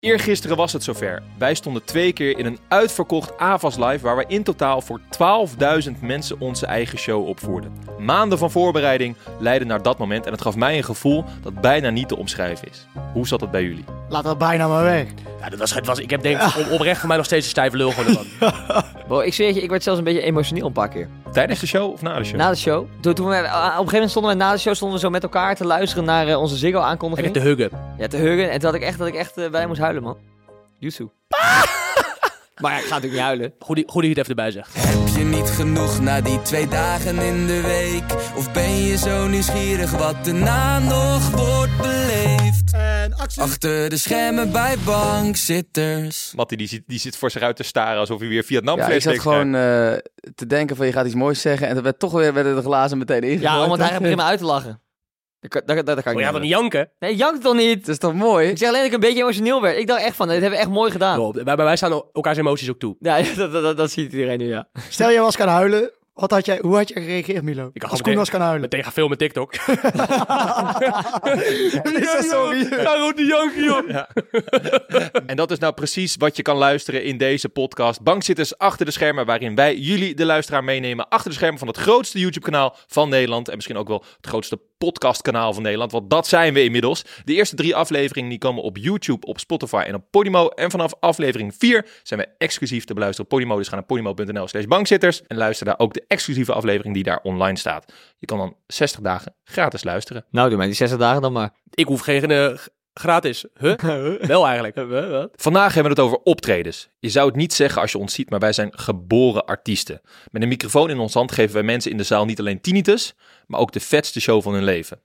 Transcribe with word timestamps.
Eergisteren 0.00 0.56
was 0.56 0.72
het 0.72 0.84
zover. 0.84 1.22
Wij 1.38 1.54
stonden 1.54 1.84
twee 1.84 2.12
keer 2.12 2.38
in 2.38 2.46
een 2.46 2.58
uitverkocht 2.68 3.38
AVAS 3.38 3.76
Live 3.76 3.98
waar 3.98 4.16
we 4.16 4.24
in 4.28 4.42
totaal 4.42 4.80
voor 4.80 5.00
12.000 5.00 6.00
mensen 6.00 6.40
onze 6.40 6.66
eigen 6.66 6.98
show 6.98 7.26
opvoerden. 7.26 7.72
Maanden 7.98 8.38
van 8.38 8.50
voorbereiding 8.50 9.16
leidden 9.38 9.68
naar 9.68 9.82
dat 9.82 9.98
moment 9.98 10.26
en 10.26 10.32
het 10.32 10.40
gaf 10.40 10.56
mij 10.56 10.76
een 10.76 10.84
gevoel 10.84 11.24
dat 11.42 11.60
bijna 11.60 11.90
niet 11.90 12.08
te 12.08 12.16
omschrijven 12.16 12.68
is. 12.68 12.86
Hoe 13.12 13.26
zat 13.26 13.40
het 13.40 13.50
bij 13.50 13.62
jullie? 13.62 13.99
Laat 14.10 14.24
dat 14.24 14.38
bijna 14.38 14.68
maar 14.68 14.82
weg. 14.84 15.06
Ja, 15.40 15.48
dat 15.48 15.58
was, 15.58 15.74
het 15.74 15.86
was, 15.86 15.98
ik 15.98 16.10
heb 16.10 16.22
denk 16.22 16.40
ik 16.40 16.56
op- 16.56 16.70
oprecht 16.70 16.98
voor 16.98 17.08
mij 17.08 17.16
nog 17.16 17.26
steeds 17.26 17.44
een 17.44 17.50
stijve 17.50 17.76
lul 17.76 17.90
gewoon 17.90 18.06
ervan. 18.38 18.52
Bro, 19.08 19.20
ik 19.20 19.34
zweer 19.34 19.54
je, 19.54 19.62
ik 19.62 19.70
werd 19.70 19.82
zelfs 19.82 19.98
een 19.98 20.04
beetje 20.04 20.20
emotioneel 20.22 20.66
een 20.66 20.72
paar 20.72 20.88
keer. 20.88 21.08
Tijdens 21.32 21.60
de 21.60 21.66
show 21.66 21.92
of 21.92 22.02
na 22.02 22.18
de 22.18 22.24
show? 22.24 22.36
Na 22.38 22.50
de 22.50 22.56
show. 22.56 22.86
Toen, 23.00 23.14
toen 23.14 23.28
we, 23.28 23.34
ah, 23.34 23.42
op 23.42 23.64
een 23.64 23.70
gegeven 23.70 23.92
moment 23.92 24.10
stonden 24.10 24.30
we 24.32 24.36
na 24.36 24.52
de 24.52 24.58
show 24.58 24.74
stonden 24.74 24.96
we 24.98 25.04
zo 25.04 25.10
met 25.10 25.22
elkaar 25.22 25.54
te 25.56 25.64
luisteren 25.64 26.04
naar 26.04 26.26
eh, 26.28 26.38
onze 26.40 26.54
En 26.54 26.60
Ziggo-aankondiging. 26.60 27.32
te 27.32 27.40
huggen. 27.40 27.70
Ja, 27.98 28.06
te 28.06 28.16
huggen. 28.16 28.50
En 28.50 28.58
toen 28.58 28.70
had 28.70 28.74
ik 28.80 28.82
echt 28.86 28.98
dat 28.98 29.06
ik 29.06 29.14
echt 29.14 29.36
eh, 29.36 29.50
bij 29.50 29.66
moest 29.66 29.80
huilen, 29.80 30.02
man. 30.02 30.16
Yusu. 30.78 31.08
maar 32.62 32.72
ja, 32.72 32.78
ik 32.78 32.84
ga 32.84 32.94
natuurlijk 32.94 33.12
niet 33.12 33.20
huilen. 33.22 33.52
Goed, 33.58 33.76
die- 33.76 33.84
goed 33.88 34.02
dat 34.02 34.02
je 34.02 34.08
het 34.08 34.18
even 34.18 34.30
erbij 34.30 34.50
zegt. 34.50 34.74
Heb 34.88 35.16
je 35.16 35.24
niet 35.24 35.50
genoeg 35.50 36.00
na 36.00 36.20
die 36.20 36.42
twee 36.42 36.68
dagen 36.68 37.18
in 37.18 37.46
de 37.46 37.60
week? 37.60 38.18
Of 38.36 38.52
ben 38.52 38.76
je 38.76 38.96
zo 38.96 39.26
nieuwsgierig 39.26 39.90
wat 39.90 40.24
daarna 40.24 40.78
nog 40.78 41.30
wordt 41.30 41.76
beleefd? 41.76 41.99
En 42.72 43.14
actie. 43.14 43.42
Achter 43.42 43.88
de 43.88 43.96
schermen 43.96 44.52
bij 44.52 44.76
bankzitters. 44.84 46.32
Mattie 46.36 46.56
die 46.56 46.68
zit, 46.68 46.82
die 46.86 46.98
zit 46.98 47.16
voor 47.16 47.30
zich 47.30 47.42
uit 47.42 47.56
te 47.56 47.62
staren 47.62 48.00
alsof 48.00 48.18
hij 48.20 48.28
weer 48.28 48.44
Vietnam 48.44 48.78
Ja, 48.78 48.88
ik 48.88 49.02
zat 49.02 49.18
gewoon 49.18 49.54
eh, 49.54 49.60
te 50.34 50.46
denken 50.46 50.76
van 50.76 50.86
je 50.86 50.92
gaat 50.92 51.06
iets 51.06 51.14
moois 51.14 51.40
zeggen. 51.40 51.68
En 51.68 51.74
toen 51.74 51.82
werd 51.82 51.98
toch 51.98 52.12
weer 52.12 52.34
werden 52.34 52.56
de 52.56 52.62
glazen 52.62 52.98
meteen 52.98 53.22
ingegooid. 53.22 53.42
Ja, 53.42 53.68
want 53.68 53.80
hij 53.80 53.98
begint 53.98 54.16
me 54.16 54.22
uit 54.22 54.38
te 54.38 54.44
lachen. 54.44 54.80
Dat 55.40 55.52
dat, 55.66 55.66
dat, 55.76 55.86
dat 55.86 56.02
kan 56.02 56.12
ik 56.12 56.18
Oh, 56.18 56.24
ja, 56.24 56.30
niet. 56.30 56.32
dan 56.32 56.40
niet 56.40 56.50
janken. 56.50 56.90
Nee, 56.98 57.16
jank 57.16 57.42
toch 57.42 57.54
niet? 57.54 57.78
Het 57.78 57.88
is 57.88 57.98
toch 57.98 58.14
mooi? 58.14 58.48
Ik 58.48 58.58
zeg 58.58 58.68
alleen 58.68 58.80
dat 58.80 58.88
ik 58.88 58.94
een 58.94 59.00
beetje 59.00 59.22
emotioneel 59.22 59.62
werd. 59.62 59.78
Ik 59.78 59.86
dacht 59.86 60.02
echt 60.02 60.16
van, 60.16 60.28
dit 60.28 60.40
hebben 60.40 60.58
we 60.58 60.64
echt 60.64 60.74
mooi 60.74 60.90
gedaan. 60.90 61.14
Bro, 61.14 61.44
wij, 61.44 61.56
wij 61.56 61.76
staan 61.76 62.02
elkaars 62.12 62.38
emoties 62.38 62.70
ook 62.70 62.78
toe. 62.78 62.96
Ja, 63.00 63.22
dat, 63.36 63.52
dat, 63.52 63.62
dat, 63.62 63.76
dat 63.76 63.90
ziet 63.90 64.12
iedereen 64.12 64.38
nu, 64.38 64.48
ja. 64.48 64.68
Stel 64.88 65.10
je 65.10 65.20
was 65.20 65.36
gaan 65.36 65.48
huilen. 65.48 65.90
Wat 66.14 66.30
had 66.30 66.46
jij, 66.46 66.58
hoe 66.62 66.76
had 66.76 66.88
jij 66.88 67.02
gereageerd, 67.02 67.42
Milo? 67.42 67.70
Ik 67.72 67.82
had 67.82 67.90
Als 67.90 68.00
Koen 68.00 68.14
was 68.14 68.28
gaan 68.28 68.40
huilen. 68.40 68.60
Meteen 68.60 68.82
gaan 68.82 68.92
filmen 68.92 69.18
TikTok. 69.18 69.54
Is 69.54 69.60
dat 72.12 72.24
sorry? 72.24 72.64
Ga 72.64 73.12
die 73.12 73.26
janken, 73.26 73.64
joh. 73.64 74.02
En 75.26 75.36
dat 75.36 75.50
is 75.50 75.58
nou 75.58 75.72
precies 75.72 76.16
wat 76.16 76.36
je 76.36 76.42
kan 76.42 76.56
luisteren 76.56 77.04
in 77.04 77.18
deze 77.18 77.48
podcast. 77.48 78.02
Bankzitters 78.02 78.58
achter 78.58 78.86
de 78.86 78.92
schermen, 78.92 79.26
waarin 79.26 79.54
wij 79.54 79.76
jullie, 79.76 80.14
de 80.14 80.24
luisteraar, 80.24 80.64
meenemen 80.64 81.08
achter 81.08 81.30
de 81.30 81.36
schermen 81.36 81.58
van 81.58 81.68
het 81.68 81.76
grootste 81.76 82.18
YouTube-kanaal 82.18 82.76
van 82.86 83.08
Nederland. 83.08 83.48
En 83.48 83.54
misschien 83.54 83.76
ook 83.76 83.88
wel 83.88 84.04
het 84.16 84.26
grootste 84.26 84.60
podcastkanaal 84.84 85.52
van 85.52 85.62
Nederland, 85.62 85.92
want 85.92 86.10
dat 86.10 86.26
zijn 86.26 86.54
we 86.54 86.64
inmiddels. 86.64 87.04
De 87.24 87.34
eerste 87.34 87.56
drie 87.56 87.76
afleveringen 87.76 88.30
die 88.30 88.38
komen 88.38 88.62
op 88.62 88.76
YouTube, 88.76 89.26
op 89.26 89.38
Spotify 89.38 89.82
en 89.86 89.94
op 89.94 90.04
Podimo. 90.10 90.48
En 90.48 90.70
vanaf 90.70 90.94
aflevering 91.00 91.54
4 91.58 91.86
zijn 92.02 92.20
we 92.20 92.28
exclusief 92.38 92.84
te 92.84 92.94
beluisteren 92.94 93.30
op 93.30 93.36
Podimo. 93.36 93.56
Dus 93.56 93.68
ga 93.68 93.74
naar 93.74 93.84
podimo.nl 93.84 94.48
slash 94.48 94.64
bankzitters 94.64 95.22
en 95.26 95.36
luister 95.36 95.66
daar 95.66 95.78
ook 95.78 95.94
de 95.94 96.04
exclusieve 96.06 96.52
aflevering 96.52 96.94
die 96.94 97.02
daar 97.02 97.20
online 97.22 97.58
staat. 97.58 97.92
Je 98.18 98.26
kan 98.26 98.38
dan 98.38 98.56
60 98.66 99.00
dagen 99.00 99.34
gratis 99.44 99.84
luisteren. 99.84 100.24
Nou, 100.30 100.48
doe 100.48 100.58
mij 100.58 100.66
die 100.66 100.76
60 100.76 100.98
dagen 100.98 101.22
dan 101.22 101.32
maar. 101.32 101.52
Ik 101.70 101.86
hoef 101.86 102.00
geen 102.00 102.30
eh, 102.30 102.56
gratis. 102.94 103.44
Huh? 103.60 104.20
Wel 104.20 104.46
eigenlijk. 104.46 104.76
Vandaag 105.34 105.74
hebben 105.74 105.94
we 105.94 106.00
het 106.00 106.08
over 106.08 106.20
optredens. 106.24 106.88
Je 106.98 107.08
zou 107.08 107.26
het 107.26 107.36
niet 107.36 107.52
zeggen 107.52 107.80
als 107.82 107.92
je 107.92 107.98
ons 107.98 108.14
ziet, 108.14 108.30
maar 108.30 108.38
wij 108.38 108.52
zijn 108.52 108.78
geboren 108.78 109.46
artiesten. 109.46 110.00
Met 110.30 110.42
een 110.42 110.48
microfoon 110.48 110.90
in 110.90 110.98
ons 110.98 111.14
hand 111.14 111.32
geven 111.32 111.54
wij 111.54 111.62
mensen 111.62 111.90
in 111.90 111.96
de 111.96 112.02
zaal 112.02 112.24
niet 112.24 112.38
alleen 112.38 112.60
tinnitus, 112.60 113.14
maar 113.46 113.60
ook 113.60 113.72
de 113.72 113.80
vetste 113.80 114.20
show 114.20 114.42
van 114.42 114.54
hun 114.54 114.64
leven. 114.64 115.00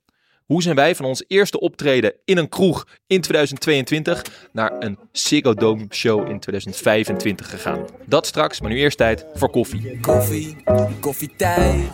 Hoe 0.45 0.61
zijn 0.61 0.75
wij 0.75 0.95
van 0.95 1.05
ons 1.05 1.23
eerste 1.27 1.59
optreden 1.59 2.13
in 2.25 2.37
een 2.37 2.49
kroeg 2.49 2.87
in 3.07 3.21
2022 3.21 4.21
naar 4.51 4.71
een 4.79 4.99
Ziggo 5.11 5.53
Dome 5.53 5.85
show 5.89 6.29
in 6.29 6.39
2025 6.39 7.49
gegaan? 7.49 7.85
Dat 8.05 8.25
straks, 8.25 8.61
maar 8.61 8.71
nu 8.71 8.77
eerst 8.77 8.97
tijd 8.97 9.25
voor 9.33 9.49
koffie. 9.49 9.99
Koffie, 9.99 10.55
koffietijd. 10.99 11.91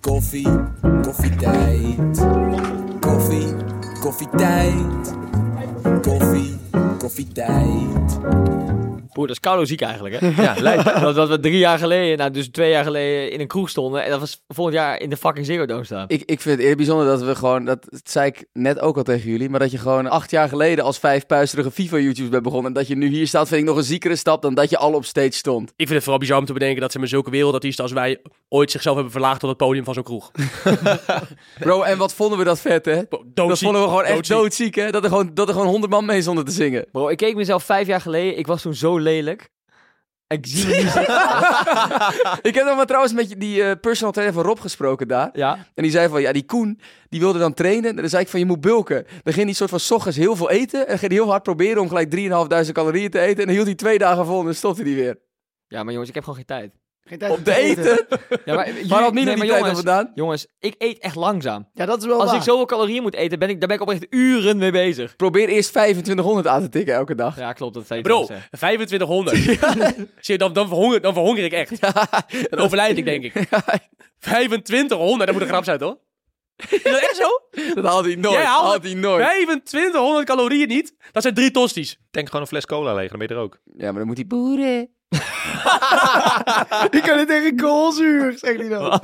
Koffie, 0.00 0.48
koffietijd. 1.02 2.26
Koffie, 3.00 3.73
koffietijd. 4.04 5.23
Koffie, 6.02 6.56
koffietijd. 6.98 8.20
Boer, 9.12 9.26
dat 9.26 9.36
is 9.36 9.40
koude 9.40 9.66
ziek 9.66 9.80
eigenlijk, 9.80 10.20
hè? 10.20 10.28
Ja, 10.42 10.54
lijkt. 10.58 10.84
dat, 10.84 11.14
dat 11.14 11.28
we 11.28 11.40
drie 11.40 11.58
jaar 11.58 11.78
geleden, 11.78 12.18
nou 12.18 12.30
dus 12.30 12.48
twee 12.48 12.70
jaar 12.70 12.84
geleden 12.84 13.30
in 13.30 13.40
een 13.40 13.46
kroeg 13.46 13.68
stonden. 13.68 14.04
En 14.04 14.10
dat 14.10 14.20
was 14.20 14.42
volgend 14.48 14.76
jaar 14.76 15.00
in 15.00 15.10
de 15.10 15.16
fucking 15.16 15.46
Ziggo 15.46 15.66
Dome 15.66 15.84
staan. 15.84 16.04
Ik, 16.08 16.22
ik 16.24 16.40
vind 16.40 16.54
het 16.54 16.60
eerder 16.60 16.76
bijzonder 16.76 17.06
dat 17.06 17.22
we 17.22 17.34
gewoon, 17.34 17.64
dat 17.64 17.86
zei 18.04 18.26
ik 18.26 18.44
net 18.52 18.80
ook 18.80 18.96
al 18.96 19.02
tegen 19.02 19.30
jullie, 19.30 19.48
maar 19.48 19.60
dat 19.60 19.70
je 19.70 19.78
gewoon 19.78 20.06
acht 20.10 20.30
jaar 20.30 20.48
geleden 20.48 20.84
als 20.84 20.98
vijf 20.98 21.26
puisterige 21.26 21.70
FIFA-YouTubers 21.70 22.28
bent 22.30 22.42
begonnen. 22.42 22.66
En 22.66 22.72
dat 22.78 22.86
je 22.86 22.96
nu 22.96 23.06
hier 23.08 23.26
staat, 23.26 23.48
vind 23.48 23.60
ik 23.60 23.66
nog 23.66 23.76
een 23.76 23.82
ziekere 23.82 24.16
stap 24.16 24.42
dan 24.42 24.54
dat 24.54 24.70
je 24.70 24.78
al 24.78 24.92
op 24.92 25.04
stage 25.04 25.32
stond. 25.32 25.68
Ik 25.68 25.74
vind 25.76 25.90
het 25.90 26.02
vooral 26.02 26.20
bizar 26.20 26.38
om 26.38 26.44
te 26.44 26.52
bedenken 26.52 26.80
dat 26.80 26.92
ze 26.92 26.98
met 26.98 27.08
zulke 27.08 27.30
wereldartiesten 27.30 27.84
als 27.84 27.92
wij 27.92 28.20
ooit 28.48 28.70
zichzelf 28.70 28.94
hebben 28.94 29.12
verlaagd 29.12 29.40
tot 29.40 29.48
het 29.48 29.58
podium 29.58 29.84
van 29.84 29.94
zo'n 29.94 30.02
kroeg. 30.02 30.30
Bro, 31.58 31.82
en 31.82 31.98
wat 31.98 32.14
vonden 32.14 32.38
we 32.38 32.44
dat 32.44 32.60
vet, 32.60 32.84
hè? 32.84 33.04
Bro, 33.04 33.24
Dat 33.34 33.58
vonden 33.58 33.82
we 33.82 33.88
gewoon 33.88 34.04
echt 34.04 34.12
Doodziek. 34.28 34.36
doodziek, 34.36 34.74
hè? 34.74 34.90
Dat 34.90 35.02
er 35.02 35.08
gewoon, 35.08 35.23
dat 35.32 35.48
er 35.48 35.54
gewoon 35.54 35.68
honderd 35.68 35.92
man 35.92 36.04
mee 36.04 36.22
zonder 36.22 36.44
te 36.44 36.50
zingen. 36.50 36.86
Bro, 36.92 37.08
ik 37.08 37.16
keek 37.16 37.36
mezelf 37.36 37.64
vijf 37.64 37.86
jaar 37.86 38.00
geleden. 38.00 38.38
Ik 38.38 38.46
was 38.46 38.62
toen 38.62 38.74
zo 38.74 38.98
lelijk. 38.98 39.52
Ik 40.26 40.46
zie 40.46 40.66
me 40.66 40.74
nu 40.74 40.82
ik 42.48 42.54
heb 42.54 42.64
nog 42.64 42.76
maar 42.76 42.86
trouwens 42.86 43.12
met 43.12 43.40
die 43.40 43.62
eh, 43.62 43.80
personal 43.80 44.12
trainer 44.12 44.34
van 44.34 44.44
Rob 44.44 44.58
gesproken 44.58 45.08
daar. 45.08 45.30
Ja. 45.32 45.66
En 45.74 45.82
die 45.82 45.92
zei 45.92 46.08
van, 46.08 46.20
ja, 46.20 46.32
die 46.32 46.44
Koen, 46.44 46.80
die 47.08 47.20
wilde 47.20 47.38
dan 47.38 47.54
trainen. 47.54 47.90
En 47.90 47.96
dan 47.96 48.08
zei 48.08 48.22
ik 48.22 48.28
van, 48.28 48.40
je 48.40 48.46
moet 48.46 48.60
bulken. 48.60 49.06
Dan 49.22 49.32
ging 49.32 49.46
hij 49.46 49.54
soort 49.54 49.70
van 49.70 49.80
's 49.80 49.90
ochtends 49.90 50.16
heel 50.16 50.36
veel 50.36 50.50
eten. 50.50 50.88
En 50.88 50.98
ging 50.98 51.12
hij 51.12 51.20
heel 51.20 51.30
hard 51.30 51.42
proberen 51.42 51.82
om 51.82 51.88
gelijk 51.88 52.66
3.500 52.66 52.72
calorieën 52.72 53.10
te 53.10 53.20
eten. 53.20 53.40
En 53.40 53.46
dan 53.46 53.54
hield 53.54 53.66
hij 53.66 53.74
twee 53.74 53.98
dagen 53.98 54.26
vol 54.26 54.38
en 54.38 54.44
dan 54.44 54.54
stopte 54.54 54.82
hij 54.82 54.94
weer. 54.94 55.18
Ja, 55.66 55.82
maar 55.82 55.92
jongens, 55.92 56.08
ik 56.08 56.14
heb 56.14 56.24
gewoon 56.24 56.38
geen 56.38 56.58
tijd. 56.58 56.72
Geen 57.04 57.18
tijd 57.18 57.30
Op 57.32 57.38
om 57.38 57.44
te 57.44 57.54
eten? 57.54 58.06
Ja, 58.44 58.54
maar 58.54 58.68
Waar 58.88 59.02
had 59.02 59.12
Nino 59.12 59.24
nee, 59.24 59.34
die 59.34 59.36
maar 59.36 59.36
tijd 59.36 59.58
jongens, 59.58 59.74
vandaan? 59.74 60.12
jongens, 60.14 60.46
ik 60.58 60.74
eet 60.78 60.98
echt 60.98 61.14
langzaam. 61.14 61.68
Ja, 61.72 61.86
dat 61.86 61.98
is 61.98 62.06
wel 62.06 62.20
Als 62.20 62.30
waar. 62.30 62.36
ik 62.36 62.42
zoveel 62.42 62.64
calorieën 62.64 63.02
moet 63.02 63.14
eten, 63.14 63.38
ben 63.38 63.48
ik, 63.48 63.58
daar 63.58 63.68
ben 63.68 63.76
ik 63.76 63.82
oprecht 63.82 64.06
uren 64.10 64.56
mee 64.56 64.70
bezig. 64.70 65.16
Probeer 65.16 65.48
eerst 65.48 65.68
2500 65.72 66.46
aan 66.46 66.62
te 66.62 66.68
tikken 66.68 66.94
elke 66.94 67.14
dag. 67.14 67.38
Ja, 67.38 67.52
klopt. 67.52 67.74
Dat 67.74 67.86
zei 67.86 68.00
Bro, 68.00 68.16
wel, 68.16 68.26
zeg. 68.26 68.48
2500. 68.50 69.36
Zie 69.36 69.58
je, 70.20 70.38
dan, 70.38 70.52
dan, 70.52 70.68
verhonger, 70.68 71.00
dan 71.00 71.12
verhonger 71.12 71.44
ik 71.44 71.52
echt. 71.52 71.80
Dan 72.50 72.58
overlijd 72.58 72.98
ik, 72.98 73.04
denk 73.04 73.24
ik. 73.24 73.32
2500, 74.18 75.26
dat 75.26 75.32
moet 75.32 75.42
een 75.42 75.48
grap 75.48 75.64
zijn, 75.64 75.78
toch? 75.78 75.96
Is 76.56 76.82
dat 76.82 77.00
echt 77.00 77.16
zo? 77.16 77.28
Dat 77.74 77.84
haalt 77.84 78.04
hij 78.04 78.14
nooit. 78.14 78.34
Jij 78.34 78.44
haalt 78.44 78.64
haalt 78.66 78.82
hij 78.82 78.94
nooit. 78.94 79.24
2500 79.24 80.26
calorieën 80.26 80.68
niet? 80.68 80.94
Dat 81.12 81.22
zijn 81.22 81.34
drie 81.34 81.50
tosties. 81.50 81.98
Denk 82.10 82.26
gewoon 82.26 82.40
een 82.42 82.48
fles 82.48 82.66
cola 82.66 82.94
leeg, 82.94 83.10
dan 83.10 83.18
ben 83.18 83.28
je 83.28 83.34
er 83.34 83.40
ook. 83.40 83.60
Ja, 83.76 83.84
maar 83.84 83.94
dan 83.94 84.06
moet 84.06 84.16
hij 84.16 84.26
boeren. 84.26 84.90
Die 86.92 87.00
kunnen 87.00 87.26
tegen 87.26 87.56
koolzuur, 87.56 88.34
zegt 88.38 88.58
hij 88.58 88.68
dan. 88.68 88.90
Dat 88.90 89.00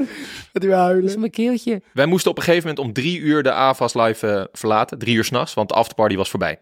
hij 0.53 0.67
weer 0.69 0.75
huilen. 0.75 1.19
mijn 1.19 1.31
keeltje. 1.31 1.83
Wij 1.93 2.07
moesten 2.07 2.31
op 2.31 2.37
een 2.37 2.43
gegeven 2.43 2.69
moment 2.69 2.87
om 2.87 2.93
drie 2.93 3.19
uur 3.19 3.43
de 3.43 3.53
AVAS 3.53 3.95
live 3.95 4.27
eh, 4.27 4.45
verlaten. 4.53 4.99
Drie 4.99 5.17
uur 5.17 5.25
s'nachts, 5.25 5.55
want 5.55 5.69
de 5.69 5.75
afterparty 5.75 6.17
was 6.17 6.31
voorbij. 6.31 6.61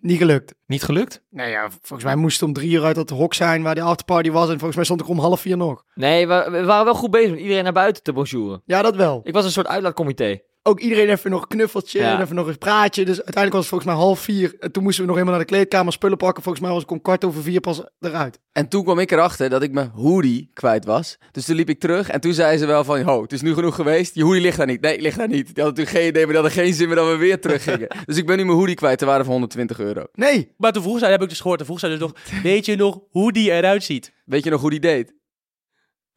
Niet 0.00 0.18
gelukt. 0.18 0.54
Niet 0.66 0.82
gelukt? 0.82 1.22
Nou 1.30 1.50
ja, 1.50 1.70
volgens 1.70 2.04
mij 2.04 2.16
moest 2.16 2.40
het 2.40 2.48
om 2.48 2.54
drie 2.54 2.70
uur 2.70 2.84
uit 2.84 2.94
dat 2.94 3.10
hok 3.10 3.34
zijn 3.34 3.62
waar 3.62 3.74
de 3.74 3.80
afterparty 3.80 4.30
was. 4.30 4.44
En 4.48 4.54
volgens 4.54 4.76
mij 4.76 4.84
stond 4.84 5.00
ik 5.00 5.08
om 5.08 5.18
half 5.18 5.40
vier 5.40 5.56
nog. 5.56 5.84
Nee, 5.94 6.26
we, 6.26 6.48
we 6.50 6.64
waren 6.64 6.84
wel 6.84 6.94
goed 6.94 7.10
bezig 7.10 7.30
met 7.30 7.40
iedereen 7.40 7.64
naar 7.64 7.72
buiten 7.72 8.02
te 8.02 8.12
bonjouren. 8.12 8.62
Ja, 8.64 8.82
dat 8.82 8.96
wel. 8.96 9.20
Ik 9.24 9.32
was 9.32 9.44
een 9.44 9.50
soort 9.50 9.66
uitlaatcomité. 9.66 10.40
Ook 10.62 10.80
iedereen 10.80 11.08
even 11.08 11.30
nog 11.30 11.42
een 11.42 11.48
knuffeltje 11.48 11.98
Ja. 11.98 12.14
en 12.16 12.22
even 12.22 12.34
nog 12.34 12.46
een 12.46 12.58
praatje. 12.58 13.04
Dus 13.04 13.14
uiteindelijk 13.14 13.52
was 13.54 13.60
het 13.60 13.68
volgens 13.70 13.90
mij 13.90 14.00
half 14.00 14.20
vier. 14.20 14.54
En 14.58 14.72
toen 14.72 14.82
moesten 14.82 15.02
we 15.02 15.08
nog 15.08 15.16
helemaal 15.18 15.38
naar 15.38 15.46
de 15.48 15.52
kleedkamer 15.54 15.92
spullen 15.92 16.16
pakken. 16.16 16.42
Volgens 16.42 16.64
mij 16.64 16.72
was 16.74 16.82
ik 16.82 16.90
om 16.90 17.02
kwart 17.02 17.24
over 17.24 17.42
vier 17.42 17.60
pas 17.60 17.82
eruit. 18.00 18.38
En 18.52 18.68
toen 18.68 18.82
kwam 18.84 18.98
ik 18.98 19.10
erachter 19.10 19.48
dat 19.50 19.62
ik 19.62 19.72
mijn 19.72 19.90
hoodie 19.94 20.50
kwijt 20.52 20.84
was. 20.84 21.18
Dus 21.32 21.44
toen 21.44 21.56
liep 21.56 21.68
ik 21.68 21.80
terug 21.80 22.08
en 22.08 22.20
toen 22.20 22.32
zei 22.32 22.56
ze 22.58 22.66
wel 22.66 22.84
van... 22.84 23.02
Ho, 23.02 23.22
het 23.22 23.32
is 23.32 23.42
nu 23.42 23.54
genoeg 23.54 23.74
geweest. 23.74 24.14
Je 24.14 24.24
hoodie 24.24 24.40
ligt 24.40 24.56
daar 24.56 24.66
niet. 24.66 24.80
Nee, 24.80 25.00
ligt 25.00 25.18
daar 25.18 25.28
niet. 25.28 25.54
Die 25.54 25.64
had 25.64 25.76
natuurlijk 25.76 25.96
geen 25.96 26.08
idee, 26.08 26.26
maar 26.26 26.32
die 26.34 26.42
hadden 26.42 26.62
geen 26.64 26.74
zin 26.74 26.86
meer 26.86 26.96
dat 26.96 27.08
we 27.08 27.16
weer 27.16 27.40
teruggingen. 27.40 27.88
dus 28.06 28.16
ik 28.16 28.26
ben 28.26 28.36
nu 28.36 28.44
mijn 28.44 28.56
hoodie 28.58 28.74
kwijt. 28.74 28.98
Te 28.98 29.04
waarde 29.06 29.24
van 29.24 29.32
120 29.32 29.78
euro. 29.80 30.04
Nee, 30.12 30.54
Maar 30.56 30.72
toen 30.72 30.82
vroeg 30.82 30.98
zij, 30.98 31.10
heb 31.10 31.22
ik 31.22 31.28
dus 31.28 31.40
gehoord, 31.40 31.58
toen 31.58 31.66
vroeg 31.66 31.80
zij 31.80 31.88
dus 31.88 31.98
nog, 31.98 32.12
weet 32.42 32.66
je 32.66 32.76
nog 32.76 32.98
hoe 33.10 33.32
die 33.32 33.50
eruit 33.50 33.84
ziet? 33.84 34.12
Weet 34.24 34.44
je 34.44 34.50
nog 34.50 34.60
hoe 34.60 34.70
die 34.70 34.80
deed? 34.80 35.12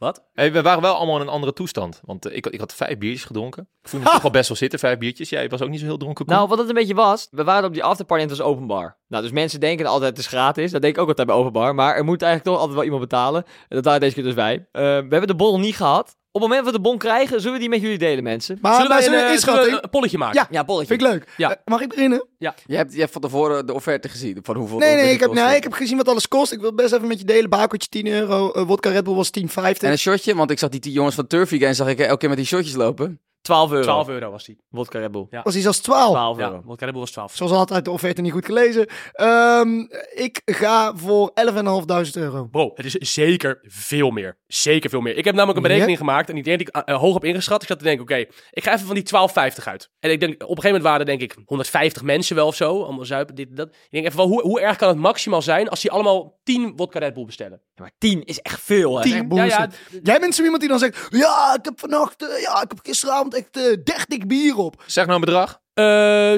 Wat? 0.03 0.23
Hey, 0.33 0.51
we 0.51 0.61
waren 0.61 0.81
wel 0.81 0.95
allemaal 0.95 1.15
in 1.15 1.21
een 1.21 1.27
andere 1.27 1.53
toestand. 1.53 2.01
Want 2.05 2.25
eh, 2.25 2.35
ik, 2.35 2.47
ik 2.47 2.59
had 2.59 2.73
vijf 2.73 2.97
biertjes 2.97 3.23
gedronken. 3.23 3.67
Ik 3.81 3.89
voelde 3.89 4.05
me 4.05 4.11
toch 4.11 4.21
wel 4.27 4.31
best 4.31 4.47
wel 4.47 4.57
zitten, 4.57 4.79
vijf 4.79 4.97
biertjes. 4.97 5.29
Jij 5.29 5.49
was 5.49 5.61
ook 5.61 5.69
niet 5.69 5.79
zo 5.79 5.85
heel 5.85 5.97
dronken. 5.97 6.25
Koen. 6.25 6.35
Nou, 6.35 6.47
wat 6.47 6.57
het 6.57 6.67
een 6.67 6.73
beetje 6.73 6.93
was, 6.93 7.27
we 7.31 7.43
waren 7.43 7.67
op 7.67 7.73
die 7.73 7.83
afterparty 7.83 8.23
en 8.23 8.29
het 8.29 8.37
was 8.37 8.47
openbaar. 8.47 8.97
Nou, 9.07 9.23
dus 9.23 9.31
mensen 9.31 9.59
denken 9.59 9.85
altijd 9.85 10.09
het 10.09 10.19
is 10.19 10.27
gratis. 10.27 10.71
Dat 10.71 10.81
denk 10.81 10.95
ik 10.95 11.01
ook 11.01 11.07
altijd 11.07 11.27
bij 11.27 11.35
openbaar. 11.35 11.75
Maar 11.75 11.95
er 11.95 12.03
moet 12.03 12.21
eigenlijk 12.21 12.51
toch 12.51 12.57
altijd 12.57 12.75
wel 12.75 12.83
iemand 12.83 13.09
betalen. 13.09 13.43
En 13.43 13.75
dat 13.75 13.85
waren 13.85 13.99
deze 13.99 14.13
keer 14.13 14.23
dus 14.23 14.33
wij. 14.33 14.67
Eh, 14.71 14.81
we 14.81 15.07
hebben 15.09 15.27
de 15.27 15.33
nog 15.35 15.59
niet 15.59 15.75
gehad. 15.75 16.17
Op 16.35 16.41
het 16.41 16.49
moment 16.49 16.65
dat 16.65 16.73
we 16.75 16.81
de 16.81 16.89
bon 16.89 16.97
krijgen, 16.97 17.37
zullen 17.39 17.53
we 17.53 17.59
die 17.59 17.69
met 17.69 17.81
jullie 17.81 17.97
delen, 17.97 18.23
mensen. 18.23 18.57
maar 18.61 18.73
zullen 18.73 18.89
wij 18.89 19.01
zo'n 19.03 19.13
een, 19.13 19.19
eh, 19.19 19.37
zullen 19.37 19.63
we 19.63 19.83
een 19.83 19.89
polletje 19.89 20.17
maken? 20.17 20.39
Ja, 20.39 20.47
Ja, 20.51 20.63
bolletje. 20.63 20.87
vind 20.87 21.01
ik 21.01 21.07
leuk. 21.07 21.27
Ja. 21.37 21.49
Eh, 21.51 21.55
mag 21.65 21.81
ik 21.81 21.89
beginnen? 21.89 22.27
Je 22.37 22.51
hebt, 22.75 22.93
je 22.93 22.99
hebt 22.99 23.11
van 23.11 23.21
tevoren 23.21 23.65
de 23.65 23.73
offerte 23.73 24.09
gezien. 24.09 24.37
Van 24.43 24.55
hoeveel 24.55 24.77
Nee, 24.77 24.95
nee 24.95 25.11
ik, 25.13 25.19
heb, 25.19 25.33
nee, 25.33 25.55
ik 25.55 25.63
heb 25.63 25.73
gezien 25.73 25.97
wat 25.97 26.07
alles 26.07 26.27
kost. 26.27 26.51
Ik 26.51 26.59
wil 26.59 26.73
best 26.73 26.93
even 26.93 27.07
met 27.07 27.19
je 27.19 27.25
delen. 27.25 27.49
Bakeltje 27.49 27.89
10 27.89 28.07
euro. 28.07 28.51
eh 28.51 28.63
wodka 28.63 28.89
Red 28.89 29.03
Bull 29.03 29.13
was 29.15 29.29
10,50. 29.29 29.83
En 29.87 29.91
een 29.91 29.97
shotje, 29.97 30.35
want 30.35 30.51
ik 30.51 30.59
zag 30.59 30.69
die, 30.69 30.79
die 30.79 30.91
jongens 30.91 31.15
van 31.15 31.27
Turfy 31.27 31.59
Gang, 31.59 31.75
zag 31.75 31.87
ik 31.87 31.99
elke 31.99 32.17
keer 32.17 32.29
met 32.29 32.37
die 32.37 32.47
shotjes 32.47 32.75
lopen. 32.75 33.19
12 33.43 33.71
euro. 33.71 33.83
12 33.83 34.07
euro 34.09 34.31
was 34.31 34.45
die. 34.45 34.57
Wodka 34.69 34.99
Red 34.99 35.11
Bull. 35.11 35.27
Was 35.43 35.53
hij 35.53 35.61
zelfs 35.63 35.79
12? 35.79 36.11
12 36.11 36.37
Ja, 36.37 36.45
euro. 36.45 36.61
want 36.65 36.81
Red 36.81 36.91
Bull 36.91 36.99
was 36.99 37.11
12. 37.11 37.35
Zoals 37.35 37.51
altijd, 37.51 37.85
de 37.85 37.91
offerte 37.91 38.21
niet 38.21 38.31
goed 38.31 38.45
gelezen. 38.45 38.87
Ehm, 39.11 39.79
ik 40.13 40.41
ga 40.45 40.95
voor 40.95 41.31
11.500 41.33 42.15
euro. 42.15 42.45
Bro, 42.45 42.71
het 42.75 42.85
is 42.85 43.13
zeker 43.13 43.59
veel 43.63 44.09
meer. 44.09 44.37
Zeker 44.47 44.89
veel 44.89 45.01
meer. 45.01 45.17
Ik 45.17 45.25
heb 45.25 45.33
namelijk 45.35 45.57
een 45.57 45.63
berekening 45.67 45.97
gemaakt 45.97 46.29
en 46.29 46.35
die 46.35 46.43
denk 46.43 46.61
ik 46.61 46.69
hoog 46.85 47.15
op 47.15 47.23
ingeschat. 47.23 47.61
Ik 47.61 47.67
zat 47.67 47.77
te 47.77 47.83
denken, 47.83 48.03
oké, 48.03 48.15
ik 48.51 48.63
ga 48.63 48.73
even 48.73 48.85
van 48.85 48.95
die 48.95 49.03
12,50 49.03 49.63
uit. 49.67 49.89
En 49.99 50.11
ik 50.11 50.19
denk, 50.19 50.33
op 50.33 50.39
een 50.41 50.47
gegeven 50.47 50.63
moment 50.67 50.83
waren 50.83 50.99
er 50.99 51.05
denk 51.05 51.21
ik 51.21 51.35
150 51.45 52.01
mensen 52.03 52.35
wel 52.35 52.47
of 52.47 52.55
zo. 52.55 52.83
Allemaal 52.83 53.05
zuipen, 53.05 53.35
dit, 53.35 53.55
dat. 53.55 53.67
Ik 53.67 53.87
denk 53.89 54.05
even, 54.05 54.17
wel, 54.17 54.27
hoe, 54.27 54.41
hoe 54.41 54.61
erg 54.61 54.77
kan 54.77 54.87
het 54.87 54.97
maximaal 54.97 55.41
zijn 55.41 55.69
als 55.69 55.81
die 55.81 55.91
allemaal 55.91 56.39
10 56.43 56.73
wodka 56.75 56.99
Red 56.99 57.13
Bull 57.13 57.25
bestellen? 57.25 57.61
Ja, 57.75 57.81
maar 57.81 57.91
10 57.97 58.23
is 58.23 58.39
echt 58.39 58.59
veel, 58.61 58.97
hè? 58.97 59.03
Tien. 59.03 59.27
Ja, 59.35 59.43
ja, 59.43 59.69
Jij 60.03 60.19
bent 60.19 60.35
zo 60.35 60.41
iemand 60.43 60.59
die 60.59 60.69
dan 60.69 60.79
zegt... 60.79 61.07
Ja, 61.09 61.55
ik 61.57 61.65
heb 61.65 61.79
vannacht... 61.79 62.21
eh, 62.29 62.41
ja, 62.41 62.61
ik 62.61 62.69
heb 62.69 62.79
gisteravond 62.83 63.33
echt 63.35 63.57
eh 63.57 63.63
30 63.83 64.17
bier 64.27 64.57
op. 64.57 64.83
Zeg 64.85 65.05
nou 65.05 65.19
een 65.19 65.25
bedrag. 65.25 65.59
eh 65.73 66.33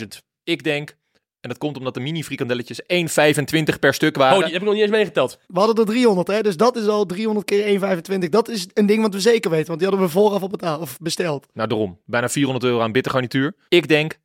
17.000. 0.00 0.06
Ik 0.44 0.62
denk, 0.64 0.96
en 1.40 1.48
dat 1.48 1.58
komt 1.58 1.76
omdat 1.76 1.94
de 1.94 2.00
mini 2.00 2.24
frikandelletjes 2.24 2.80
1,25 2.82 3.78
per 3.80 3.94
stuk 3.94 4.16
Oh, 4.16 4.22
waren. 4.22 4.36
die 4.42 4.52
heb 4.52 4.60
ik 4.60 4.62
nog 4.62 4.72
niet 4.72 4.82
eens 4.82 4.90
meegeteld. 4.92 5.38
We 5.46 5.58
hadden 5.58 5.76
er 5.76 5.84
300, 5.92 6.28
hè. 6.28 6.40
Dus 6.42 6.56
dat 6.56 6.76
is 6.76 6.86
al 6.86 7.06
300 7.06 7.46
keer 7.46 7.80
1,25. 8.22 8.28
Dat 8.28 8.48
is 8.48 8.66
een 8.74 8.86
ding 8.86 9.02
wat 9.02 9.14
we 9.14 9.20
zeker 9.20 9.50
weten. 9.50 9.66
Want 9.66 9.78
die 9.80 9.88
hadden 9.88 10.06
we 10.06 10.12
vooraf 10.12 10.42
op 10.42 10.50
betaald, 10.50 10.80
of 10.80 10.98
besteld. 11.00 11.46
Nou, 11.52 11.68
daarom. 11.68 12.00
Bijna 12.04 12.28
400 12.28 12.64
euro 12.66 12.80
aan 12.80 12.92
bittergarnituur. 12.92 13.54
Ik 13.68 13.88
denk 13.88 14.14
12.958 14.14 14.18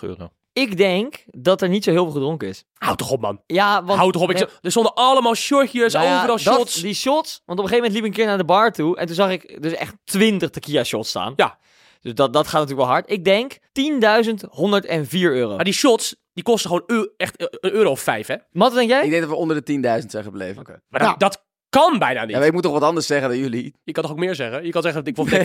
euro. 0.00 0.30
Ik 0.60 0.76
denk 0.76 1.24
dat 1.26 1.62
er 1.62 1.68
niet 1.68 1.84
zo 1.84 1.90
heel 1.90 2.04
veel 2.04 2.12
gedronken 2.12 2.48
is. 2.48 2.64
Houd 2.74 2.98
toch 2.98 3.10
op, 3.10 3.20
man. 3.20 3.42
Ja, 3.46 3.84
want... 3.84 3.98
Houd 3.98 4.12
toch 4.12 4.22
op. 4.22 4.30
Ik, 4.30 4.36
Nee, 4.36 4.46
er 4.62 4.70
stonden 4.70 4.94
allemaal 4.94 5.34
shortjes, 5.34 5.92
nou 5.92 6.04
ja, 6.06 6.16
overal 6.16 6.36
dat- 6.36 6.54
shots. 6.54 6.74
Die 6.74 6.94
shots, 6.94 7.42
want 7.46 7.58
op 7.58 7.64
een 7.64 7.70
gegeven 7.70 7.76
moment 7.76 7.92
liep 7.92 8.02
ik 8.02 8.08
een 8.08 8.16
keer 8.16 8.26
naar 8.26 8.38
de 8.38 8.44
bar 8.44 8.72
toe 8.72 8.96
en 8.96 9.06
toen 9.06 9.14
zag 9.14 9.30
ik 9.30 9.62
dus 9.62 9.72
echt 9.72 9.94
20 10.04 10.50
tequila 10.50 10.84
shots 10.84 11.08
staan. 11.08 11.32
Ja. 11.36 11.58
Dus 12.00 12.14
dat, 12.14 12.32
dat 12.32 12.44
gaat 12.46 12.60
natuurlijk 12.60 12.80
wel 12.86 12.96
hard. 12.96 13.10
Ik 13.10 13.24
denk 13.24 13.58
10.104 13.58 15.18
euro. 15.20 15.54
Maar 15.54 15.64
die 15.64 15.72
shots, 15.72 16.16
die 16.32 16.44
kosten 16.44 16.70
gewoon 16.70 17.10
echt 17.16 17.36
eh, 17.36 17.46
een 17.50 17.72
euro 17.72 17.90
of 17.90 18.00
vijf, 18.00 18.26
hè? 18.26 18.36
Wat 18.52 18.74
denk 18.74 18.88
jij? 18.90 19.04
Ik 19.04 19.10
denk 19.10 19.22
dat 19.22 19.30
we 19.30 19.36
onder 19.36 19.64
de 19.64 20.00
10.000 20.02 20.06
zijn 20.10 20.24
gebleven. 20.24 20.62
Maar 20.88 21.02
Ja. 21.02 21.08
dat, 21.08 21.18
dat 21.20 21.44
kan 21.68 21.98
bijna 21.98 22.20
niet. 22.20 22.30
Ja, 22.30 22.38
maar 22.38 22.46
ik 22.46 22.52
moet 22.52 22.62
toch 22.62 22.72
wat 22.72 22.82
anders 22.82 23.06
zeggen 23.06 23.28
dan 23.28 23.38
jullie? 23.38 23.74
Je 23.84 23.92
kan 23.92 24.02
toch 24.02 24.12
ook 24.12 24.18
meer 24.18 24.34
zeggen? 24.34 24.64
Je 24.64 24.70
kan 24.70 24.82
zeggen, 24.82 25.04
ik 25.04 25.14
vond 25.18 25.30
500.000. 25.30 25.36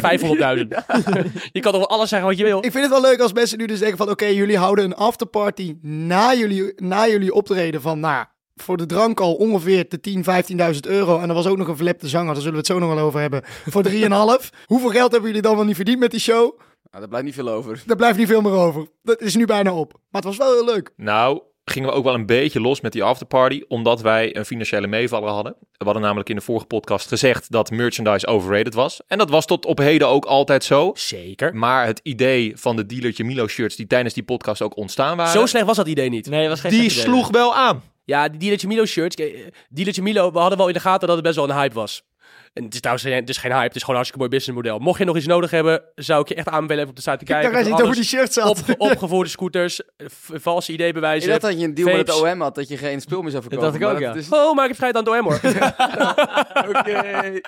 je 1.51 1.59
kan 1.59 1.71
toch 1.71 1.87
wel 1.87 1.89
alles 1.89 2.09
zeggen 2.09 2.27
wat 2.27 2.37
je 2.37 2.43
wil? 2.43 2.57
Ik 2.57 2.71
vind 2.71 2.83
het 2.83 2.89
wel 2.89 3.01
leuk 3.01 3.19
als 3.19 3.33
mensen 3.33 3.57
nu 3.57 3.65
dus 3.65 3.79
denken 3.79 3.97
van... 3.97 4.09
Oké, 4.09 4.25
jullie 4.25 4.57
houden 4.57 4.85
een 4.85 4.95
afterparty 4.95 5.77
na 5.81 6.33
jullie, 6.33 6.73
na 6.75 7.07
jullie 7.07 7.33
optreden 7.33 7.81
van... 7.81 7.99
Nou, 7.99 8.25
voor 8.55 8.77
de 8.77 8.85
drank 8.85 9.19
al 9.19 9.33
ongeveer 9.33 9.85
de 9.89 10.23
10.000, 10.67 10.73
15.000 10.73 10.79
euro. 10.81 11.19
En 11.19 11.29
er 11.29 11.35
was 11.35 11.47
ook 11.47 11.57
nog 11.57 11.67
een 11.67 11.75
verlepte 11.75 12.07
zanger, 12.07 12.33
daar 12.33 12.35
zullen 12.35 12.51
we 12.51 12.57
het 12.57 12.67
zo 12.67 12.79
nog 12.79 12.93
wel 12.93 13.05
over 13.05 13.19
hebben. 13.19 13.41
Voor 13.43 13.87
3,5. 13.87 13.93
Hoeveel 14.65 14.89
geld 14.89 15.11
hebben 15.11 15.29
jullie 15.29 15.41
dan 15.41 15.55
wel 15.55 15.65
niet 15.65 15.75
verdiend 15.75 15.99
met 15.99 16.11
die 16.11 16.19
show? 16.19 16.59
Nou, 16.91 17.05
daar 17.05 17.07
blijft 17.07 17.25
niet 17.25 17.35
veel 17.35 17.49
over. 17.49 17.83
Daar 17.85 17.95
blijft 17.95 18.17
niet 18.17 18.27
veel 18.27 18.41
meer 18.41 18.51
over. 18.51 18.87
Dat 19.03 19.21
is 19.21 19.35
nu 19.35 19.45
bijna 19.45 19.73
op. 19.73 19.91
Maar 19.91 20.21
het 20.21 20.23
was 20.23 20.37
wel 20.37 20.53
heel 20.53 20.65
leuk. 20.65 20.91
Nou, 20.95 21.41
gingen 21.65 21.89
we 21.89 21.95
ook 21.95 22.03
wel 22.03 22.13
een 22.13 22.25
beetje 22.25 22.59
los 22.61 22.81
met 22.81 22.91
die 22.91 23.03
afterparty, 23.03 23.63
omdat 23.67 24.01
wij 24.01 24.35
een 24.35 24.45
financiële 24.45 24.87
meevaller 24.87 25.29
hadden. 25.29 25.55
We 25.71 25.83
hadden 25.85 26.01
namelijk 26.03 26.29
in 26.29 26.35
de 26.35 26.41
vorige 26.41 26.65
podcast 26.65 27.07
gezegd 27.07 27.51
dat 27.51 27.71
merchandise 27.71 28.27
overrated 28.27 28.73
was. 28.73 29.01
En 29.07 29.17
dat 29.17 29.29
was 29.29 29.45
tot 29.45 29.65
op 29.65 29.77
heden 29.77 30.07
ook 30.07 30.25
altijd 30.25 30.63
zo. 30.63 30.91
Zeker. 30.95 31.55
Maar 31.55 31.85
het 31.85 31.99
idee 32.03 32.53
van 32.55 32.75
de 32.75 32.85
dealertje 32.85 33.23
Milo 33.23 33.47
shirts 33.47 33.75
die 33.75 33.87
tijdens 33.87 34.13
die 34.13 34.23
podcast 34.23 34.61
ook 34.61 34.77
ontstaan 34.77 35.17
waren, 35.17 35.31
Zo 35.31 35.45
slecht 35.45 35.65
was 35.65 35.77
dat 35.77 35.87
idee 35.87 36.09
niet. 36.09 36.29
Nee, 36.29 36.41
dat 36.41 36.49
was 36.49 36.59
geen 36.59 36.71
die 36.71 36.79
slecht 36.89 36.95
idee. 37.07 37.13
sloeg 37.13 37.29
wel 37.31 37.55
aan. 37.55 37.83
Ja, 38.05 38.29
die 38.29 38.39
Dealertje 38.39 38.67
Milo 38.67 38.85
shirts. 38.85 39.15
eh, 39.15 39.33
Dealertje 39.69 40.01
Milo, 40.01 40.31
we 40.31 40.39
hadden 40.39 40.57
wel 40.57 40.67
in 40.67 40.73
de 40.73 40.79
gaten 40.79 41.07
dat 41.07 41.15
het 41.15 41.25
best 41.25 41.35
wel 41.37 41.49
een 41.49 41.55
hype 41.55 41.73
was. 41.73 42.03
En 42.53 42.63
het 42.63 42.73
is 42.73 42.79
trouwens 42.79 43.07
geen, 43.07 43.15
het 43.15 43.29
is 43.29 43.37
geen 43.37 43.51
hype, 43.51 43.63
het 43.65 43.75
is 43.75 43.81
gewoon 43.81 43.95
een 43.95 44.01
hartstikke 44.05 44.25
mooi 44.27 44.37
businessmodel. 44.37 44.79
Mocht 44.79 44.99
je 44.99 45.05
nog 45.05 45.17
iets 45.17 45.25
nodig 45.25 45.51
hebben, 45.51 45.81
zou 45.95 46.21
ik 46.21 46.27
je 46.27 46.35
echt 46.35 46.47
aanbevelen 46.47 46.77
even 46.77 46.89
op 46.89 46.95
de 46.95 47.01
site 47.01 47.17
te 47.17 47.23
kijken. 47.25 47.51
Daar 47.53 47.63
niet 47.63 47.81
over 47.81 47.95
die 47.95 48.03
shirts 48.03 48.33
zat. 48.33 48.49
Opge- 48.49 48.75
opgevoerde 48.77 49.29
scooters, 49.29 49.81
valse 50.33 50.71
Ik 50.71 50.77
ideebewijzen. 50.79 51.29
dacht 51.29 51.41
dat 51.41 51.59
je 51.59 51.65
een 51.65 51.73
deal 51.73 51.87
met 51.97 52.07
het. 52.07 52.21
OM 52.21 52.41
had, 52.41 52.55
dat 52.55 52.67
je 52.67 52.77
geen 52.77 53.01
spul 53.01 53.21
meer 53.21 53.31
zou 53.31 53.43
verkopen. 53.43 53.79
dacht 53.79 53.83
ik 53.83 53.89
ook, 53.89 53.99
ja. 53.99 54.13
is- 54.19 54.29
Oh, 54.29 54.55
maar 54.55 54.69
ik 54.69 54.77
heb 54.77 54.77
vrijheid 54.83 55.07
aan 55.07 55.13
het 55.13 55.23
OM 55.23 55.29
hoor. 55.31 55.39
Oké. 56.79 56.91
Je 57.21 57.41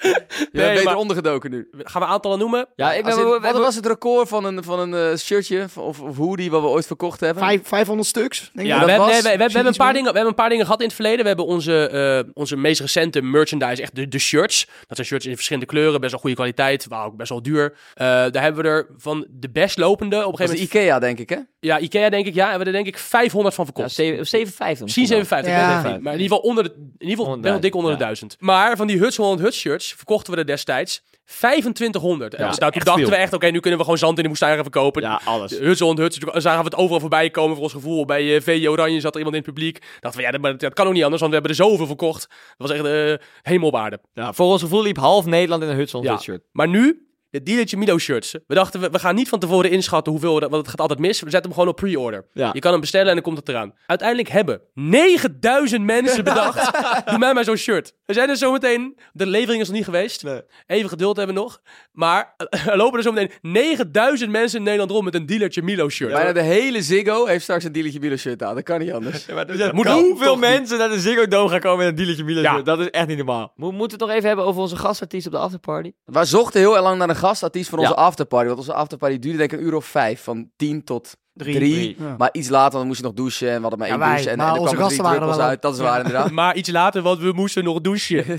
bent 0.52 0.52
Nee, 0.52 0.76
beter 0.76 0.96
ondergedoken 0.96 1.52
nu. 1.52 1.68
Gaan 1.78 2.02
we 2.02 2.08
aantallen 2.08 2.40
noemen? 2.40 2.68
Ja, 2.76 2.94
ik 2.94 3.04
ben... 3.04 3.18
in- 3.18 3.24
wat 3.26 3.42
we- 3.56 3.60
was 3.60 3.76
het 3.76 3.86
record 3.86 4.28
van 4.28 4.46
een, 4.46 4.64
van 4.64 4.80
een 4.80 5.12
eh, 5.12 5.18
shirtje 5.18 5.64
of, 5.76 6.00
of 6.02 6.18
hoodie 6.18 6.52
wat 6.52 6.62
we 6.62 6.68
ooit 6.68 6.88
verkocht 6.88 7.20
hebben? 7.20 7.44
Vijf, 7.44 7.62
500 7.68 8.08
stuks, 8.08 8.52
denk 8.54 8.68
Ja, 8.68 8.74
ik. 8.76 8.82
we, 8.82 8.88
dat 8.88 8.96
hebben, 8.96 9.08
nee, 9.08 9.22
we, 9.22 9.30
we- 9.30 9.36
we 9.46 9.52
hebben 9.54 9.66
een 9.72 9.78
paar 9.78 9.94
dingen, 9.94 10.08
we 10.12 10.14
hebben 10.18 10.30
een 10.30 10.36
paar 10.42 10.50
dingen 10.50 10.66
gehad 10.66 10.80
in 10.80 10.86
het 10.86 10.96
verleden. 10.96 11.22
We 11.22 11.28
hebben 11.28 11.46
onze, 11.46 11.88
eh, 12.26 12.32
onze 12.34 12.56
meest 12.58 12.80
recente 12.82 13.22
merchandise, 13.22 13.82
echt 13.82 13.96
de, 13.96 14.08
de 14.08 14.20
shirts. 14.20 14.68
Dat 14.96 15.06
zijn 15.06 15.08
shirts 15.08 15.26
in 15.26 15.34
verschillende 15.36 15.68
kleuren, 15.68 16.00
best 16.00 16.12
wel 16.12 16.20
goede 16.22 16.36
kwaliteit, 16.36 16.86
waren 16.88 17.06
ook 17.06 17.16
best 17.18 17.30
wel 17.30 17.42
duur. 17.42 17.74
Eh, 17.94 18.06
daar 18.06 18.42
hebben 18.42 18.64
we 18.64 18.70
er 18.70 18.88
van 18.98 19.26
de 19.30 19.50
best 19.50 19.78
lopende, 19.78 20.16
op 20.16 20.22
een 20.24 20.30
Dat 20.32 20.40
gegeven 20.40 20.56
is 20.56 20.74
moment... 20.74 20.86
Ikea, 20.86 21.00
denk 21.00 21.20
ik, 21.20 21.30
hè? 21.30 21.38
Ja, 21.60 21.80
Ikea 21.80 22.10
denk 22.10 22.26
ik, 22.26 22.34
ja. 22.34 22.40
En 22.42 22.46
we 22.46 22.50
hebben 22.50 22.68
er 22.68 22.74
denk 22.84 22.88
ik 22.96 22.98
500 22.98 23.56
van 23.56 23.66
Ja, 23.66 23.72
verkocht. 23.74 23.96
zeven- 23.96 24.28
57. 24.28 24.84
Misschien 24.86 25.08
57, 25.08 25.52
ik 25.52 25.58
Ja. 25.60 25.82
Maar 25.82 26.14
in 26.14 26.20
ieder 26.20 26.36
geval 26.38 26.50
onder 26.50 26.64
de, 26.64 26.70
in 26.98 27.08
ieder 27.08 27.18
geval 27.26 27.40
best 27.40 27.52
wel 27.52 27.60
dik 27.60 27.76
onder 27.76 27.92
de 27.92 27.98
ja. 27.98 28.04
1000. 28.04 28.36
Maar 28.40 28.78
van 28.78 28.88
die 28.88 28.98
Huts 28.98 29.18
Holland 29.18 29.40
Huts 29.40 29.58
shirts 29.60 29.94
verkochten 29.94 30.34
we 30.34 30.40
er 30.40 30.46
destijds 30.46 31.04
2500. 31.26 32.34
En 32.34 32.44
Ja, 32.44 32.50
dus 32.50 32.58
nou, 32.58 32.72
toen 32.72 32.82
dachten 32.84 33.04
veel. 33.04 33.14
we 33.14 33.20
echt, 33.20 33.34
oké, 33.34 33.48
nu 33.48 33.60
kunnen 33.60 33.80
we 33.80 33.84
gewoon 33.86 34.00
zand 34.00 34.18
in 34.20 34.32
de 34.32 34.36
gaan 34.36 34.56
verkopen. 34.56 35.02
Ja, 35.02 35.22
alles. 35.26 35.52
De 35.52 35.64
Huts 35.66 35.80
Holland 35.80 36.00
Huts, 36.00 36.18
toen 36.20 36.42
zagen 36.42 36.60
we 36.60 36.66
het 36.66 36.76
overal 36.76 37.00
voorbij 37.00 37.30
komen 37.30 37.54
voor 37.56 37.64
ons 37.64 37.74
gevoel. 37.74 38.06
Bij 38.06 38.42
VJ 38.42 38.68
Oranje 38.68 39.00
zat 39.00 39.12
er 39.14 39.18
iemand 39.18 39.36
in 39.36 39.42
het 39.46 39.54
publiek. 39.54 39.84
Dachten 40.00 40.22
we, 40.22 40.28
ja, 40.42 40.54
dat, 40.58 40.74
kan 40.74 40.88
ook 40.88 40.94
niet 40.94 41.04
anders, 41.04 41.22
want 41.22 41.34
we 41.34 41.40
hebben 41.40 41.58
er 41.58 41.64
zoveel 41.66 41.86
verkocht. 41.88 42.28
Dat 42.58 42.70
was 42.70 42.72
echt 42.78 42.86
eh 42.86 43.28
hemelwaarde. 43.42 44.00
Ja, 44.14 44.34
voor 44.34 44.46
ons 44.46 44.62
gevoel 44.62 44.82
liep 44.82 44.98
half 44.98 45.26
Nederland 45.26 45.64
in 45.64 45.70
een 45.70 45.76
Hudson 45.76 46.04
Ja. 46.04 46.18
shirt. 46.18 46.42
Maar 46.52 46.68
nu, 46.68 47.08
de 47.36 47.44
dealertje 47.44 47.78
Milo 47.78 47.98
shirts. 47.98 48.36
We 48.48 48.56
dachten, 48.56 48.80
we, 48.80 48.90
we 48.90 49.00
gaan 49.00 49.16
niet 49.16 49.30
van 49.30 49.40
tevoren 49.40 49.72
inschatten 49.72 50.12
hoeveel, 50.12 50.40
want 50.40 50.54
het 50.56 50.68
gaat 50.68 50.82
altijd 50.82 51.00
mis. 51.00 51.20
We 51.22 51.30
zetten 51.30 51.42
hem 51.52 51.54
gewoon 51.60 51.68
op 51.70 51.76
pre-order. 51.76 52.26
Ja. 52.34 52.50
Je 52.54 52.60
kan 52.60 52.72
hem 52.72 52.80
bestellen 52.82 53.08
en 53.08 53.14
dan 53.14 53.24
komt 53.24 53.38
het 53.38 53.50
eraan. 53.50 53.74
Uiteindelijk 53.88 54.30
hebben 54.30 54.62
9000 54.74 55.84
mensen 55.84 56.24
bedacht, 56.34 56.72
doe 57.10 57.18
mij 57.18 57.34
maar 57.34 57.44
zo'n 57.44 57.56
shirt. 57.56 57.94
We 58.06 58.14
zijn 58.14 58.30
er 58.30 58.38
zometeen, 58.38 58.98
de 59.14 59.26
levering 59.26 59.62
is 59.62 59.68
nog 59.68 59.76
niet 59.76 59.86
geweest. 59.86 60.24
Even 60.68 60.90
geduld 60.90 61.18
hebben 61.18 61.36
we 61.36 61.42
nog. 61.42 61.62
Maar 61.92 62.34
eh, 62.38 62.68
er 62.68 62.78
lopen 62.78 62.98
er 62.98 63.04
zometeen 63.04 63.32
9000 63.42 64.32
mensen 64.32 64.58
in 64.58 64.64
Nederland 64.64 64.92
rond 64.92 65.04
met 65.04 65.16
een 65.16 65.26
dealertje 65.26 65.62
Milo 65.62 65.90
shirt. 65.90 66.12
Bijna 66.12 66.32
de 66.34 66.42
hele 66.42 66.82
Ziggo 66.82 67.26
heeft 67.26 67.44
straks 67.44 67.64
een 67.64 67.72
dealertje 67.72 68.00
Milo 68.00 68.16
shirt 68.16 68.44
aan. 68.44 68.56
Dat 68.56 68.64
kan 68.64 68.80
niet 68.80 68.92
anders. 68.92 69.26
moet 69.72 69.88
Hoeveel 69.88 70.36
mensen 70.36 70.78
naar 70.78 70.90
de 70.90 71.00
Ziggo 71.00 71.28
Dome 71.28 71.50
gaan 71.50 71.60
komen 71.60 71.78
met 71.78 71.88
een 71.88 71.96
dealertje 71.96 72.42
Ja. 72.42 72.54
shirt? 72.54 72.66
Dat 72.66 72.80
is 72.80 72.90
echt 72.90 73.08
niet 73.08 73.18
normaal. 73.18 73.54
Mo- 73.56 73.72
moeten 73.72 73.98
we 73.98 74.04
het 74.04 74.06
nog 74.06 74.10
even 74.10 74.28
hebben 74.28 74.46
over 74.46 74.62
onze 74.62 74.76
gastartiest 74.76 75.26
op 75.26 75.32
de 75.32 75.38
afterparty? 75.38 75.92
We 76.06 76.26
zochten 76.26 76.60
heel 76.60 76.74
erg 76.74 76.84
lang 76.84 76.98
naar 76.98 77.10
een 77.10 77.16
gastartiest 77.26 77.70
voor 77.70 77.80
onze 77.80 77.92
Ja. 77.92 77.96
afterparty. 78.02 78.46
Want 78.48 78.58
onze 78.60 78.74
afterparty 78.74 79.20
duurde 79.20 79.38
denk 79.38 79.52
ik 79.52 79.60
een 79.60 79.66
uur 79.66 79.76
of 79.76 79.86
vijf. 79.86 80.24
Van 80.24 80.50
tien 80.56 80.84
tot 80.84 81.16
drie. 81.34 81.56
Drie. 81.56 81.96
Ja. 82.00 82.16
Maar 82.18 82.30
iets 82.32 82.50
later, 82.50 82.78
dan 82.78 82.88
moest 82.88 83.00
je 83.00 83.06
nog 83.06 83.14
douchen. 83.14 83.50
En 83.50 83.56
we 83.56 83.62
hadden 83.62 83.80
maar 83.80 83.88
één 83.88 84.00
douche. 84.00 84.30
En, 84.30 84.38
maar 84.38 84.48
en 84.48 84.54
er 84.54 84.60
onze 84.60 84.74
kwamen 84.76 84.90
gasten 84.90 85.04
waren 85.04 85.20
er 85.22 85.24
druppels 85.26 85.38
wel. 85.42 85.48
uit. 85.52 85.62
Dat 85.62 85.74
is 85.74 85.80
waar 85.80 85.98
inderdaad. 85.98 86.32
Maar 86.32 86.56
iets 86.56 86.70
later, 86.70 87.02
want 87.02 87.20
we 87.20 87.32
moesten 87.32 87.64
nog 87.64 87.82
douchen. 87.82 88.26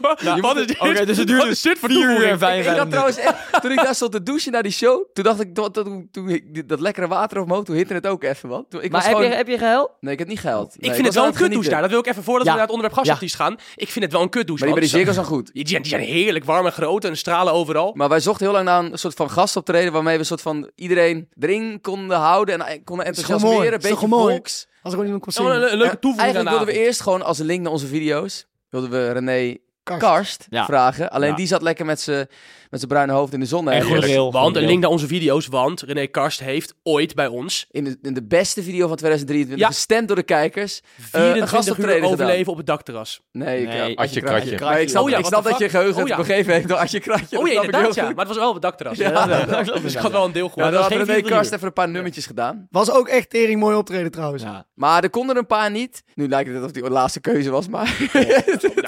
Wat 0.40 0.56
is 0.56 0.66
dit? 0.66 0.78
Oké, 0.80 1.04
dus 1.06 1.16
het 1.16 1.26
duurde 1.26 1.48
dit 1.62 1.78
voor 1.78 1.88
vier 1.88 2.10
uur 2.18 2.28
en 2.28 2.38
vijf 2.38 2.70
Ik 2.70 2.76
had 2.76 2.90
trouwens 2.90 3.16
echt, 3.16 3.34
toen 3.60 3.70
ik 3.70 3.76
daar 3.82 3.94
stond 3.94 4.12
te 4.12 4.22
douchen 4.22 4.52
naar 4.52 4.62
die 4.62 4.72
show, 4.72 5.04
toen 5.12 5.24
dacht 5.24 5.40
ik, 5.40 5.54
toen, 5.54 5.72
toen, 5.72 6.08
toen 6.10 6.28
ik 6.28 6.68
dat 6.68 6.80
lekkere 6.80 7.08
water 7.08 7.42
omhoog, 7.42 7.64
toen 7.64 7.76
hitte 7.76 7.94
het 7.94 8.06
ook 8.06 8.22
even, 8.22 8.48
man. 8.48 8.66
Toen, 8.68 8.82
ik 8.82 8.90
Maar 8.90 9.00
was 9.00 9.08
heb, 9.08 9.16
gewoon... 9.16 9.30
je, 9.30 9.36
heb 9.36 9.48
je 9.48 9.58
gehuild? 9.58 9.90
Nee, 10.00 10.12
ik 10.12 10.18
heb 10.18 10.28
niet 10.28 10.40
gehuild. 10.40 10.74
Ik 10.78 10.92
vind 10.94 11.06
het 11.06 11.14
wel 11.14 11.26
een 11.26 11.32
kutdouche 11.32 11.70
daar. 11.70 11.80
Dat 11.80 11.90
wil 11.90 11.98
ik 11.98 12.06
even 12.06 12.22
voordat 12.24 12.46
Ja. 12.46 12.52
we 12.52 12.58
naar 12.58 12.66
het 12.66 12.74
onderwerp 12.76 12.98
gastartiest 12.98 13.34
gaan. 13.36 13.56
Ik 13.76 13.88
vind 13.88 14.04
het 14.04 14.12
wel 14.14 14.22
een 14.22 14.28
kutdouche. 14.28 14.64
Maar 14.64 14.80
die 14.80 14.90
bij 14.90 15.04
die 15.04 15.12
zijn 15.12 15.24
goed. 15.26 15.52
Die 15.52 15.68
zijn, 15.68 15.82
die 15.82 15.90
zijn 15.90 16.02
heerlijk 16.02 16.44
warm 16.44 16.66
en 16.66 16.72
groot 16.72 17.04
en 17.04 17.16
stralen 17.16 17.52
overal. 17.52 17.92
Maar 17.94 18.08
wij 18.08 18.20
zochten 18.20 18.44
heel 18.46 18.54
lang 18.54 18.64
naar 18.64 18.84
een 18.84 18.98
soort 18.98 19.14
van 19.14 19.30
gastoptreden 19.30 19.92
waarmee 19.92 20.14
we 20.14 20.20
een 20.20 20.26
soort 20.26 20.42
van 20.42 20.70
iedereen 20.74 21.28
erin 21.40 21.78
konden 21.80 22.16
houden 22.16 22.54
en 22.54 22.66
eh, 22.66 22.80
konden 22.84 23.06
enthousiasmeren. 23.06 23.72
Een 23.72 23.80
beetje 23.80 24.08
volks. 24.08 24.68
Als 24.82 24.92
er 24.92 24.98
gewoon 24.98 25.04
iemand 25.14 25.34
kon 25.36 25.46
een, 25.46 25.72
een 25.72 25.78
leuke 25.78 25.98
toevoeging 25.98 26.18
Eigenlijk 26.20 26.50
de 26.50 26.56
wilden 26.56 26.74
we 26.74 26.80
eerst 26.86 27.00
gewoon 27.00 27.22
als 27.22 27.38
een 27.38 27.46
link 27.46 27.62
naar 27.62 27.72
onze 27.72 27.86
video's, 27.86 28.46
wilden 28.70 28.90
we 28.90 29.12
René 29.12 29.56
Karst. 29.82 30.02
Karst 30.02 30.46
Ja. 30.50 30.64
vragen. 30.64 31.10
Alleen 31.10 31.30
Ja. 31.30 31.36
die 31.36 31.46
zat 31.46 31.62
lekker 31.62 31.84
met 31.86 32.00
zijn 32.00 32.28
met 32.70 32.80
zijn 32.80 32.92
bruine 32.92 33.12
hoofd 33.12 33.32
in 33.32 33.40
de 33.40 33.46
zon. 33.46 33.70
En 33.70 33.82
goed. 33.82 34.04
Heel 34.04 34.32
want 34.32 34.54
een 34.54 34.60
goed. 34.60 34.70
link 34.70 34.82
naar 34.82 34.90
onze 34.90 35.06
video's, 35.06 35.46
want 35.46 35.80
René 35.82 36.06
Karst 36.06 36.40
heeft 36.40 36.74
ooit 36.82 37.14
bij 37.14 37.26
ons 37.26 37.66
In 37.70 37.84
de, 37.84 37.98
in 38.02 38.14
de 38.14 38.22
beste 38.26 38.62
video 38.62 38.86
van 38.88 38.96
2023, 38.96 39.66
Ja. 39.68 39.72
gestemd 39.74 40.06
door 40.08 40.16
de 40.16 40.22
kijkers. 40.22 40.80
Eh, 40.80 40.84
een 41.02 41.10
24 41.10 41.48
gastoptreden 41.50 41.94
uur 41.96 42.02
gedaan. 42.02 42.12
overleven 42.26 42.52
op 42.52 42.58
het 42.58 42.66
dakterras. 42.66 43.20
Nee, 43.32 43.62
ik, 43.62 43.68
Nee, 43.68 43.94
eh, 43.94 43.96
Adje 43.96 44.20
Kratje. 44.20 44.50
Ik 44.80 44.88
snap, 44.88 45.02
Oh 45.02 45.10
ja, 45.10 45.18
ik 45.18 45.24
snap 45.24 45.44
dat 45.44 45.58
je 45.58 45.68
geheugen 45.68 46.02
Oh 46.02 46.08
ja. 46.08 46.16
het 46.16 46.26
begeven 46.26 46.52
heeft 46.52 46.68
door 46.68 46.76
Adje 46.76 47.00
Kratje. 47.00 47.38
Oh 47.38 47.48
ja, 47.48 47.54
inderdaad 47.54 47.94
ja. 47.94 48.06
goed. 48.06 48.14
Maar 48.16 48.24
het 48.26 48.28
was 48.34 48.36
wel 48.36 48.48
op 48.48 48.54
het 48.54 48.62
dakterras. 48.62 48.96
Ja, 48.98 49.10
Ja, 49.10 49.44
dat- 49.64 49.82
dus 49.82 49.92
ik 49.94 49.98
had 50.00 50.12
wel 50.12 50.24
een 50.24 50.32
deel 50.32 50.44
Ja, 50.46 50.50
gehoord. 50.52 50.72
dan 50.72 50.82
René 50.82 50.94
24 50.94 51.32
Karst 51.32 51.50
uur. 51.50 51.56
even 51.56 51.66
een 51.66 51.72
paar 51.72 51.88
nummertjes 51.88 52.26
gedaan. 52.26 52.66
Was 52.70 52.90
ook 52.90 53.08
echt 53.08 53.30
tering 53.30 53.60
mooi 53.60 53.76
optreden 53.76 54.10
trouwens. 54.10 54.42
Ja. 54.42 54.66
Maar 54.74 55.02
er 55.02 55.10
konden 55.10 55.34
er 55.34 55.40
een 55.40 55.46
paar 55.46 55.70
niet. 55.70 56.02
Nu 56.14 56.28
lijkt 56.28 56.48
het 56.48 56.56
alsof 56.56 56.72
die 56.72 56.82
de 56.82 56.90
laatste 56.90 57.20
keuze 57.20 57.50
was, 57.50 57.68
maar... 57.68 57.96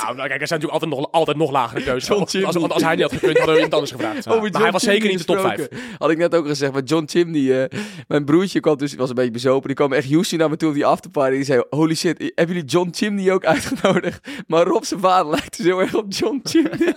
Nou, 0.03 0.15
nou, 0.17 0.29
kijk, 0.29 0.41
er 0.41 0.47
zijn 0.47 0.61
natuurlijk 0.61 0.73
altijd 0.73 0.91
nog, 0.91 1.09
altijd 1.12 1.37
nog 1.37 1.51
lagere 1.51 1.83
keuze. 1.91 2.07
John 2.07 2.21
als, 2.21 2.57
als, 2.57 2.69
als 2.71 2.83
hij 2.83 2.95
niet 2.95 3.03
had 3.03 3.12
gekund, 3.12 3.39
hadden 3.39 3.55
we 3.57 3.61
iemand 3.73 3.91
anders 3.91 3.91
gevraagd. 3.91 4.26
Over 4.37 4.41
maar 4.43 4.50
John 4.50 4.62
hij 4.62 4.73
was 4.73 4.83
zeker 4.83 5.09
niet 5.09 5.19
de 5.19 5.25
top 5.25 5.41
5. 5.41 5.49
gesproken. 5.49 5.79
Had 5.99 6.11
ik 6.11 6.19
net 6.19 6.35
ook 6.35 6.47
gezegd, 6.47 6.73
maar 6.73 6.83
John 6.83 7.05
Chimney, 7.07 7.62
eh, 7.62 7.79
mijn 8.09 8.25
broertje 8.25 8.61
kwam 8.61 8.76
dus, 8.76 8.95
was 8.95 9.09
een 9.09 9.14
beetje 9.14 9.31
bezopen. 9.31 9.67
Die 9.67 9.76
kwam 9.76 9.93
echt 9.93 10.11
Houston 10.11 10.38
naar 10.38 10.50
me 10.50 10.57
toe 10.57 10.69
op 10.69 10.75
die 10.75 10.87
afterparty. 10.87 11.35
Die 11.35 11.45
zei, 11.45 11.62
holy 11.71 11.95
shit, 11.95 12.33
hebben 12.35 12.55
jullie 12.55 12.71
John 12.71 12.88
Chimney 12.93 13.33
ook 13.33 13.45
uitgenodigd? 13.45 14.21
Maar 14.47 14.67
Rob 14.67 14.83
zijn 14.83 15.00
vader 15.00 15.31
lijkt 15.31 15.57
dus 15.57 15.67
heel 15.67 15.81
erg 15.81 15.95
op 15.95 16.05
John 16.09 16.41
Chimney. 16.43 16.95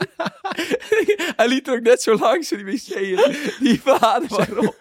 hij 1.35 1.47
liet 1.47 1.67
er 1.67 1.73
ook 1.73 1.81
net 1.81 2.01
zo 2.01 2.17
langs 2.17 2.51
in 2.51 2.65
die 3.59 3.81
vader 3.83 4.27
van 4.27 4.45
Rob. 4.55 4.73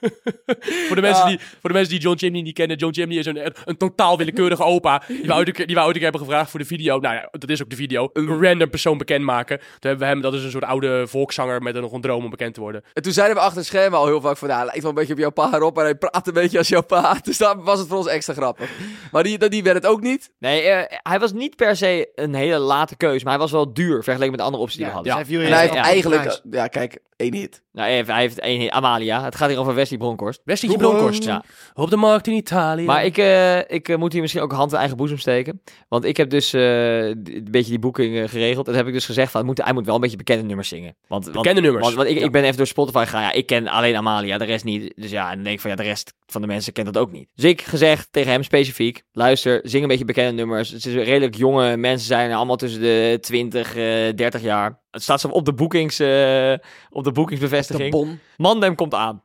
Voor 0.86 0.96
de, 0.96 1.02
mensen 1.02 1.22
Ja. 1.22 1.28
die, 1.28 1.38
voor 1.60 1.70
de 1.70 1.74
mensen 1.74 1.92
die 1.92 2.02
John 2.02 2.18
Chimney 2.18 2.42
niet 2.42 2.54
kennen, 2.54 2.76
John 2.76 2.92
Chimney 2.94 3.18
is 3.18 3.26
een, 3.26 3.52
een 3.64 3.76
totaal 3.76 4.18
willekeurige 4.18 4.62
opa. 4.62 5.02
Die 5.06 5.32
een 5.32 5.44
keer, 5.52 5.66
die 5.66 5.76
keer 5.76 6.02
hebben 6.02 6.20
gevraagd 6.20 6.50
voor 6.50 6.60
de 6.60 6.66
video. 6.66 6.98
Nou 6.98 7.14
ja, 7.14 7.28
dat 7.30 7.50
is 7.50 7.62
ook 7.62 7.70
de 7.70 7.76
video. 7.76 8.10
Een 8.12 8.42
random 8.42 8.70
persoon 8.70 8.98
bekendmaken. 8.98 9.58
Toen 9.58 9.66
hebben 9.80 9.98
we 9.98 10.04
hem, 10.04 10.20
dat 10.20 10.34
is 10.34 10.44
een 10.44 10.50
soort 10.50 10.64
oude 10.64 11.06
volkszanger 11.06 11.62
met 11.62 11.74
een, 11.74 11.83
nog 11.84 11.92
een 11.92 12.00
droom 12.00 12.24
om 12.24 12.30
bekend 12.30 12.54
te 12.54 12.60
worden. 12.60 12.84
En 12.92 13.02
toen 13.02 13.12
zeiden 13.12 13.36
we 13.36 13.42
achter 13.42 13.58
het 13.58 13.66
scherm 13.66 13.94
al 13.94 14.06
heel 14.06 14.20
vaak 14.20 14.36
van, 14.36 14.48
nou, 14.48 14.60
hij 14.60 14.66
lijkt 14.66 14.82
wel 14.82 14.90
een 14.90 14.96
beetje 14.96 15.12
op 15.12 15.18
jouw 15.18 15.30
pa 15.30 15.58
Rob. 15.58 15.78
En 15.78 15.84
hij 15.84 15.94
praat 15.94 16.26
een 16.26 16.32
beetje 16.32 16.58
als 16.58 16.68
jouw 16.68 16.82
pa. 16.82 17.16
Dus 17.22 17.38
dan 17.38 17.64
was 17.64 17.78
het 17.78 17.88
voor 17.88 17.98
ons 17.98 18.06
extra 18.06 18.34
grappig. 18.34 18.70
Maar 19.12 19.22
die, 19.22 19.48
die 19.48 19.62
werd 19.62 19.76
het 19.76 19.86
ook 19.86 20.00
niet. 20.00 20.30
Nee, 20.38 20.62
eh, 20.62 20.98
hij 21.02 21.18
was 21.18 21.32
niet 21.32 21.56
per 21.56 21.76
se 21.76 22.08
een 22.14 22.34
hele 22.34 22.58
late 22.58 22.96
keus, 22.96 23.22
maar 23.22 23.32
hij 23.32 23.42
was 23.42 23.50
wel 23.50 23.72
duur 23.72 24.02
vergeleken 24.02 24.30
met 24.30 24.38
de 24.38 24.44
andere 24.44 24.62
opties 24.62 24.78
die 24.78 24.86
we 24.86 24.92
hadden. 24.92 25.16
dus 25.16 25.22
hij 25.22 25.30
viel 25.30 25.46
En 25.46 25.52
hij 25.52 25.60
heeft 25.60 25.74
eigenlijk, 25.74 26.40
ja 26.50 26.66
kijk, 26.66 26.98
één 27.16 27.34
hit. 27.34 27.62
Nou, 27.74 27.90
hij 27.90 28.20
heeft, 28.20 28.38
één, 28.40 28.72
Amalia. 28.72 29.24
Het 29.24 29.34
gaat 29.34 29.48
hier 29.48 29.58
over 29.58 29.74
Wesley 29.74 29.98
Bronkhorst. 29.98 30.40
Wesley 30.44 30.76
Bron- 30.76 30.90
Bronkhorst. 30.90 31.24
Ja. 31.24 31.42
Op 31.74 31.90
de 31.90 31.96
markt 31.96 32.26
in 32.26 32.32
Italië. 32.32 32.84
Maar 32.84 33.04
ik, 33.04 33.18
eh, 33.18 33.58
ik 33.58 33.88
eh, 33.88 33.96
moet 33.96 34.12
hier 34.12 34.20
misschien 34.20 34.42
ook 34.42 34.52
hand 34.52 34.72
in 34.72 34.78
eigen 34.78 34.96
boezem 34.96 35.18
steken. 35.18 35.62
Want 35.88 36.04
ik 36.04 36.16
heb 36.16 36.30
dus 36.30 36.52
eh, 36.52 37.06
een 37.08 37.48
beetje 37.50 37.70
die 37.70 37.78
boeking 37.78 38.30
geregeld. 38.30 38.66
En 38.66 38.72
dan 38.72 38.74
heb 38.74 38.86
ik 38.86 38.92
dus 38.92 39.04
gezegd 39.06 39.30
van, 39.30 39.40
hij 39.40 39.48
moet, 39.48 39.64
hij 39.64 39.72
moet 39.72 39.86
wel 39.86 39.94
een 39.94 40.00
beetje 40.00 40.16
bekende 40.16 40.44
nummers 40.44 40.68
zingen. 40.68 40.96
Want, 41.08 41.24
want- 41.24 41.36
Bekende 41.36 41.60
nummers. 41.60 41.84
Want, 41.84 41.96
want 41.96 42.08
ik, 42.08 42.18
Ja. 42.18 42.24
ik 42.24 42.32
ben 42.32 42.44
even 42.44 42.56
door 42.56 42.66
Spotify 42.66 43.04
gegaan. 43.04 43.22
Ja, 43.22 43.32
ik 43.32 43.46
ken 43.46 43.68
alleen 43.68 43.96
Amalia, 43.96 44.38
de 44.38 44.44
rest 44.44 44.64
niet. 44.64 44.92
Dus 44.96 45.10
ja, 45.10 45.28
en 45.28 45.34
dan 45.34 45.42
denk 45.44 45.54
ik 45.54 45.60
van, 45.60 45.70
ja, 45.70 45.76
de 45.76 45.82
rest 45.82 46.12
van 46.26 46.40
de 46.40 46.46
mensen 46.46 46.72
kent 46.72 46.92
dat 46.92 47.02
ook 47.02 47.12
niet. 47.12 47.28
Dus 47.34 47.44
ik 47.50 47.62
gezegd 47.62 48.08
tegen 48.10 48.30
hem 48.32 48.42
specifiek, 48.42 49.02
luister, 49.12 49.60
zing 49.62 49.82
een 49.82 49.88
beetje 49.88 50.04
bekende 50.04 50.32
nummers. 50.32 50.70
Het 50.70 50.86
is 50.86 50.94
redelijk 50.94 51.34
jonge 51.34 51.76
mensen 51.76 52.06
zijn 52.06 52.32
allemaal 52.32 52.56
tussen 52.56 52.80
de 52.80 53.18
20, 53.20 53.76
eh 53.76 53.82
30 54.14 54.42
jaar. 54.42 54.82
Het 54.94 55.02
staat 55.02 55.20
zo 55.20 55.28
op 55.28 55.44
de 55.44 55.52
boekings, 55.54 55.98
eh, 55.98 56.52
op 56.90 57.04
de 57.04 57.08
De 57.08 57.12
boekingsbevestiging. 57.12 57.90
bon. 57.90 58.20
Mandem 58.36 58.74
komt 58.74 58.94
aan. 58.94 59.22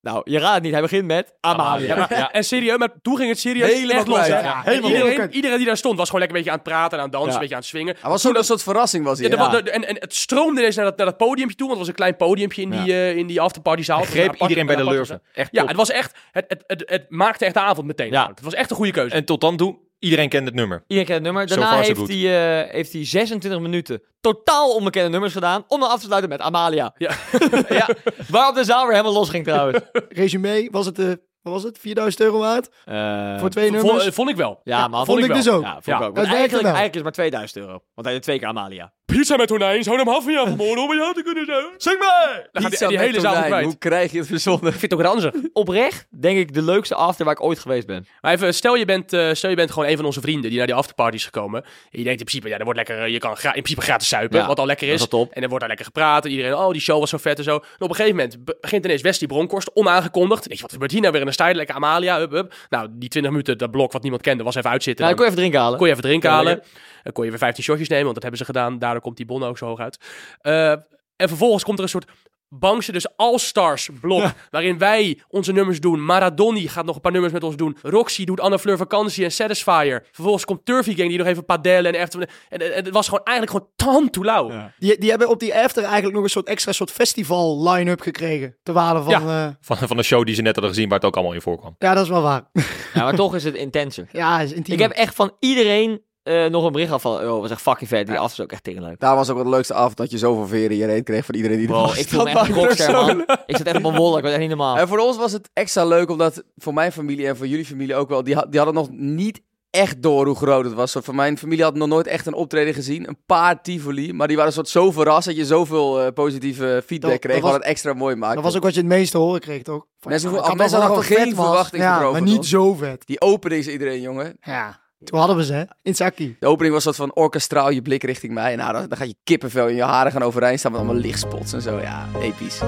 Nou, 0.00 0.20
je 0.24 0.38
raadt 0.38 0.54
het 0.54 0.62
niet. 0.62 0.72
Hij 0.72 0.80
begint 0.80 1.04
met 1.04 1.34
Amalia. 1.40 1.86
Ja, 1.86 1.96
maar, 1.96 2.18
Ja. 2.18 2.32
En 2.32 2.44
serieus, 2.44 2.76
maar 2.78 2.88
toen 3.02 3.16
ging 3.16 3.28
het 3.28 3.38
serieus 3.38 3.72
Helemaal 3.72 3.96
echt 3.96 4.06
los. 4.06 4.26
Ja, 4.26 4.60
helemaal 4.64 4.90
iedereen, 4.90 5.32
iedereen 5.34 5.56
die 5.56 5.66
daar 5.66 5.76
stond 5.76 5.98
was 5.98 6.06
gewoon 6.10 6.20
lekker 6.20 6.38
een 6.38 6.44
beetje 6.44 6.58
aan 6.58 6.64
het 6.64 6.74
praten 6.74 6.98
en 6.98 7.04
aan 7.04 7.10
het 7.10 7.12
dansen, 7.12 7.28
Ja. 7.30 7.34
een 7.34 7.40
beetje 7.40 7.54
aan 7.54 7.60
het 7.60 7.70
swingen. 7.70 7.96
Hij 8.00 8.10
was 8.10 8.22
zo'n 8.22 8.36
een 8.36 8.44
soort 8.44 8.62
verrassing 8.62 9.04
was 9.04 9.18
hij. 9.18 9.30
En, 9.30 9.84
en 9.88 9.96
het 10.00 10.14
stroomde 10.14 10.60
ineens 10.60 10.76
naar 10.76 10.84
dat, 10.84 10.96
naar 10.96 11.06
dat 11.06 11.16
podiumpje 11.16 11.56
toe, 11.56 11.68
want 11.68 11.78
het 11.78 11.88
was 11.88 11.88
een 11.88 11.94
klein 11.94 12.16
podiumpje 12.16 12.62
in 12.62 12.70
die, 12.70 12.92
eh, 12.92 13.16
in 13.16 13.26
die 13.26 13.40
afterpartyzaal. 13.40 13.98
Het 14.00 14.08
greep 14.08 14.34
iedereen 14.34 14.66
bij 14.66 14.76
de 14.76 14.84
lurven. 14.84 15.22
Echt 15.32 15.48
Ja, 15.52 15.64
het 15.66 15.76
was 15.76 15.90
echt, 15.90 16.16
het, 16.32 16.44
het, 16.48 16.62
het, 16.66 16.82
het 16.86 17.04
maakte 17.08 17.44
echt 17.44 17.54
de 17.54 17.60
avond 17.60 17.86
meteen. 17.86 18.10
Ja. 18.10 18.26
Het 18.28 18.40
was 18.40 18.54
echt 18.54 18.70
een 18.70 18.76
goede 18.76 18.92
keuze. 18.92 19.14
En 19.14 19.24
tot 19.24 19.40
dan 19.40 19.56
toe, 19.56 19.76
iedereen 19.98 20.28
kent 20.28 20.46
het 20.46 20.54
nummer. 20.54 20.84
Iedereen 20.86 21.04
kent 21.06 21.18
het 21.18 21.26
nummer. 21.26 21.46
Daarna 21.46 21.70
so 21.82 21.94
heeft 21.94 22.08
hij, 22.22 22.62
eh, 22.66 22.72
heeft 22.72 22.92
hij 22.92 23.04
26 23.04 23.60
minuten 23.60 24.02
totaal 24.20 24.74
onbekende 24.74 25.08
nummers 25.10 25.32
gedaan. 25.32 25.64
Om 25.68 25.80
dan 25.80 25.88
af 25.90 25.98
te 26.00 26.04
sluiten 26.06 26.30
met 26.30 26.40
Amalia. 26.40 26.94
Ja. 26.98 27.10
ja. 27.68 27.88
Waarop 28.28 28.54
de 28.54 28.64
zaal 28.64 28.82
weer 28.84 28.92
helemaal 28.96 29.12
los 29.18 29.28
ging 29.28 29.44
trouwens. 29.44 29.78
Resume, 30.08 30.68
was 30.70 30.86
het, 30.86 30.98
eh, 30.98 31.06
wat 31.42 31.52
was 31.52 31.62
het, 31.62 31.78
4000 31.78 32.22
euro 32.22 32.38
waard? 32.38 32.68
Eh, 32.84 33.38
Voor 33.38 33.50
twee 33.50 33.68
Vond, 33.70 33.82
nummers? 33.82 34.06
eh, 34.06 34.12
vond 34.12 34.30
ik 34.30 34.36
wel. 34.36 34.60
ja, 34.64 34.88
maar 34.88 35.04
vond 35.04 35.24
ik 35.24 35.34
dus 35.34 35.48
ook. 35.48 35.62
Ja, 35.62 35.72
vond 35.72 35.84
Ja. 35.86 35.96
ik 35.96 36.02
ook. 36.02 36.14
Dat 36.14 36.26
Want 36.26 36.36
werkte 36.36 36.36
eigenlijk, 36.38 36.64
eigenlijk 36.64 36.90
is 36.90 36.94
het 36.94 37.04
maar 37.04 37.12
2000 37.12 37.58
euro. 37.60 37.72
Want 37.94 38.06
hij 38.06 38.12
deed 38.12 38.22
twee 38.22 38.38
keer 38.38 38.48
Amalia. 38.48 38.92
Pizza 39.06 39.36
met 39.36 39.48
tonijn, 39.48 39.82
zou 39.82 39.96
hem 39.96 40.06
half 40.08 40.24
van 40.24 40.32
jou 40.32 40.46
vermoorden 40.48 40.82
om 40.82 40.88
bij 40.88 40.96
jou 40.98 41.14
te 41.14 41.22
kunnen 41.22 41.44
zijn. 41.44 41.64
Zeg 41.76 41.98
maar! 41.98 42.48
Dan 42.52 42.62
gaat 42.62 42.78
die, 42.78 42.88
die 42.88 42.96
met 42.98 43.06
hele 43.06 43.20
zaal 43.20 43.42
kwijt. 43.42 43.64
Hoe 43.64 43.78
krijg 43.78 44.12
je 44.12 44.18
het 44.18 44.26
verzonnen? 44.26 44.72
Ik 44.72 44.78
vind 44.78 44.92
het 44.92 45.00
ook 45.00 45.06
ranzig. 45.06 45.32
Oprecht, 45.52 46.06
denk 46.10 46.38
ik, 46.38 46.54
de 46.54 46.62
leukste 46.62 46.94
after 46.94 47.24
waar 47.24 47.34
ik 47.34 47.42
ooit 47.42 47.58
geweest 47.58 47.86
ben. 47.86 48.06
Maar 48.20 48.32
even, 48.32 48.54
stel 48.54 48.74
je, 48.74 48.84
bent, 48.84 49.12
eh, 49.12 49.28
stel 49.32 49.50
je 49.50 49.56
bent 49.56 49.70
gewoon 49.70 49.88
een 49.88 49.96
van 49.96 50.04
onze 50.04 50.20
vrienden 50.20 50.48
die 50.48 50.58
naar 50.58 50.66
die 50.66 50.76
afterparty 50.76 51.16
is 51.16 51.24
gekomen. 51.24 51.62
En 51.62 51.70
je 51.98 52.04
denkt 52.04 52.18
in 52.20 52.26
principe, 52.26 52.48
ja, 52.48 52.58
er 52.58 52.64
wordt 52.64 52.78
lekker, 52.78 53.02
eh, 53.02 53.08
je 53.12 53.18
kan 53.18 53.30
in 53.30 53.50
principe 53.50 53.80
gratis 53.80 54.08
suipen, 54.08 54.38
Ja, 54.38 54.46
wat 54.46 54.58
al 54.58 54.66
lekker 54.66 54.86
dat 54.98 55.12
is. 55.12 55.28
En 55.32 55.42
er 55.42 55.48
wordt 55.48 55.58
daar 55.58 55.68
lekker 55.68 55.86
gepraat. 55.86 56.24
En 56.24 56.30
iedereen, 56.30 56.54
oh, 56.54 56.70
die 56.70 56.80
show 56.80 56.98
was 57.00 57.10
zo 57.10 57.16
vet 57.18 57.38
en 57.38 57.44
zo. 57.44 57.54
En 57.54 57.62
op 57.78 57.88
een 57.88 57.94
gegeven 57.94 58.16
moment 58.16 58.44
be- 58.44 58.56
begint 58.60 58.84
ineens 58.84 59.02
Wesley 59.02 59.28
Bronkhorst, 59.28 59.70
onaangekondigd. 59.74 60.42
Denk 60.44 60.54
je, 60.56 60.62
wat 60.62 60.72
gebeurt 60.72 60.90
hier 60.90 61.00
nou 61.00 61.12
weer 61.12 61.20
in 61.20 61.26
een 61.26 61.32
stijl? 61.32 61.54
Lekker 61.54 61.74
Amalia, 61.74 62.18
hup, 62.18 62.30
hup. 62.30 62.54
Nou, 62.70 62.88
die 62.90 63.08
20 63.08 63.30
minuten, 63.32 63.58
dat 63.58 63.70
blok 63.70 63.92
wat 63.92 64.02
niemand 64.02 64.22
kende, 64.22 64.42
was 64.44 64.54
even 64.54 64.70
uitzitten. 64.70 65.04
Nou, 65.04 65.16
dan 65.16 65.24
Dan 65.24 65.34
kon 65.34 65.44
je 65.44 65.50
even 65.50 65.58
drinken 65.60 65.60
halen. 65.60 65.78
kon 65.78 65.86
je 65.86 65.92
even 65.92 66.04
drinken 66.04 66.30
Ja, 66.30 66.36
halen. 66.36 66.62
Dan 67.02 67.12
kon 67.14 67.24
je 67.24 67.30
weer 67.30 67.38
15 67.38 67.64
shotjes 67.64 67.88
nemen, 67.88 68.04
want 68.04 68.14
dat 68.14 68.22
hebben 68.22 68.40
ze 68.40 68.46
gedaan. 68.46 68.78
Daardoor 68.78 68.95
komt 69.00 69.16
die 69.16 69.26
bon 69.26 69.42
ook 69.42 69.58
zo 69.58 69.66
hoog 69.66 69.78
uit. 69.78 69.98
Eh, 70.40 70.70
en 71.16 71.28
vervolgens 71.28 71.64
komt 71.64 71.78
er 71.78 71.84
een 71.84 71.90
soort 71.90 72.06
Bangse, 72.48 72.92
dus 72.92 73.16
All-Stars 73.16 73.88
blok, 74.00 74.32
waarin 74.50 74.78
wij 74.78 75.20
onze 75.28 75.52
nummers 75.52 75.80
doen. 75.80 76.04
Maradoni 76.04 76.68
gaat 76.68 76.84
nog 76.84 76.94
een 76.94 77.00
paar 77.00 77.12
nummers 77.12 77.32
met 77.32 77.42
ons 77.42 77.56
doen. 77.56 77.76
Roxy 77.82 78.24
doet 78.24 78.40
Anne 78.40 78.58
Fleur 78.58 78.76
Vakantie 78.76 79.24
en 79.24 79.32
Satisfier. 79.32 80.06
Vervolgens 80.12 80.44
komt 80.44 80.64
Turfy 80.64 80.94
Gang 80.94 81.08
die 81.08 81.18
nog 81.18 81.26
even 81.26 81.44
padellen 81.44 81.94
en 81.94 82.00
efter. 82.00 82.20
En, 82.20 82.28
en, 82.48 82.74
en 82.74 82.84
het 82.84 82.94
was 82.94 83.08
gewoon 83.08 83.24
eigenlijk 83.24 83.56
gewoon 83.56 83.94
tantoelauw. 83.94 84.50
Ja. 84.50 84.72
Die, 84.78 84.98
die 84.98 85.10
hebben 85.10 85.28
op 85.28 85.40
die 85.40 85.54
after 85.54 85.82
eigenlijk 85.82 86.14
nog 86.14 86.22
een 86.22 86.30
soort 86.30 86.46
extra 86.46 86.72
soort 86.72 86.90
festival 86.90 87.70
line-up 87.70 88.00
gekregen. 88.00 88.56
Ter 88.62 88.74
waarde 88.74 89.02
van... 89.02 89.10
Ja. 89.10 89.56
Van, 89.60 89.76
van 89.76 89.96
de 89.96 90.02
show 90.02 90.24
die 90.24 90.34
ze 90.34 90.42
net 90.42 90.54
hadden 90.54 90.74
gezien, 90.74 90.88
waar 90.88 90.98
het 90.98 91.06
ook 91.06 91.14
allemaal 91.14 91.34
in 91.34 91.40
voorkwam. 91.40 91.74
ja, 91.78 91.94
dat 91.94 92.04
is 92.04 92.10
wel 92.10 92.22
waar. 92.22 92.50
Ja, 92.94 93.02
maar 93.02 93.14
toch 93.14 93.34
is 93.34 93.44
het 93.44 93.54
intenser. 93.54 94.08
ja, 94.12 94.40
is 94.40 94.52
intiem. 94.52 94.74
Ik 94.74 94.80
heb 94.80 94.90
echt 94.90 95.14
van 95.14 95.36
iedereen 95.40 96.02
eh, 96.26 96.46
nog 96.50 96.64
een 96.64 96.72
bericht 96.72 96.86
gehad 96.88 97.02
van... 97.02 97.28
Oh, 97.30 97.40
was 97.40 97.50
echt 97.50 97.60
fucking 97.60 97.88
vet. 97.88 98.06
Die 98.06 98.18
after 98.18 98.38
is 98.38 98.44
ook 98.44 98.52
echt 98.52 98.64
tegen 98.64 98.82
leuk. 98.82 99.00
Daar 99.00 99.14
was 99.16 99.30
ook 99.30 99.42
de 99.42 99.48
leukste 99.48 99.74
avond 99.74 99.96
dat 99.96 100.10
je 100.10 100.18
zoveel 100.18 100.46
veren 100.46 100.70
in 100.70 100.76
je 100.76 100.86
reet 100.86 101.04
kreeg 101.04 101.24
van 101.24 101.34
iedereen 101.34 101.58
die 101.58 101.66
er 101.68 101.72
Wow, 101.74 101.86
was. 101.86 101.98
ik 101.98 102.08
voel 102.08 102.22
me 102.24 102.30
echt 102.30 102.40
een 102.48 102.54
het 102.54 102.64
rockster, 102.64 102.92
man. 102.92 103.20
Ik 103.46 103.56
zat 103.56 103.66
echt 103.66 103.76
op 103.76 103.82
mijn 103.82 103.94
wol. 103.96 104.16
Ik 104.16 104.22
was 104.22 104.30
echt 104.32 104.40
niet 104.40 104.48
normaal. 104.48 104.76
En 104.78 104.88
voor 104.88 104.98
ons 104.98 105.16
was 105.16 105.32
het 105.32 105.50
extra 105.52 105.84
leuk, 105.84 106.10
omdat 106.10 106.42
voor 106.56 106.74
mijn 106.74 106.92
familie 106.92 107.26
en 107.26 107.36
voor 107.36 107.46
jullie 107.46 107.64
familie 107.64 107.94
ook 107.94 108.08
wel, 108.08 108.22
die, 108.24 108.34
had- 108.34 108.46
die 108.50 108.60
hadden 108.60 108.74
nog 108.82 108.88
niet 108.90 109.40
echt 109.70 110.02
door 110.02 110.26
hoe 110.26 110.36
groot 110.36 110.64
het 110.64 110.74
was. 110.74 110.96
Van 111.00 111.14
mijn 111.14 111.38
familie 111.38 111.64
had 111.64 111.74
nog 111.74 111.88
nooit 111.88 112.06
echt 112.06 112.26
een 112.26 112.34
optreden 112.34 112.74
gezien. 112.74 113.08
Een 113.08 113.18
paar 113.26 113.62
Tivoli, 113.62 114.12
maar 114.12 114.28
die 114.28 114.36
waren 114.36 114.52
soort 114.52 114.68
zo 114.68 114.90
verrast 114.90 115.26
dat 115.26 115.36
je 115.36 115.44
zoveel 115.44 116.00
eh, 116.00 116.12
positieve 116.12 116.82
feedback 116.86 117.10
Dat- 117.10 117.20
kreeg, 117.20 117.32
dat 117.34 117.42
wat 117.42 117.50
was- 117.52 117.60
het 117.60 117.70
extra 117.70 117.92
mooi 117.94 118.14
maakte. 118.16 118.34
Dat 118.34 118.44
was 118.44 118.56
ook 118.56 118.62
wat 118.62 118.74
je 118.74 118.80
het 118.80 118.88
meeste 118.88 119.18
horen 119.18 119.40
kreeg, 119.40 119.62
toch? 119.62 119.86
Van, 120.00 120.10
Mensen 120.10 120.32
ja, 120.32 120.54
mensen 120.54 120.80
hadden 120.80 121.04
geen 121.04 121.18
het 121.26 121.34
was. 121.34 121.46
verwachting 121.46 121.82
Ja, 121.82 121.96
erover, 121.98 122.12
maar 122.12 122.22
niet 122.30 122.34
toch? 122.36 122.44
zo 122.44 122.74
vet. 122.74 123.06
Die 123.06 123.20
opening 123.20 123.60
is 123.60 123.68
iedereen, 123.72 124.00
jongen. 124.00 124.36
Ja, 124.40 124.80
toen 125.04 125.18
hadden 125.18 125.36
we 125.36 125.44
ze, 125.44 125.52
hè? 125.52 125.64
In 125.82 125.94
Saki. 125.94 126.36
De 126.40 126.46
opening 126.46 126.74
was 126.74 126.82
soort 126.82 126.96
van 126.96 127.14
orkestraal, 127.14 127.70
je 127.70 127.82
blik 127.82 128.02
richting 128.02 128.32
mij. 128.32 128.56
Nou, 128.56 128.72
dan, 128.72 128.88
dan 128.88 128.98
gaat 128.98 129.08
je 129.08 129.16
kippenvel 129.24 129.68
in 129.68 129.74
je 129.74 129.82
haren 129.82 130.12
gaan 130.12 130.22
overeind 130.22 130.58
staan 130.58 130.72
met 130.72 130.80
allemaal 130.80 131.00
lichtspots 131.00 131.52
en 131.52 131.62
zo. 131.62 131.80
Ja, 131.80 132.08
episch. 132.20 132.60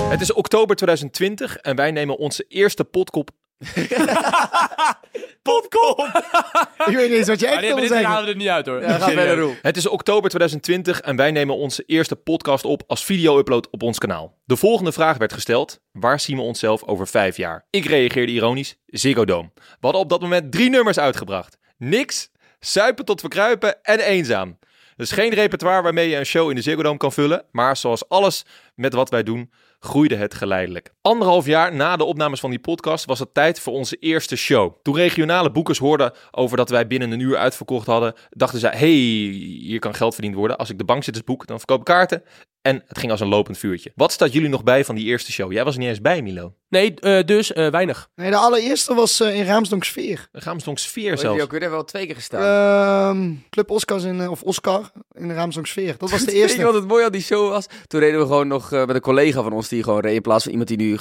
Het 0.00 0.20
is 0.20 0.32
oktober 0.32 0.76
2020 0.76 1.56
en 1.56 1.76
wij 1.76 1.90
nemen 1.90 2.18
onze 2.18 2.44
eerste 2.48 2.84
potkop. 2.84 3.30
Popcorn! 5.42 6.10
Ik 6.86 6.96
weet 6.96 7.08
niet 7.08 7.18
eens 7.18 7.28
wat 7.28 7.40
je 7.40 7.46
echt 7.46 7.76
dit 7.76 7.88
zeggen. 7.88 8.06
halen 8.06 8.24
we 8.24 8.30
er 8.30 8.36
niet 8.36 8.48
uit 8.48 8.66
hoor. 8.66 8.82
Ja, 8.82 8.98
verder. 9.00 9.58
Het 9.62 9.76
is 9.76 9.86
oktober 9.86 10.30
2020 10.30 11.00
en 11.00 11.16
wij 11.16 11.30
nemen 11.30 11.56
onze 11.56 11.82
eerste 11.86 12.16
podcast 12.16 12.64
op 12.64 12.82
als 12.86 13.04
video-upload 13.04 13.70
op 13.70 13.82
ons 13.82 13.98
kanaal. 13.98 14.36
De 14.44 14.56
volgende 14.56 14.92
vraag 14.92 15.16
werd 15.16 15.32
gesteld: 15.32 15.80
waar 15.92 16.20
zien 16.20 16.36
we 16.36 16.42
onszelf 16.42 16.84
over 16.84 17.06
vijf 17.06 17.36
jaar? 17.36 17.66
Ik 17.70 17.84
reageerde 17.84 18.32
ironisch: 18.32 18.76
Ziggo 18.86 19.24
Dome. 19.24 19.50
We 19.54 19.62
hadden 19.80 20.00
op 20.00 20.08
dat 20.08 20.20
moment 20.20 20.52
drie 20.52 20.70
nummers 20.70 20.98
uitgebracht: 20.98 21.58
Niks, 21.76 22.30
Suipen 22.60 23.04
tot 23.04 23.20
verkruipen 23.20 23.82
en 23.82 23.98
Eenzaam. 23.98 24.58
Dus 24.96 25.10
geen 25.10 25.34
repertoire 25.34 25.82
waarmee 25.82 26.08
je 26.08 26.16
een 26.16 26.26
show 26.26 26.50
in 26.50 26.56
de 26.56 26.62
Ziggo 26.62 26.82
Dome 26.82 26.96
kan 26.96 27.12
vullen, 27.12 27.44
maar 27.50 27.76
zoals 27.76 28.08
alles 28.08 28.44
met 28.74 28.92
wat 28.92 29.10
wij 29.10 29.22
doen, 29.22 29.50
groeide 29.78 30.16
het 30.16 30.34
geleidelijk. 30.34 30.92
Anderhalf 31.00 31.46
jaar 31.46 31.74
na 31.74 31.96
de 31.96 32.04
opnames 32.04 32.40
van 32.40 32.50
die 32.50 32.58
podcast 32.58 33.04
was 33.04 33.18
het 33.18 33.34
tijd 33.34 33.60
voor 33.60 33.72
onze 33.72 33.96
eerste 33.96 34.36
show. 34.36 34.74
Toen 34.82 34.94
regionale 34.94 35.50
boekers 35.50 35.78
hoorden 35.78 36.12
over 36.30 36.56
dat 36.56 36.70
wij 36.70 36.86
binnen 36.86 37.10
een 37.10 37.20
uur 37.20 37.36
uitverkocht 37.36 37.86
hadden, 37.86 38.14
dachten 38.30 38.58
zij: 38.58 38.70
hey, 38.76 38.88
hier 38.88 39.78
kan 39.78 39.94
geld 39.94 40.14
verdiend 40.14 40.34
worden. 40.34 40.58
Als 40.58 40.70
ik 40.70 40.78
de 40.78 40.84
bankzitters 40.84 41.24
boek, 41.24 41.46
dan 41.46 41.58
verkoop 41.58 41.78
ik 41.78 41.84
kaarten. 41.84 42.22
En 42.68 42.82
het 42.86 42.98
ging 42.98 43.10
als 43.10 43.20
een 43.20 43.28
lopend 43.28 43.58
vuurtje. 43.58 43.92
Wat 43.94 44.12
staat 44.12 44.32
jullie 44.32 44.48
nog 44.48 44.64
bij 44.64 44.84
van 44.84 44.94
die 44.94 45.04
eerste 45.04 45.32
show? 45.32 45.52
Jij 45.52 45.64
was 45.64 45.74
er 45.74 45.80
niet 45.80 45.88
eens 45.88 46.00
bij, 46.00 46.22
Milo. 46.22 46.54
Nee, 46.68 46.94
eh, 46.94 47.24
dus 47.24 47.52
eh, 47.52 47.70
weinig. 47.70 48.08
Nee, 48.14 48.30
de 48.30 48.36
allereerste 48.36 48.94
was 48.94 49.20
eh, 49.20 49.38
in 49.38 49.44
Raamsdonk 49.44 49.84
Sfeer. 49.84 50.28
Dan 50.32 50.42
gaan 50.42 50.56
we 50.56 50.62
sfeer 50.74 51.04
Heeft 51.04 51.20
die 51.20 51.30
zelfs. 51.30 51.42
ook 51.42 51.58
weer 51.58 51.70
wel 51.70 51.84
twee 51.84 52.06
keer 52.06 52.14
gestaan. 52.14 52.42
Ehm, 53.12 53.34
Club 53.50 53.70
Oscars 53.70 54.04
in, 54.04 54.28
of 54.28 54.42
Oscar 54.42 54.90
in 55.12 55.28
de 55.28 55.34
Raamsdonk 55.34 55.66
Sfeer. 55.66 55.94
Dat 55.98 56.10
was 56.10 56.20
de 56.20 56.24
Weet 56.26 56.34
je 56.34 56.40
eerste. 56.40 56.62
wat 56.62 56.74
het 56.74 56.86
mooie 56.86 57.04
aan 57.04 57.12
die 57.12 57.22
show 57.22 57.50
was? 57.50 57.66
Toen 57.86 58.00
reden 58.00 58.20
we 58.20 58.26
gewoon 58.26 58.48
nog 58.48 58.72
eh, 58.72 58.84
met 58.84 58.94
een 58.94 59.00
collega 59.00 59.42
van 59.42 59.52
ons 59.52 59.68
die 59.68 59.82
gewoon 59.82 60.00
reed. 60.00 60.14
In 60.14 60.22
plaats 60.22 60.42
van 60.42 60.52
iemand 60.52 60.68
die 60.68 60.78
nu 60.78 60.96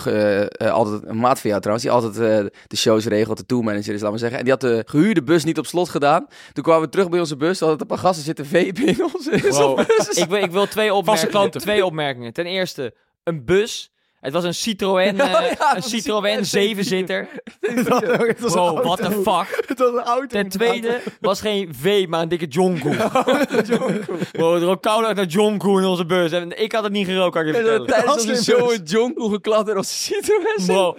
altijd, 0.57 1.01
een 1.05 1.19
maat 1.19 1.39
van 1.39 1.49
jou 1.49 1.61
trouwens, 1.61 1.87
die 1.87 1.95
altijd 1.95 2.13
eh, 2.13 2.45
de 2.67 2.77
shows 2.77 3.05
regelt, 3.05 3.37
de 3.37 3.45
tourmanager 3.45 3.93
is, 3.93 4.01
laat 4.01 4.09
maar 4.09 4.19
zeggen. 4.19 4.37
En 4.37 4.43
die 4.43 4.53
had 4.53 4.61
de 4.61 4.83
gehuurde 4.85 5.23
bus 5.23 5.43
niet 5.43 5.57
op 5.57 5.65
slot 5.65 5.89
gedaan. 5.89 6.27
Toen 6.53 6.63
kwamen 6.63 6.81
we 6.81 6.89
terug 6.89 7.09
bij 7.09 7.19
onze 7.19 7.37
bus. 7.37 7.59
Hadden 7.59 7.79
een 7.81 7.87
paar 7.87 7.97
gasten 7.97 8.23
zitten 8.23 8.45
vapen 8.55 8.85
in 8.85 9.03
onze, 9.13 9.31
onze 9.31 9.85
bus. 9.87 10.17
ik, 10.17 10.29
wil, 10.29 10.43
ik 10.43 10.51
wil 10.51 10.67
twee 10.67 10.93
opmerkingen. 10.93 11.51
Twee 11.61 11.85
opmerkingen. 11.85 12.33
Ten 12.33 12.45
eerste, 12.45 12.93
een 13.23 13.45
bus 13.45 13.91
Het 14.19 14.33
was 14.33 14.43
een 14.43 14.53
Citroën, 14.53 15.19
eh, 15.21 15.51
ja, 15.57 15.75
een 15.75 15.83
Citroën 15.83 16.37
7-zitter. 16.39 17.27
Het 17.59 17.87
was 17.87 18.01
een 18.01 18.39
Bro, 18.39 18.67
auto. 18.67 18.81
what 18.81 18.97
the 18.97 19.11
fuck? 19.11 19.63
Het 19.67 19.79
was 19.79 19.91
een 19.91 20.03
auto. 20.03 20.27
Ten 20.27 20.49
tweede 20.49 21.01
was 21.19 21.41
geen 21.41 21.73
V, 21.81 22.05
maar 22.07 22.21
een 22.21 22.29
dikke 22.29 22.45
Jonko. 22.45 22.89
Bro, 24.31 24.55
er 24.55 24.61
rook 24.61 24.81
koud 24.81 25.05
uit 25.05 25.15
naar 25.15 25.25
Jonko 25.25 25.77
in 25.77 25.85
onze 25.85 26.05
bus. 26.05 26.31
En 26.31 26.61
ik 26.61 26.71
had 26.71 26.83
het 26.83 26.91
niet 26.91 27.07
gerookt, 27.07 27.33
kan 27.33 27.41
ik 27.41 27.47
je 27.47 27.53
vertellen. 27.53 27.87
tijdens 27.87 28.13
onze 28.13 28.43
show 28.43 28.71
een 28.71 28.83
jonko 28.83 29.27
geklapt 29.29 29.69
en 29.69 29.77
onze 29.77 29.93
Citroën 29.93 30.65
Bro. 30.65 30.95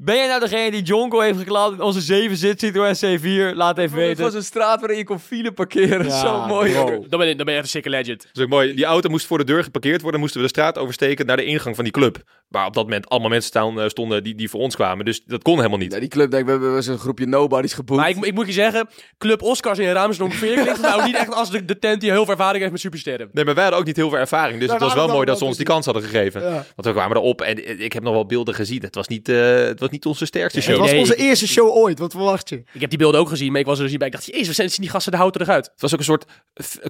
C4. 0.00 0.04
Ben 0.04 0.16
jij 0.16 0.26
nou 0.26 0.40
degene 0.40 0.70
die 0.70 0.82
Jonko 0.82 1.20
heeft 1.20 1.38
geklapt 1.38 1.72
in 1.74 1.80
onze 1.80 2.00
7 2.00 2.36
zit 2.36 2.60
Citroën 2.60 2.94
C4? 2.96 3.56
Laat 3.56 3.78
even 3.78 3.98
Het 3.98 4.06
weten. 4.06 4.22
was 4.24 4.34
een 4.34 4.42
straat 4.44 4.80
waarin 4.80 4.98
je 4.98 5.04
kon 5.04 5.18
file 5.20 5.52
parkeren. 5.52 6.06
Ja, 6.06 6.20
Zo 6.20 6.46
mooi. 6.46 6.72
jongen. 6.72 7.04
Dan 7.08 7.18
ben, 7.18 7.28
je, 7.28 7.36
dan 7.36 7.44
ben 7.46 7.54
je 7.54 7.60
echt 7.60 7.74
een 7.74 7.90
legend. 7.90 8.22
Dat 8.22 8.36
is 8.36 8.42
ook 8.42 8.48
mooi. 8.48 8.74
Die 8.74 8.84
auto 8.84 9.08
moest 9.08 9.26
voor 9.26 9.38
de 9.38 9.44
deur 9.44 9.64
geparkeerd 9.64 10.02
worden. 10.02 10.20
Moesten 10.20 10.40
we 10.40 10.46
de 10.46 10.52
straat 10.52 10.78
oversteken 10.78 11.26
naar 11.26 11.36
de 11.36 11.44
ingang 11.44 11.74
van 11.74 11.84
die 11.84 11.92
club. 11.92 12.22
Waar 12.48 12.66
op 12.66 12.74
dat 12.74 12.84
moment 12.84 13.08
allemaal 13.08 13.28
mensen 13.28 13.48
staan, 13.48 13.80
eh, 13.80 13.88
stonden 13.88 14.22
die, 14.24 14.34
die 14.34 14.50
voor 14.50 14.60
ons 14.60 14.74
kwamen. 14.74 15.04
Dus 15.04 15.22
dat 15.26 15.42
kon 15.42 15.56
helemaal 15.56 15.78
niet. 15.78 15.92
Ja, 15.92 15.98
die 16.00 16.08
club, 16.08 16.30
denk 16.30 16.42
ik, 16.48 16.54
we 16.56 16.62
hebben 16.64 16.82
zo'n 16.82 16.98
groepje 16.98 17.26
nobodies 17.26 17.72
geboekt. 17.72 18.00
Maar 18.00 18.08
ik, 18.08 18.24
ik 18.24 18.34
moet 18.34 18.46
je 18.46 18.52
zeggen, 18.52 18.88
Club 19.18 19.42
Oscars 19.42 19.78
in 19.78 19.92
Ramsdorp 19.92 20.32
Veer 20.32 20.60
klinkt 20.62 20.80
nou 20.90 21.04
niet 21.04 21.14
echt 21.16 21.34
als 21.34 21.50
de, 21.50 21.64
de 21.64 21.78
tent 21.78 22.00
die 22.00 22.10
heel 22.10 22.22
veel 22.24 22.32
ervaring 22.32 22.58
heeft 22.60 22.72
met 22.72 22.80
supersterren. 22.80 23.28
Nee, 23.32 23.44
maar 23.44 23.54
wij 23.54 23.62
hadden 23.62 23.80
ook 23.80 23.86
niet 23.86 23.96
heel 23.96 24.08
veel 24.08 24.18
ervaring. 24.18 24.60
Dus 24.60 24.70
het 24.70 24.80
was 24.80 24.94
wel 24.94 25.08
mooi 25.08 25.26
dat 25.26 25.38
ze 25.38 25.44
ons 25.44 25.56
die 25.56 25.66
kans 25.66 25.84
hadden 25.84 26.02
gegeven. 26.02 26.42
Ja. 26.42 26.50
Want 26.50 26.64
we 26.84 26.92
kwamen 26.92 27.16
erop 27.16 27.40
en 27.40 27.80
ik 27.80 27.92
heb 27.92 28.02
nog 28.02 28.12
wel 28.12 28.26
beelden 28.26 28.54
gezien. 28.54 28.82
Het 28.82 28.94
was 28.94 29.08
niet, 29.08 29.28
eh, 29.28 29.36
het 29.56 29.80
was 29.80 29.89
niet 29.90 30.06
onze 30.06 30.26
sterkste 30.26 30.58
Nee, 30.58 30.68
show. 30.68 30.80
Het 30.82 30.90
was 30.90 31.00
onze 31.00 31.16
eerste 31.16 31.48
show 31.48 31.68
ooit. 31.68 31.98
Wat 31.98 32.10
verwacht 32.12 32.48
je? 32.48 32.62
Ik 32.72 32.80
heb 32.80 32.90
die 32.90 32.98
beelden 32.98 33.20
ook 33.20 33.28
gezien, 33.28 33.50
maar 33.52 33.60
ik 33.60 33.66
was 33.66 33.76
er 33.76 33.82
dus 33.82 33.90
niet 33.90 33.98
bij. 33.98 34.08
Ik 34.08 34.14
dacht, 34.14 34.26
jezus, 34.26 34.56
zijn 34.56 34.68
die 34.74 34.88
gasten 34.90 35.12
de 35.12 35.18
houten 35.18 35.40
eruit. 35.40 35.70
Het 35.72 35.80
was 35.80 35.92
ook 35.92 35.98
een 35.98 36.04
soort 36.04 36.24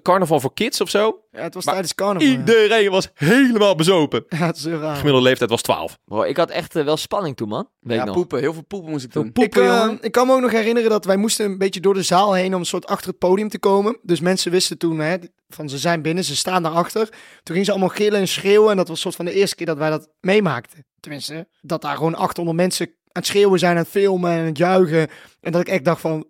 carnaval 0.03 0.41
voor 0.41 0.55
kids 0.55 0.81
of 0.81 0.91
zo. 0.91 1.21
Ja, 1.33 1.43
het 1.43 1.55
was 1.55 1.65
Maar 1.65 1.75
tijdens 1.75 1.95
carnaval. 1.95 2.29
ja. 2.29 2.39
Iedereen 2.39 2.91
was 2.91 3.09
helemaal 3.15 3.75
bezopen. 3.75 4.25
Ja, 4.41 4.47
het 4.47 4.57
is 4.57 4.65
heel 4.65 4.79
raar. 4.79 4.97
Gemiddelde 4.97 5.27
leeftijd 5.29 5.51
was 5.51 5.63
12. 5.63 5.99
Bro, 6.05 6.23
ik 6.23 6.37
had 6.37 6.51
echt 6.51 6.77
eh, 6.77 6.85
wel 6.85 6.97
spanning 6.97 7.37
toen, 7.37 7.49
man. 7.49 7.69
Weet 7.81 7.97
ja, 7.99 8.05
nog. 8.05 8.15
poepen. 8.15 8.41
Heel 8.41 8.53
veel 8.53 8.65
poepen 8.65 8.91
moest 8.91 9.05
ik 9.05 9.13
doen. 9.13 9.31
Ik, 9.35 9.57
eh, 9.57 9.89
ik 10.01 10.13
kan 10.13 10.27
me 10.27 10.33
ook 10.33 10.41
nog 10.41 10.51
herinneren 10.51 10.91
dat 10.91 11.05
wij 11.05 11.17
moesten 11.17 11.47
een 11.47 11.59
beetje 11.59 11.81
door 11.81 11.95
de 11.95 12.03
zaal 12.03 12.33
heen 12.33 12.55
om 12.55 12.61
een 12.61 12.67
soort 12.67 12.87
achter 12.87 13.09
het 13.09 13.19
podium 13.19 13.49
te 13.49 13.59
komen. 13.59 13.99
Dus 14.03 14.21
mensen 14.21 14.51
wisten 14.51 14.79
toen 14.79 14.99
hè, 14.99 15.17
van 15.55 15.69
ze 15.69 15.79
zijn 15.79 16.03
binnen, 16.03 16.25
ze 16.25 16.37
staan 16.37 16.63
daarachter. 16.63 17.09
Toen 17.09 17.19
gingen 17.45 17.65
ze 17.65 17.71
allemaal 17.71 17.89
gillen 17.89 18.21
en 18.21 18.29
schreeuwen 18.29 18.71
en 18.71 18.77
dat 18.77 18.89
was 18.89 19.01
soort 19.01 19.17
van 19.17 19.25
de 19.25 19.33
eerste 19.33 19.57
keer 19.57 19.67
dat 19.67 19.79
wij 19.79 19.91
dat 19.91 20.09
meemaakten. 20.21 20.87
Tenminste, 21.01 21.49
dat 21.61 21.83
daar 21.83 21.97
gewoon 21.97 22.15
800 22.15 22.57
mensen 22.57 22.87
aan 22.87 22.95
het 23.13 23.27
schreeuwen 23.27 23.59
zijn, 23.59 23.73
aan 23.73 23.83
het 23.83 23.89
filmen 23.89 24.31
en 24.31 24.39
aan 24.39 24.45
het 24.45 24.59
juichen. 24.59 25.09
En 25.41 25.53
dat 25.53 25.61
ik 25.61 25.69
echt 25.69 25.85
dacht 25.85 26.01
van, 26.01 26.27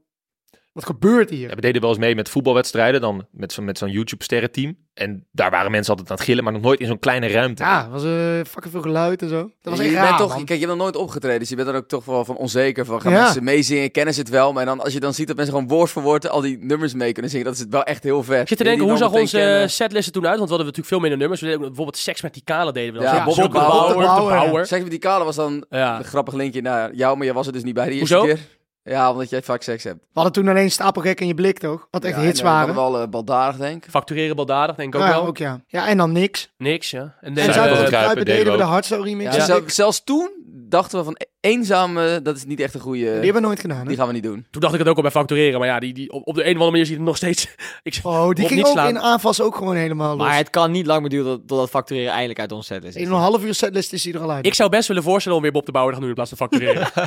wat 0.73 0.85
gebeurt 0.87 1.31
hier? 1.31 1.49
Ja, 1.49 1.55
we 1.55 1.61
deden 1.61 1.81
wel 1.81 1.91
eens 1.91 1.99
mee 1.99 2.15
met 2.15 2.29
voetbalwedstrijden. 2.29 3.01
Dan 3.01 3.27
met 3.31 3.53
zo'n 3.53 3.65
met 3.65 3.79
zo'n 3.79 3.91
YouTube-sterrenteam. 3.91 4.77
En 4.95 5.27
daar 5.33 5.51
waren 5.51 5.71
mensen 5.71 5.91
altijd 5.91 6.11
aan 6.11 6.17
het 6.17 6.25
gillen. 6.25 6.45
Maar 6.45 6.53
nog 6.53 6.63
nooit 6.63 6.81
in 6.81 6.87
zo'n 6.87 6.99
kleine 6.99 7.27
ruimte. 7.29 7.63
Ja, 7.63 7.85
er 7.85 7.91
was 7.91 8.05
uh, 8.05 8.11
fucking 8.47 8.73
veel 8.73 8.81
geluid 8.83 9.23
en 9.23 9.29
zo. 9.29 9.37
Dat 9.61 9.73
was 9.73 9.77
je 9.79 9.83
echt 9.85 9.95
bent 9.95 10.09
raar, 10.09 10.19
toch, 10.19 10.29
man. 10.29 10.37
Kijk, 10.45 10.49
je 10.61 10.67
hebt 10.67 10.77
nog 10.77 10.77
nooit 10.87 10.97
opgetreden, 10.97 11.39
dus 11.39 11.49
je 11.49 11.57
bent 11.57 11.69
er 11.69 11.75
ook 11.75 11.89
toch 11.89 12.05
wel 12.05 12.25
van 12.25 12.37
onzeker 12.37 12.85
van. 12.85 13.01
Gaan 13.01 13.13
Ja. 13.13 13.23
mensen 13.23 13.45
meezingen, 13.45 13.91
kennen 13.91 14.15
ze 14.15 14.21
het 14.21 14.29
wel. 14.29 14.53
Maar 14.53 14.65
dan, 14.65 14.81
als 14.81 14.93
je 14.93 15.01
dan 15.01 15.15
ziet 15.15 15.27
dat 15.27 15.37
mensen 15.37 15.55
gewoon 15.55 15.69
woord 15.71 15.91
voor 15.91 16.03
woord 16.03 16.29
al 16.29 16.41
die 16.41 16.59
nummers 16.61 16.95
mee 16.95 17.13
kunnen 17.13 17.31
zingen, 17.31 17.47
dat 17.47 17.55
is 17.55 17.61
het 17.61 17.71
wel 17.71 17.83
echt 17.85 18.03
heel 18.03 18.23
vet. 18.23 18.41
Ik 18.41 18.49
zit 18.49 18.59
te 18.59 18.65
denken, 18.65 18.89
hoe 18.89 18.97
zag 18.97 19.13
onze 19.13 19.37
kennen. 19.37 19.71
setlist 19.71 20.07
er 20.07 20.13
toen 20.13 20.27
uit? 20.27 20.39
Want 20.39 20.49
we 20.51 20.55
hadden 20.57 20.67
natuurlijk 20.77 20.89
veel 20.95 21.01
minder 21.01 21.19
nummers. 21.19 21.41
We 21.41 21.47
deden 21.47 21.61
ook 21.63 21.67
bijvoorbeeld 21.69 21.97
Seks 22.03 22.23
met 22.23 22.35
die 22.35 22.43
kale 22.45 22.73
deden 22.73 22.93
we 22.93 22.99
dan. 22.99 23.09
Ja, 23.09 23.15
Ja, 23.15 23.25
Bob 23.25 23.35
de. 23.35 23.49
Bouwer. 23.49 24.67
Zeg 24.67 24.81
maar, 24.81 24.91
die 24.91 24.99
kale 24.99 25.25
was 25.25 25.37
dan 25.37 25.65
Ja. 25.71 25.99
een 25.99 26.05
grappig 26.05 26.35
linkje 26.35 26.61
naar 26.63 26.95
jou, 26.95 27.17
maar 27.17 27.25
jij 27.27 27.35
was 27.35 27.47
er 27.47 27.53
dus 27.53 27.63
niet 27.63 27.75
bij 27.75 27.89
de 27.89 27.95
eerste 27.95 28.15
Hoezo? 28.17 28.29
keer. 28.35 28.59
Ja, 28.83 29.11
omdat 29.11 29.31
jij 29.31 29.43
vaak 29.43 29.63
seks 29.63 29.85
hebt. 29.85 29.99
We 30.01 30.07
hadden 30.21 30.33
toen 30.33 30.49
alleen 30.49 30.71
stapelgek 30.71 31.21
in 31.21 31.27
je 31.27 31.35
blik, 31.35 31.59
toch? 31.59 31.89
Wat 31.91 32.05
echt 32.05 32.17
ja, 32.17 32.23
hits 32.23 32.41
en, 32.41 32.47
eh, 32.47 32.53
we 32.53 32.57
waren. 32.59 32.75
hadden 32.75 32.93
wel 32.93 33.03
uh, 33.03 33.09
baldadig, 33.09 33.57
denk 33.57 33.85
ik. 33.85 33.91
Factureren 33.91 34.37
baldadig, 34.37 34.77
denk 34.77 34.95
ik 34.95 35.01
ook 35.01 35.07
ja, 35.07 35.13
wel. 35.13 35.27
ook 35.27 35.39
ja. 35.39 35.61
Ja, 35.67 35.89
en 35.89 35.97
dan 35.97 36.13
niks. 36.13 36.53
Niks, 36.57 36.91
ja. 36.91 37.01
En 37.01 37.11
En 37.21 37.35
deden 37.35 38.25
deden 38.25 38.45
we 38.45 38.51
we 38.51 38.57
de 38.57 38.63
hardstyle 38.63 39.03
remix. 39.03 39.31
Ja, 39.35 39.41
Ja, 39.41 39.45
zel- 39.45 39.63
zelfs 39.67 40.05
toen 40.05 40.31
dachten 40.69 40.99
we 40.99 41.05
van 41.05 41.17
eenzaam, 41.41 41.99
eh, 41.99 42.17
dat 42.23 42.37
is 42.37 42.45
niet 42.45 42.61
echt 42.61 42.75
een 42.75 42.81
goede... 42.81 43.01
die 43.05 43.09
hebben 43.13 43.35
we 43.35 43.41
nooit 43.41 43.61
gedaan, 43.61 43.79
hè? 43.81 43.85
die 43.87 43.97
gaan 43.97 44.07
we 44.07 44.13
niet 44.13 44.23
doen. 44.23 44.47
Toen 44.51 44.61
dacht 44.61 44.73
ik 44.75 44.79
het 44.81 44.89
ook 44.89 44.97
al 44.97 45.03
bij 45.03 45.11
factureren. 45.11 45.59
Maar 45.59 45.69
ja, 45.69 45.79
die, 45.81 45.93
die, 45.93 46.13
op, 46.13 46.27
op 46.27 46.35
de 46.35 46.41
een 46.41 46.47
of 46.49 46.53
andere 46.53 46.71
manier 46.71 46.87
ziet 46.87 46.97
het 46.97 47.05
nog 47.05 47.17
steeds... 47.17 47.55
ik, 47.83 47.99
Oh, 48.03 48.13
die 48.31 48.45
op 48.45 48.51
ging 48.51 48.51
niet 48.51 48.65
ook 48.65 48.73
slaan. 48.73 48.89
in 48.89 48.99
aanvas 48.99 49.41
ook 49.41 49.55
gewoon 49.57 49.75
helemaal 49.77 50.17
los. 50.17 50.27
Maar 50.27 50.37
het 50.37 50.51
kan 50.51 50.71
niet 50.71 50.87
lang 50.87 51.01
meer 51.01 51.11
duren 51.11 51.33
tot- 51.39 51.49
totdat 51.49 51.71
factureren 51.71 52.11
eindelijk 52.13 52.41
uit 52.41 52.53
ons 52.53 52.67
set 52.67 52.85
is. 52.85 52.95
In 52.95 53.07
een 53.07 53.13
half 53.13 53.45
uur 53.45 53.55
setlist 53.55 53.93
is 53.93 54.05
hij 54.05 54.13
er 54.13 54.21
al 54.21 54.31
uit. 54.31 54.47
ik 54.47 54.55
zou 54.55 54.71
best 54.71 54.89
willen 54.89 55.03
voorstellen 55.03 55.37
om 55.39 55.43
weer 55.43 55.53
Bob 55.53 55.67
de 55.67 55.73
Bouwer 55.73 55.95
te 55.95 56.01
gaan 56.01 56.09
doen 56.09 56.17
in 56.19 56.25
plaats 56.25 56.39
van 56.39 56.49
factureren. 56.49 56.89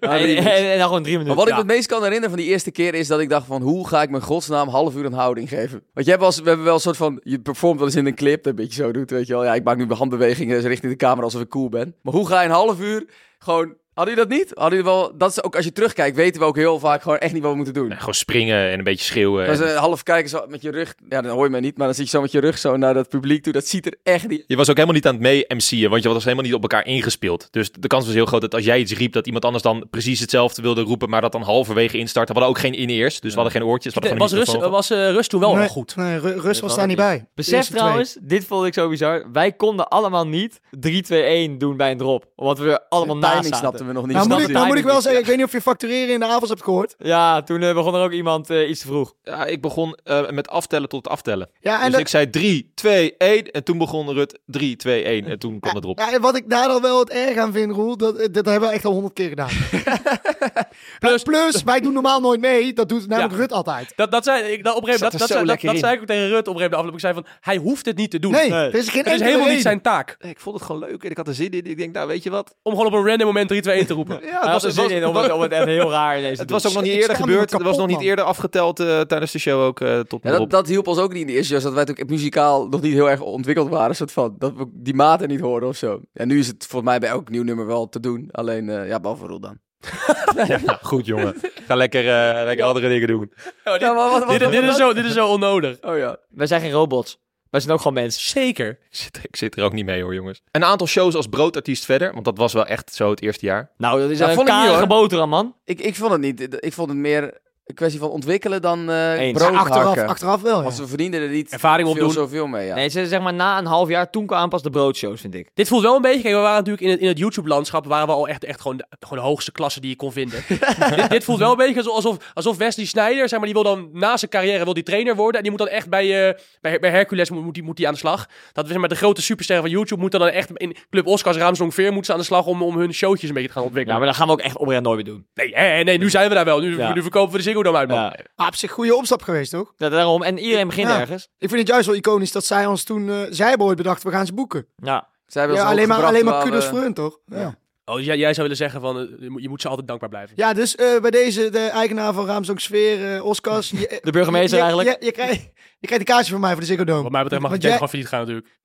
En, 0.00 0.36
en, 0.36 0.46
en 0.72 0.78
dan 0.78 0.86
gewoon 0.86 1.02
drie 1.02 1.16
Maar 1.16 1.24
minuten. 1.24 1.34
wat 1.34 1.46
ik 1.48 1.52
me 1.52 1.58
het 1.58 1.66
meest 1.66 1.86
kan 1.88 1.98
herinneren 2.02 2.30
van 2.30 2.38
die 2.38 2.48
eerste 2.48 2.70
keer 2.70 2.94
is 2.94 3.06
dat 3.08 3.20
ik 3.20 3.28
dacht 3.28 3.46
van 3.46 3.62
hoe 3.62 3.88
ga 3.88 4.02
ik 4.02 4.10
mijn 4.10 4.22
godsnaam 4.22 4.68
half 4.68 4.94
uur 4.94 5.04
een 5.04 5.12
houding 5.12 5.48
geven? 5.48 5.82
Want 5.94 6.06
je 6.06 6.12
hebt 6.12 6.18
wel 6.18 6.26
eens, 6.32 6.40
we 6.40 6.46
hebben 6.48 6.64
wel 6.64 6.74
een 6.74 6.80
soort 6.80 6.96
van, 6.96 7.20
je 7.24 7.38
performt 7.40 7.76
wel 7.78 7.86
eens 7.86 7.96
in 7.96 8.06
een 8.06 8.14
clip, 8.14 8.42
dat 8.42 8.52
een 8.52 8.64
beetje 8.64 8.82
zo 8.82 8.92
doet, 8.92 9.10
weet 9.10 9.26
je 9.26 9.32
wel. 9.32 9.44
Ja, 9.44 9.54
ik 9.54 9.64
maak 9.64 9.76
nu 9.76 9.86
mijn 9.86 9.98
handbewegingen 9.98 10.60
richting 10.60 10.92
de 10.92 10.98
camera 10.98 11.22
alsof 11.22 11.40
ik 11.40 11.48
cool 11.48 11.68
ben. 11.68 11.94
Maar 12.02 12.14
hoe 12.14 12.26
ga 12.26 12.40
je 12.40 12.48
een 12.48 12.54
half 12.54 12.80
uur 12.80 13.06
gewoon, 13.38 13.76
hadden 13.98 14.14
jullie 14.14 14.28
dat 14.30 14.38
niet? 14.38 14.50
Hadden 14.58 14.78
jullie 14.78 14.92
wel, 14.94 15.12
dat 15.16 15.30
is 15.30 15.42
ook 15.42 15.56
als 15.56 15.64
je 15.64 15.72
terugkijkt 15.72 16.16
weten 16.16 16.40
we 16.40 16.46
ook 16.46 16.56
heel 16.56 16.78
vaak 16.78 17.02
gewoon 17.02 17.18
echt 17.18 17.32
niet 17.32 17.42
wat 17.42 17.50
we 17.50 17.56
moeten 17.56 17.74
doen. 17.74 17.88
Nee, 17.88 17.98
gewoon 17.98 18.14
springen 18.14 18.70
en 18.70 18.78
een 18.78 18.84
beetje 18.84 19.04
schreeuwen. 19.04 19.46
Dat 19.46 19.54
is 19.54 19.60
En- 19.60 19.70
een 19.70 19.76
half 19.76 20.02
kijken 20.02 20.30
zo 20.30 20.44
met 20.48 20.62
je 20.62 20.70
rug, 20.70 20.94
ja 21.08 21.20
dan 21.22 21.32
hoor 21.32 21.44
je 21.44 21.50
mij 21.50 21.60
niet, 21.60 21.76
maar 21.76 21.86
dan 21.86 21.94
zit 21.94 22.04
je 22.04 22.10
zo 22.10 22.20
met 22.20 22.32
je 22.32 22.40
rug 22.40 22.58
zo 22.58 22.76
naar 22.76 22.94
dat 22.94 23.08
publiek 23.08 23.42
toe. 23.42 23.52
Dat 23.52 23.66
ziet 23.66 23.86
er 23.86 23.94
echt 24.02 24.28
niet 24.28 24.44
Je 24.46 24.56
was 24.56 24.68
ook 24.70 24.74
helemaal 24.74 24.96
niet 24.96 25.06
aan 25.06 25.12
het 25.12 25.22
mee-MC'en, 25.22 25.90
want 25.90 26.02
je 26.02 26.08
was 26.08 26.24
helemaal 26.24 26.44
niet 26.44 26.54
op 26.54 26.62
elkaar 26.62 26.86
ingespeeld. 26.86 27.48
Dus 27.50 27.72
de 27.72 27.88
kans 27.88 28.04
was 28.04 28.14
heel 28.14 28.26
groot 28.26 28.40
dat 28.40 28.54
als 28.54 28.64
jij 28.64 28.78
iets 28.78 28.92
riep, 28.92 29.12
dat 29.12 29.26
iemand 29.26 29.44
anders 29.44 29.62
dan 29.62 29.86
precies 29.90 30.20
hetzelfde 30.20 30.62
wilde 30.62 30.82
roepen, 30.82 31.08
maar 31.10 31.20
dat 31.20 31.32
dan 31.32 31.42
halverwege 31.42 31.98
instartte. 31.98 32.32
We 32.32 32.38
hadden 32.38 32.56
ook 32.56 32.62
geen 32.64 32.74
in-ears, 32.80 33.20
dus 33.20 33.34
we 33.34 33.40
hadden 33.40 33.60
geen 33.60 33.68
oortjes. 33.68 33.94
We 33.94 34.00
hadden 34.00 34.18
was 34.18 34.32
Rus, 34.32 34.54
was 34.70 34.90
eh, 34.90 35.10
Rus 35.10 35.28
toen 35.28 35.40
wel 35.40 35.54
nee, 35.54 35.68
goed? 35.68 35.96
Nee, 35.96 36.18
Ru- 36.18 36.32
Rus 36.32 36.42
was 36.42 36.60
was 36.60 36.76
daar 36.76 36.86
niet 36.86 36.96
bij. 36.96 37.26
Besef 37.34 37.66
twee. 37.66 37.78
trouwens, 37.78 38.16
dit 38.20 38.44
vond 38.44 38.66
ik 38.66 38.74
zo 38.74 38.88
bizar. 38.88 39.24
Wij 39.32 39.52
konden 39.52 39.88
allemaal 39.88 40.26
niet 40.26 40.60
3-2-1 40.70 41.58
doen 41.58 41.76
bij 41.76 41.90
een 41.90 41.96
drop. 41.98 42.26
Omdat 42.36 42.58
we 42.58 42.88
allemaal 42.88 43.16
naast 43.16 43.56
zaten. 43.56 43.86
We 43.88 43.94
nog 43.94 44.06
niet. 44.06 44.16
Nou, 44.16 44.28
moet 44.28 44.40
ik, 44.40 44.48
nou 44.48 44.66
moet 44.66 44.76
ik 44.78 44.84
wel 44.84 45.00
zeggen, 45.00 45.20
ik 45.20 45.26
weet 45.26 45.36
niet 45.36 45.44
of 45.46 45.52
je 45.52 45.60
factureren 45.60 46.14
in 46.14 46.20
de 46.20 46.26
avonds 46.26 46.48
hebt 46.48 46.62
gehoord. 46.62 46.94
Ja, 46.98 47.42
toen 47.42 47.62
eh, 47.62 47.74
begon 47.74 47.94
er 47.94 48.02
ook 48.02 48.12
iemand 48.12 48.50
eh, 48.50 48.68
iets 48.68 48.80
te 48.80 48.86
vroeg. 48.86 49.14
Ja, 49.22 49.44
ik 49.44 49.60
begon 49.60 49.98
eh, 50.04 50.30
met 50.30 50.48
aftellen 50.48 50.88
tot 50.88 51.04
het 51.04 51.12
aftellen. 51.12 51.50
Ja, 51.60 51.76
en 51.78 51.82
dus 51.82 51.90
dat- 51.90 52.00
ik 52.00 52.08
zei 52.08 52.30
3, 52.30 52.72
2, 52.74 53.14
1 53.16 53.50
en 53.50 53.64
toen 53.64 53.78
begon 53.78 54.12
Rut 54.12 54.38
3, 54.46 54.76
2, 54.76 55.02
1 55.04 55.24
en 55.26 55.38
toen 55.38 55.60
kwam 55.60 55.74
het 55.74 55.84
erop. 55.84 55.98
Ja, 55.98 56.12
en 56.12 56.20
wat 56.20 56.36
ik 56.36 56.50
daar 56.50 56.68
dan 56.68 56.82
wel 56.82 56.98
het 56.98 57.10
erg 57.10 57.36
aan 57.36 57.52
vind, 57.52 57.72
Roel, 57.72 57.96
dat, 57.96 58.28
dat 58.32 58.46
hebben 58.46 58.68
we 58.68 58.74
echt 58.74 58.84
al 58.84 58.92
honderd 58.92 59.14
keer 59.14 59.28
gedaan. 59.28 59.48
plus, 60.98 61.22
plus, 61.22 61.62
wij 61.62 61.80
doen 61.80 61.92
normaal 61.92 62.20
nooit 62.20 62.40
mee. 62.40 62.72
Dat 62.72 62.88
doet 62.88 63.06
namelijk 63.08 63.32
Ja. 63.34 63.38
Rut 63.40 63.52
altijd. 63.52 63.92
Dat, 63.96 64.10
dat 64.10 64.24
zei 64.24 64.52
ik, 64.52 64.64
dat, 64.64 64.76
op 64.76 64.86
dat, 64.86 64.98
dat, 64.98 65.12
zei- 65.12 65.28
dat, 65.38 65.46
lekker 65.46 65.66
dat 65.66 65.74
in. 65.74 65.80
zei 65.80 65.94
ik 65.94 66.00
ook 66.00 66.06
tegen 66.06 66.28
Rut 66.28 66.48
op 66.48 66.54
een 66.54 66.60
gegeven 66.60 66.76
moment. 66.76 66.94
Ik 66.94 67.00
zei 67.00 67.14
van, 67.14 67.26
hij 67.40 67.56
hoeft 67.56 67.86
het 67.86 67.96
niet 67.96 68.10
te 68.10 68.18
doen. 68.18 68.32
Nee, 68.32 68.50
Nee. 68.50 68.70
is 68.70 68.88
geen 68.88 69.04
Het 69.04 69.12
is 69.12 69.20
helemaal 69.20 69.48
niet 69.48 69.62
zijn 69.62 69.80
taak. 69.82 70.16
Ik 70.20 70.40
vond 70.40 70.56
het 70.56 70.64
gewoon 70.64 70.80
leuk 70.80 71.04
en 71.04 71.10
ik 71.10 71.16
had 71.16 71.28
er 71.28 71.34
zin 71.34 71.50
in. 71.50 71.64
Ik 71.66 71.78
denk, 71.78 71.94
nou 71.94 72.08
weet 72.08 72.22
je 72.22 72.30
wat? 72.30 72.54
Om 72.62 72.72
gewoon 72.72 72.86
op 72.86 72.92
een 72.92 73.06
random 73.06 73.26
moment 73.26 73.48
3, 73.48 73.60
2, 73.62 73.77
1 73.78 73.86
te 73.86 73.94
roepen. 73.94 74.14
Ja, 74.22 74.28
Hij 74.28 74.30
het 74.30 74.40
had 74.42 74.52
was, 74.52 74.62
er 74.62 74.68
het 74.68 74.76
zin 74.76 74.84
was, 74.84 74.92
in 74.92 75.06
om 75.06 75.16
het, 75.16 75.32
om 75.32 75.40
het 75.40 75.52
echt 75.52 75.64
heel 75.64 75.90
raar 75.90 76.16
te 76.18 76.22
het 76.24 76.36
doen. 76.38 76.46
was 76.48 76.66
ook 76.66 76.72
nog 76.72 76.82
niet 76.82 76.92
eerder 77.00 77.16
gebeurd. 77.16 77.52
Er 77.52 77.62
was 77.62 77.76
nog 77.76 77.86
niet 77.86 78.00
eerder 78.00 78.24
afgeteld 78.24 78.80
eh, 78.80 79.00
tijdens 79.00 79.32
de 79.32 79.38
show 79.38 79.60
ook 79.62 79.80
eh, 79.80 80.00
tot 80.00 80.20
Ja, 80.22 80.38
dat, 80.38 80.50
dat 80.50 80.66
hielp 80.68 80.86
ons 80.86 80.98
ook 80.98 81.12
niet 81.12 81.20
in 81.20 81.26
de 81.26 81.32
eerste 81.32 81.52
shows, 81.52 81.62
dat 81.62 81.72
wij 81.72 81.86
ook 81.88 82.08
muzikaal 82.08 82.66
nog 82.68 82.80
niet 82.80 82.92
heel 82.92 83.10
erg 83.10 83.20
ontwikkeld 83.20 83.68
waren. 83.68 83.96
Soort 83.96 84.12
van, 84.12 84.34
dat 84.38 84.52
we 84.56 84.66
die 84.72 84.94
maten 84.94 85.28
niet 85.28 85.40
hoorden 85.40 85.68
of 85.68 85.76
zo. 85.76 86.00
En 86.12 86.28
nu 86.28 86.38
is 86.38 86.46
het 86.46 86.66
volgens 86.68 86.90
mij 86.90 86.98
bij 87.00 87.08
elk 87.08 87.28
nieuw 87.28 87.42
nummer 87.44 87.66
wel 87.66 87.88
te 87.88 88.00
doen. 88.00 88.28
Alleen, 88.30 88.68
eh, 88.68 88.88
ja, 88.88 89.00
behalve 89.00 89.26
Roel 89.26 89.40
dan. 89.40 89.58
Ja, 90.46 90.58
goed 90.82 91.06
jongen. 91.06 91.34
Ga 91.66 91.74
lekker, 91.74 92.00
eh, 92.08 92.44
lekker 92.44 92.64
andere 92.66 92.88
dingen 92.88 93.08
doen. 93.08 93.32
Oh, 93.64 93.72
dit, 93.72 93.80
Ja, 93.80 93.92
maar 93.92 94.10
wat- 94.10 94.24
wat- 94.24 94.38
dit, 94.38 94.50
dit 94.50 94.62
is 94.64 94.76
zo, 94.76 94.92
dit 94.92 95.04
is 95.04 95.12
zo 95.12 95.28
onnodig. 95.28 95.76
Oh 95.80 95.96
ja. 95.98 96.16
Wij 96.28 96.46
zijn 96.46 96.60
geen 96.60 96.70
robots. 96.72 97.18
Wij 97.50 97.60
zijn 97.60 97.72
ook 97.72 97.78
gewoon 97.80 97.92
mensen. 98.02 98.22
Zeker. 98.22 98.68
Ik 98.70 98.96
zit, 98.96 99.20
ik 99.22 99.36
zit 99.36 99.56
er 99.56 99.64
ook 99.64 99.72
niet 99.72 99.84
mee 99.84 100.02
hoor 100.02 100.14
jongens. 100.14 100.42
Een 100.50 100.64
aantal 100.64 100.86
shows 100.86 101.14
als 101.14 101.26
broodartiest 101.26 101.84
verder. 101.84 102.12
Want 102.12 102.24
dat 102.24 102.38
was 102.38 102.52
wel 102.52 102.66
echt 102.66 102.94
zo 102.94 103.10
het 103.10 103.22
eerste 103.22 103.46
jaar. 103.46 103.70
Nou, 103.76 104.00
dat 104.00 104.10
is 104.10 104.18
Ja, 104.18 104.28
een 104.28 104.34
vond 104.34 104.48
ik 104.48 104.54
niet, 104.54 104.62
karige 104.62 104.78
hoor. 104.78 104.88
boterham, 104.88 105.28
man. 105.28 105.54
Ik, 105.64 105.80
ik 105.80 105.94
vond 105.96 106.12
het 106.12 106.20
niet. 106.20 106.56
Ik 106.64 106.72
vond 106.72 106.88
het 106.88 106.98
meer 106.98 107.38
een 107.68 107.74
kwestie 107.74 108.00
van 108.00 108.10
ontwikkelen 108.10 108.62
dan 108.62 108.90
eh 108.90 109.12
Eens. 109.20 109.38
brood 109.38 109.54
Achteraf, 109.54 109.84
hakken. 109.84 110.06
achteraf 110.08 110.42
wel, 110.42 110.56
ja. 110.56 110.62
Want 110.62 110.76
we 110.78 110.86
verdienden 110.86 111.20
er 111.20 111.28
niet 111.28 111.52
Ervaring 111.52 111.88
veel 111.88 111.96
opdoen. 111.96 112.12
zoveel 112.12 112.46
mee, 112.46 112.66
ja. 112.66 112.74
Nee, 112.74 112.88
ze, 112.88 113.06
zeg 113.06 113.20
maar 113.20 113.34
na 113.34 113.58
een 113.58 113.66
half 113.66 113.88
jaar, 113.88 114.10
toen 114.10 114.26
kwamen 114.26 114.48
pas 114.48 114.62
de 114.62 114.70
broodshows, 114.70 115.20
vind 115.20 115.34
ik. 115.34 115.50
Dit 115.54 115.68
voelt 115.68 115.82
wel 115.82 115.96
een 115.96 116.02
beetje, 116.02 116.22
kijk, 116.22 116.34
we 116.34 116.40
waren 116.40 116.56
natuurlijk 116.56 116.84
in 116.84 116.90
het, 116.90 117.00
in 117.00 117.06
het 117.08 117.18
YouTube-landschap, 117.18 117.86
waren 117.86 118.06
we 118.06 118.12
al 118.12 118.28
echt, 118.28 118.44
echt 118.44 118.60
gewoon, 118.60 118.76
de, 118.76 118.86
gewoon 119.00 119.18
de 119.18 119.28
hoogste 119.30 119.52
klasse 119.52 119.80
die 119.80 119.90
je 119.90 119.96
kon 119.96 120.12
vinden. 120.12 120.44
dit, 120.96 121.10
dit 121.10 121.24
voelt 121.24 121.38
wel 121.38 121.50
een 121.50 121.56
beetje 121.56 121.90
alsof, 121.90 122.16
alsof 122.34 122.56
Wesley 122.56 122.86
Sneijder, 122.86 123.28
zeg 123.28 123.38
maar, 123.38 123.48
die 123.52 123.62
wil 123.62 123.74
dan 123.74 123.88
na 123.92 124.16
zijn 124.16 124.30
carrière 124.30 124.64
wil 124.64 124.74
die 124.74 124.82
trainer 124.82 125.16
worden. 125.16 125.34
En 125.36 125.42
die 125.42 125.50
moet 125.50 125.60
dan 125.60 125.68
echt 125.68 125.88
bij, 125.88 126.28
eh, 126.28 126.34
bij, 126.60 126.78
bij 126.78 126.90
Hercules 126.90 127.30
moet, 127.30 127.44
moet, 127.44 127.54
die, 127.54 127.62
moet 127.62 127.76
die 127.76 127.86
aan 127.86 127.92
de 127.92 127.98
slag. 127.98 128.26
Dat 128.52 128.64
we 128.64 128.70
zeg 128.70 128.80
maar, 128.80 128.88
de 128.88 128.94
grote 128.96 129.22
supersterren 129.22 129.64
van 129.64 129.72
YouTube 129.72 130.00
moeten 130.00 130.20
dan 130.20 130.28
echt 130.28 130.50
in 130.54 130.76
Club 130.90 131.06
Oscars, 131.06 131.36
Raamsdonk 131.36 131.72
Veer 131.72 131.86
moeten 131.86 132.04
ze 132.04 132.12
aan 132.12 132.18
de 132.18 132.24
slag 132.24 132.46
om, 132.46 132.62
om 132.62 132.76
hun 132.78 132.94
showtjes 132.94 133.28
een 133.28 133.34
beetje 133.34 133.48
te 133.48 133.54
gaan 133.54 133.62
Ja, 133.62 133.68
ontwikkelen. 133.68 133.98
maar 134.00 134.08
dat 134.08 134.16
gaan 134.16 134.26
we 134.26 134.32
ook 134.32 134.40
echt 134.40 134.56
oprecht 134.56 134.82
nooit 134.82 134.96
meer 134.96 135.04
doen. 135.14 135.26
Nee, 135.34 135.50
hè, 135.54 135.82
nee, 135.82 135.98
nu 135.98 136.10
zijn 136.10 136.28
we 136.28 136.34
daar 136.34 136.44
wel. 136.44 136.60
Nu, 136.60 136.76
Ja. 136.78 136.94
nu 136.94 137.02
verkopen 137.02 137.30
we 137.32 137.36
de 137.36 137.42
Dome 137.62 137.76
uit, 137.78 137.88
man. 137.88 137.98
Ja. 138.36 138.46
Op 138.46 138.54
zich 138.54 138.70
goede 138.70 138.94
opstap 138.96 139.22
geweest, 139.22 139.50
toch? 139.50 139.72
Ja, 139.76 139.88
daarom. 139.88 140.22
En 140.22 140.38
iedereen 140.38 140.66
begint 140.66 140.88
Ja. 140.88 141.00
ergens. 141.00 141.28
Ik 141.38 141.48
vind 141.48 141.60
het 141.60 141.68
juist 141.68 141.86
wel 141.86 141.94
iconisch 141.96 142.32
dat 142.32 142.44
zij 142.44 142.66
ons 142.66 142.84
toen... 142.84 143.08
eh 143.10 143.16
zij 143.30 143.48
hebben 143.48 143.66
ooit 143.66 143.76
bedacht, 143.76 144.02
we 144.02 144.10
gaan 144.10 144.26
ze 144.26 144.32
boeken. 144.32 144.66
Ja. 144.76 145.08
Zij 145.26 145.40
hebben 145.42 145.60
Ja, 145.60 145.64
ons 145.64 145.72
alleen 145.74 145.88
maar, 145.88 146.02
alleen 146.04 146.24
maar 146.24 146.42
kudos 146.42 146.64
we- 146.64 146.70
voor 146.70 146.80
hun, 146.80 146.94
toch? 146.94 147.18
Ja. 147.26 147.38
Ja. 147.40 147.58
Oh, 147.84 148.00
jij, 148.00 148.16
jij 148.16 148.28
zou 148.34 148.42
willen 148.42 148.56
zeggen 148.56 148.80
van, 148.80 148.98
eh, 148.98 149.28
je 149.36 149.48
moet- 149.48 149.60
ze 149.60 149.68
altijd 149.68 149.86
dankbaar 149.88 150.08
blijven. 150.08 150.32
Ja, 150.36 150.52
dus 150.52 150.74
eh, 150.76 151.00
bij 151.00 151.10
deze, 151.10 151.50
de 151.50 151.58
eigenaar 151.58 152.12
van 152.12 152.26
Raamsdonk 152.26 152.60
Sfeer, 152.60 153.14
eh, 153.14 153.24
Oscars. 153.24 153.70
je- 153.70 153.98
De 154.02 154.10
burgemeester 154.12 154.56
je, 154.58 154.64
eigenlijk. 154.64 154.98
Je, 155.00 155.06
je, 155.06 155.12
krijgt, 155.12 155.42
je 155.78 155.86
krijgt 155.86 156.08
een 156.08 156.14
kaartje 156.14 156.32
van 156.32 156.40
mij 156.40 156.50
voor 156.50 156.60
de 156.60 156.66
Ziggo 156.66 156.84
Dome. 156.84 157.02
Wat 157.02 157.12
mij 157.12 157.22
betreft 157.22 157.42
mag 157.42 157.50
Want 157.50 157.62
het 157.62 157.72
jij- 157.72 157.80
gewoon 157.80 157.88
failliet 157.88 158.08
gaan 158.08 158.20
natuurlijk. 158.20 158.56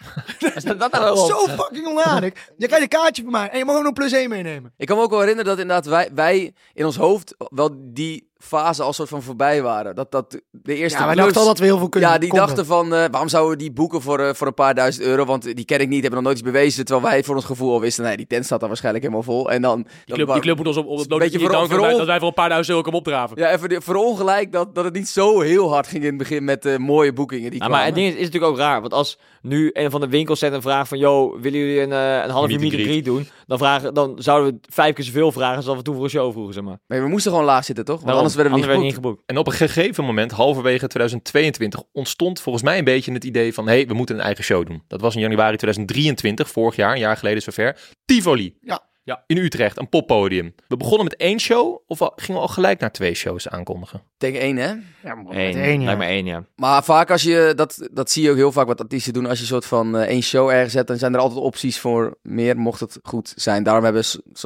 Staat 0.62 0.78
dat 0.80 0.92
nou? 0.92 1.16
Zo 1.30 1.46
fucking 1.46 1.86
onaardig. 1.86 2.32
Je 2.56 2.66
krijgt 2.66 2.82
een 2.92 2.98
kaartje 3.00 3.22
van 3.22 3.32
mij 3.32 3.48
en 3.50 3.58
je 3.58 3.64
mag 3.64 3.76
ook 3.76 3.82
nog 3.82 3.92
plus 3.92 4.12
1 4.12 4.28
meenemen. 4.28 4.72
Ik 4.76 4.86
kan 4.86 4.96
me 4.96 5.02
ook 5.02 5.10
wel 5.10 5.20
herinneren 5.20 5.50
dat 5.50 5.60
inderdaad 5.60 5.86
wij, 5.86 6.10
wij 6.14 6.54
in 6.72 6.84
ons 6.86 6.96
hoofd 6.96 7.34
wel 7.38 7.70
die 7.78 8.29
fase 8.42 8.82
al 8.82 8.92
soort 8.92 9.08
van 9.08 9.22
voorbij 9.22 9.62
waren. 9.62 9.94
Dat, 9.94 10.10
dat 10.10 10.40
de 10.50 10.74
eerste 10.74 10.98
Ja, 10.98 11.06
wij 11.06 11.14
dachten 11.14 11.40
al 11.40 11.46
dat 11.46 11.58
we 11.58 11.64
heel 11.64 11.78
veel 11.78 11.88
kunnen 11.88 12.10
Ja, 12.10 12.18
die 12.18 12.28
konden. 12.28 12.46
dachten 12.46 12.66
van, 12.66 12.94
eh, 12.94 13.04
waarom 13.10 13.28
zouden 13.28 13.52
we 13.52 13.58
die 13.58 13.72
boeken 13.72 14.02
voor, 14.02 14.18
eh, 14.20 14.34
voor 14.34 14.46
een 14.46 14.54
paar 14.54 14.74
duizend 14.74 15.04
euro? 15.06 15.24
Want 15.24 15.56
die 15.56 15.64
ken 15.64 15.80
ik 15.80 15.88
niet, 15.88 16.00
hebben 16.02 16.22
nog 16.22 16.22
nooit 16.22 16.38
iets 16.38 16.50
bewezen. 16.50 16.84
Terwijl 16.84 17.06
wij 17.08 17.24
voor 17.24 17.34
ons 17.34 17.44
gevoel 17.44 17.72
al 17.72 17.80
wisten, 17.80 18.04
nee, 18.04 18.16
die 18.16 18.26
tent 18.26 18.44
staat 18.44 18.58
daar 18.60 18.68
waarschijnlijk 18.68 19.04
helemaal 19.04 19.24
vol. 19.24 19.50
En 19.50 19.62
dan... 19.62 19.76
Die 19.76 19.86
dan 20.06 20.16
club, 20.16 20.32
die 20.32 20.40
club 20.40 20.56
moet 20.56 20.66
ons 20.66 20.76
op, 20.76 20.86
op 20.86 20.98
het 20.98 21.12
Een 21.12 21.18
beetje 21.18 21.38
voor- 21.38 21.50
danken 21.50 21.68
voor 21.68 21.76
dat 21.76 21.80
wij- 21.84 21.88
ons- 21.90 21.98
dat 21.98 22.08
wij 22.08 22.18
voor 22.18 22.28
een 22.28 22.34
paar 22.34 22.48
duizend 22.48 22.68
euro 22.70 22.82
komen 22.82 22.98
opdraven. 22.98 23.36
Ja, 23.38 23.50
even 23.52 23.68
de- 23.68 23.80
voor 23.80 23.94
ongelijk 23.94 24.52
dat, 24.52 24.74
dat 24.74 24.84
het 24.84 24.94
niet 24.94 25.08
zo 25.08 25.40
heel 25.40 25.72
hard 25.72 25.86
ging 25.86 26.02
in 26.02 26.08
het 26.08 26.18
begin 26.18 26.44
met 26.44 26.64
eh, 26.66 26.76
mooie 26.76 27.12
boekingen 27.12 27.50
die 27.50 27.58
Nou, 27.60 27.70
maar 27.72 27.84
het 27.84 27.94
ding 27.94 28.06
is, 28.06 28.14
is 28.14 28.24
natuurlijk 28.24 28.52
ook 28.52 28.58
raar. 28.58 28.80
Want 28.80 28.92
als 28.92 29.18
nu 29.42 29.70
een 29.72 29.90
van 29.90 30.00
de 30.00 30.08
winkelcentrum 30.08 30.62
vraagt 30.62 30.88
van... 30.88 30.98
Yo, 30.98 31.38
willen 31.40 31.58
jullie 31.58 31.80
een, 31.80 31.92
eh, 31.92 32.24
een 32.24 32.30
half 32.30 32.46
Meet 32.46 32.72
uur 32.72 32.86
meet 32.86 33.04
doen? 33.04 33.28
Dan, 33.50 33.58
vragen, 33.58 33.94
dan 33.94 34.14
zouden 34.18 34.52
we 34.52 34.58
vijf 34.72 34.94
keer 34.94 35.04
zoveel 35.04 35.32
vragen 35.32 35.56
als 35.56 35.64
dat 35.64 35.76
we 35.76 35.82
toen 35.82 35.94
voor 35.94 36.04
een 36.04 36.10
show 36.10 36.32
vroegen, 36.32 36.54
zeg 36.54 36.62
maar. 36.62 36.78
Nee, 36.86 37.00
we 37.00 37.08
moesten 37.08 37.30
gewoon 37.30 37.46
laag 37.46 37.64
zitten, 37.64 37.84
toch? 37.84 37.94
Want 37.94 38.06
Daarom, 38.06 38.24
anders 38.24 38.42
werden 38.42 38.78
we 38.78 38.84
niet 38.84 38.94
geboekt. 38.94 39.22
En 39.26 39.38
op 39.38 39.46
een 39.46 39.52
gegeven 39.52 40.04
moment, 40.04 40.30
halverwege 40.30 40.86
2022, 40.86 41.82
ontstond 41.92 42.40
volgens 42.40 42.64
mij 42.64 42.78
een 42.78 42.84
beetje 42.84 43.12
het 43.12 43.24
idee 43.24 43.54
van... 43.54 43.66
hé, 43.66 43.74
hey, 43.74 43.86
we 43.86 43.94
moeten 43.94 44.14
een 44.14 44.20
eigen 44.20 44.44
show 44.44 44.66
doen. 44.66 44.82
Dat 44.86 45.00
was 45.00 45.14
in 45.14 45.20
januari 45.20 45.56
2023, 45.56 46.50
vorig 46.50 46.76
jaar, 46.76 46.92
een 46.92 46.98
jaar 46.98 47.16
geleden 47.16 47.42
zover. 47.42 47.76
Tivoli. 48.04 48.56
Ja. 48.60 48.89
Ja. 49.10 49.22
In 49.26 49.36
Utrecht, 49.36 49.78
een 49.78 49.88
poppodium. 49.88 50.54
We 50.68 50.76
begonnen 50.76 51.04
met 51.04 51.16
één 51.16 51.40
show, 51.40 51.78
of 51.86 52.02
al- 52.02 52.12
gingen 52.16 52.40
we 52.40 52.46
al 52.46 52.52
gelijk 52.52 52.80
naar 52.80 52.92
twee 52.92 53.14
shows 53.14 53.48
aankondigen? 53.48 54.02
Denk 54.18 54.36
één, 54.36 54.56
hè? 54.56 54.66
Ja, 54.68 55.14
maar 55.14 55.24
met 55.24 55.34
één, 55.36 55.78
ja. 55.80 55.84
lijkt 55.84 56.00
me 56.00 56.06
één, 56.06 56.26
ja. 56.26 56.44
Maar 56.56 56.84
vaak 56.84 57.10
als 57.10 57.22
je, 57.22 57.52
dat, 57.56 57.88
dat 57.92 58.10
zie 58.10 58.22
je 58.22 58.30
ook 58.30 58.36
heel 58.36 58.52
vaak 58.52 58.66
wat 58.66 58.80
artiesten 58.80 59.12
doen. 59.12 59.26
Als 59.26 59.36
je 59.36 59.40
een 59.42 59.48
soort 59.50 59.66
van 59.66 59.96
eh, 59.96 60.08
één 60.08 60.22
show 60.22 60.48
ergens 60.50 60.72
zet, 60.72 60.86
dan 60.86 60.96
zijn 60.98 61.14
er 61.14 61.20
altijd 61.20 61.40
opties 61.40 61.78
voor 61.78 62.18
meer, 62.22 62.56
mocht 62.56 62.80
het 62.80 62.98
goed 63.02 63.32
zijn. 63.36 63.62
Daarom 63.62 63.84
hebben 63.84 64.04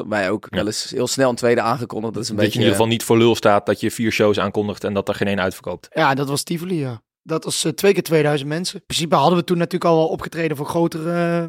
wij 0.09 0.31
ook 0.31 0.47
Ja. 0.51 0.57
wel 0.57 0.67
eens 0.67 0.91
heel 0.91 1.07
snel 1.07 1.29
een 1.31 1.37
tweede 1.37 1.61
aangekondigd. 1.61 2.15
Dat 2.15 2.23
is 2.23 2.29
een 2.29 2.37
dat 2.37 2.45
je 2.45 2.51
beetje... 2.51 2.65
in 2.65 2.65
ieder 2.65 2.81
geval 2.81 2.93
niet 2.99 3.05
voor 3.07 3.19
lul 3.19 3.35
staat 3.35 3.67
dat 3.67 3.81
je 3.81 3.91
vier 3.91 4.11
shows 4.13 4.39
aankondigt 4.39 4.85
en 4.85 4.95
dat 4.95 5.09
er 5.09 5.15
geen 5.15 5.29
één 5.29 5.41
uitverkoopt. 5.41 5.89
Ja, 5.93 6.15
dat 6.15 6.29
was 6.29 6.43
Tivoli, 6.43 6.79
ja. 6.79 7.03
Dat 7.23 7.45
was 7.45 7.65
eh, 7.65 7.73
twee 7.73 7.93
keer 7.93 8.03
2000 8.03 8.49
mensen. 8.49 8.79
In 8.79 8.87
principe 8.87 9.15
hadden 9.17 9.39
we 9.39 9.45
toen 9.45 9.59
natuurlijk 9.59 9.91
al 9.91 9.97
wel 9.97 10.09
opgetreden 10.09 10.57
voor 10.57 10.67
grotere 10.67 11.41
eh, 11.43 11.47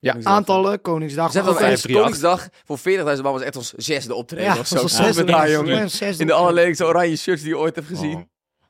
Ja, 0.00 0.16
aantallen. 0.22 0.80
Koningsdag. 0.80 1.32
Zeg 1.32 1.44
maar 1.44 1.54
wel, 1.54 1.62
ook 1.62 1.68
eens, 1.68 1.80
538. 1.80 2.30
Koningsdag 2.30 2.64
voor 2.64 3.16
40.000 3.16 3.22
man 3.22 3.32
was 3.32 3.42
echt 3.42 3.56
ons 3.56 3.72
zesde 3.76 4.14
optreden 4.14 4.44
Ja, 4.54 4.58
of 4.58 4.68
dat 4.68 4.80
zo. 4.80 4.86
zesde. 4.86 5.24
daar, 5.24 5.50
jongen. 5.50 5.74
Ja, 5.76 5.82
ons 5.82 5.96
zesde 5.96 6.04
In 6.04 6.10
de 6.12 6.14
optreden. 6.22 6.36
allerlelijkste 6.36 6.84
oranje 6.84 7.16
shirts 7.16 7.42
die 7.42 7.50
je 7.50 7.58
ooit 7.58 7.74
hebt 7.74 7.86
gezien. 7.86 8.14
Oh. 8.16 8.22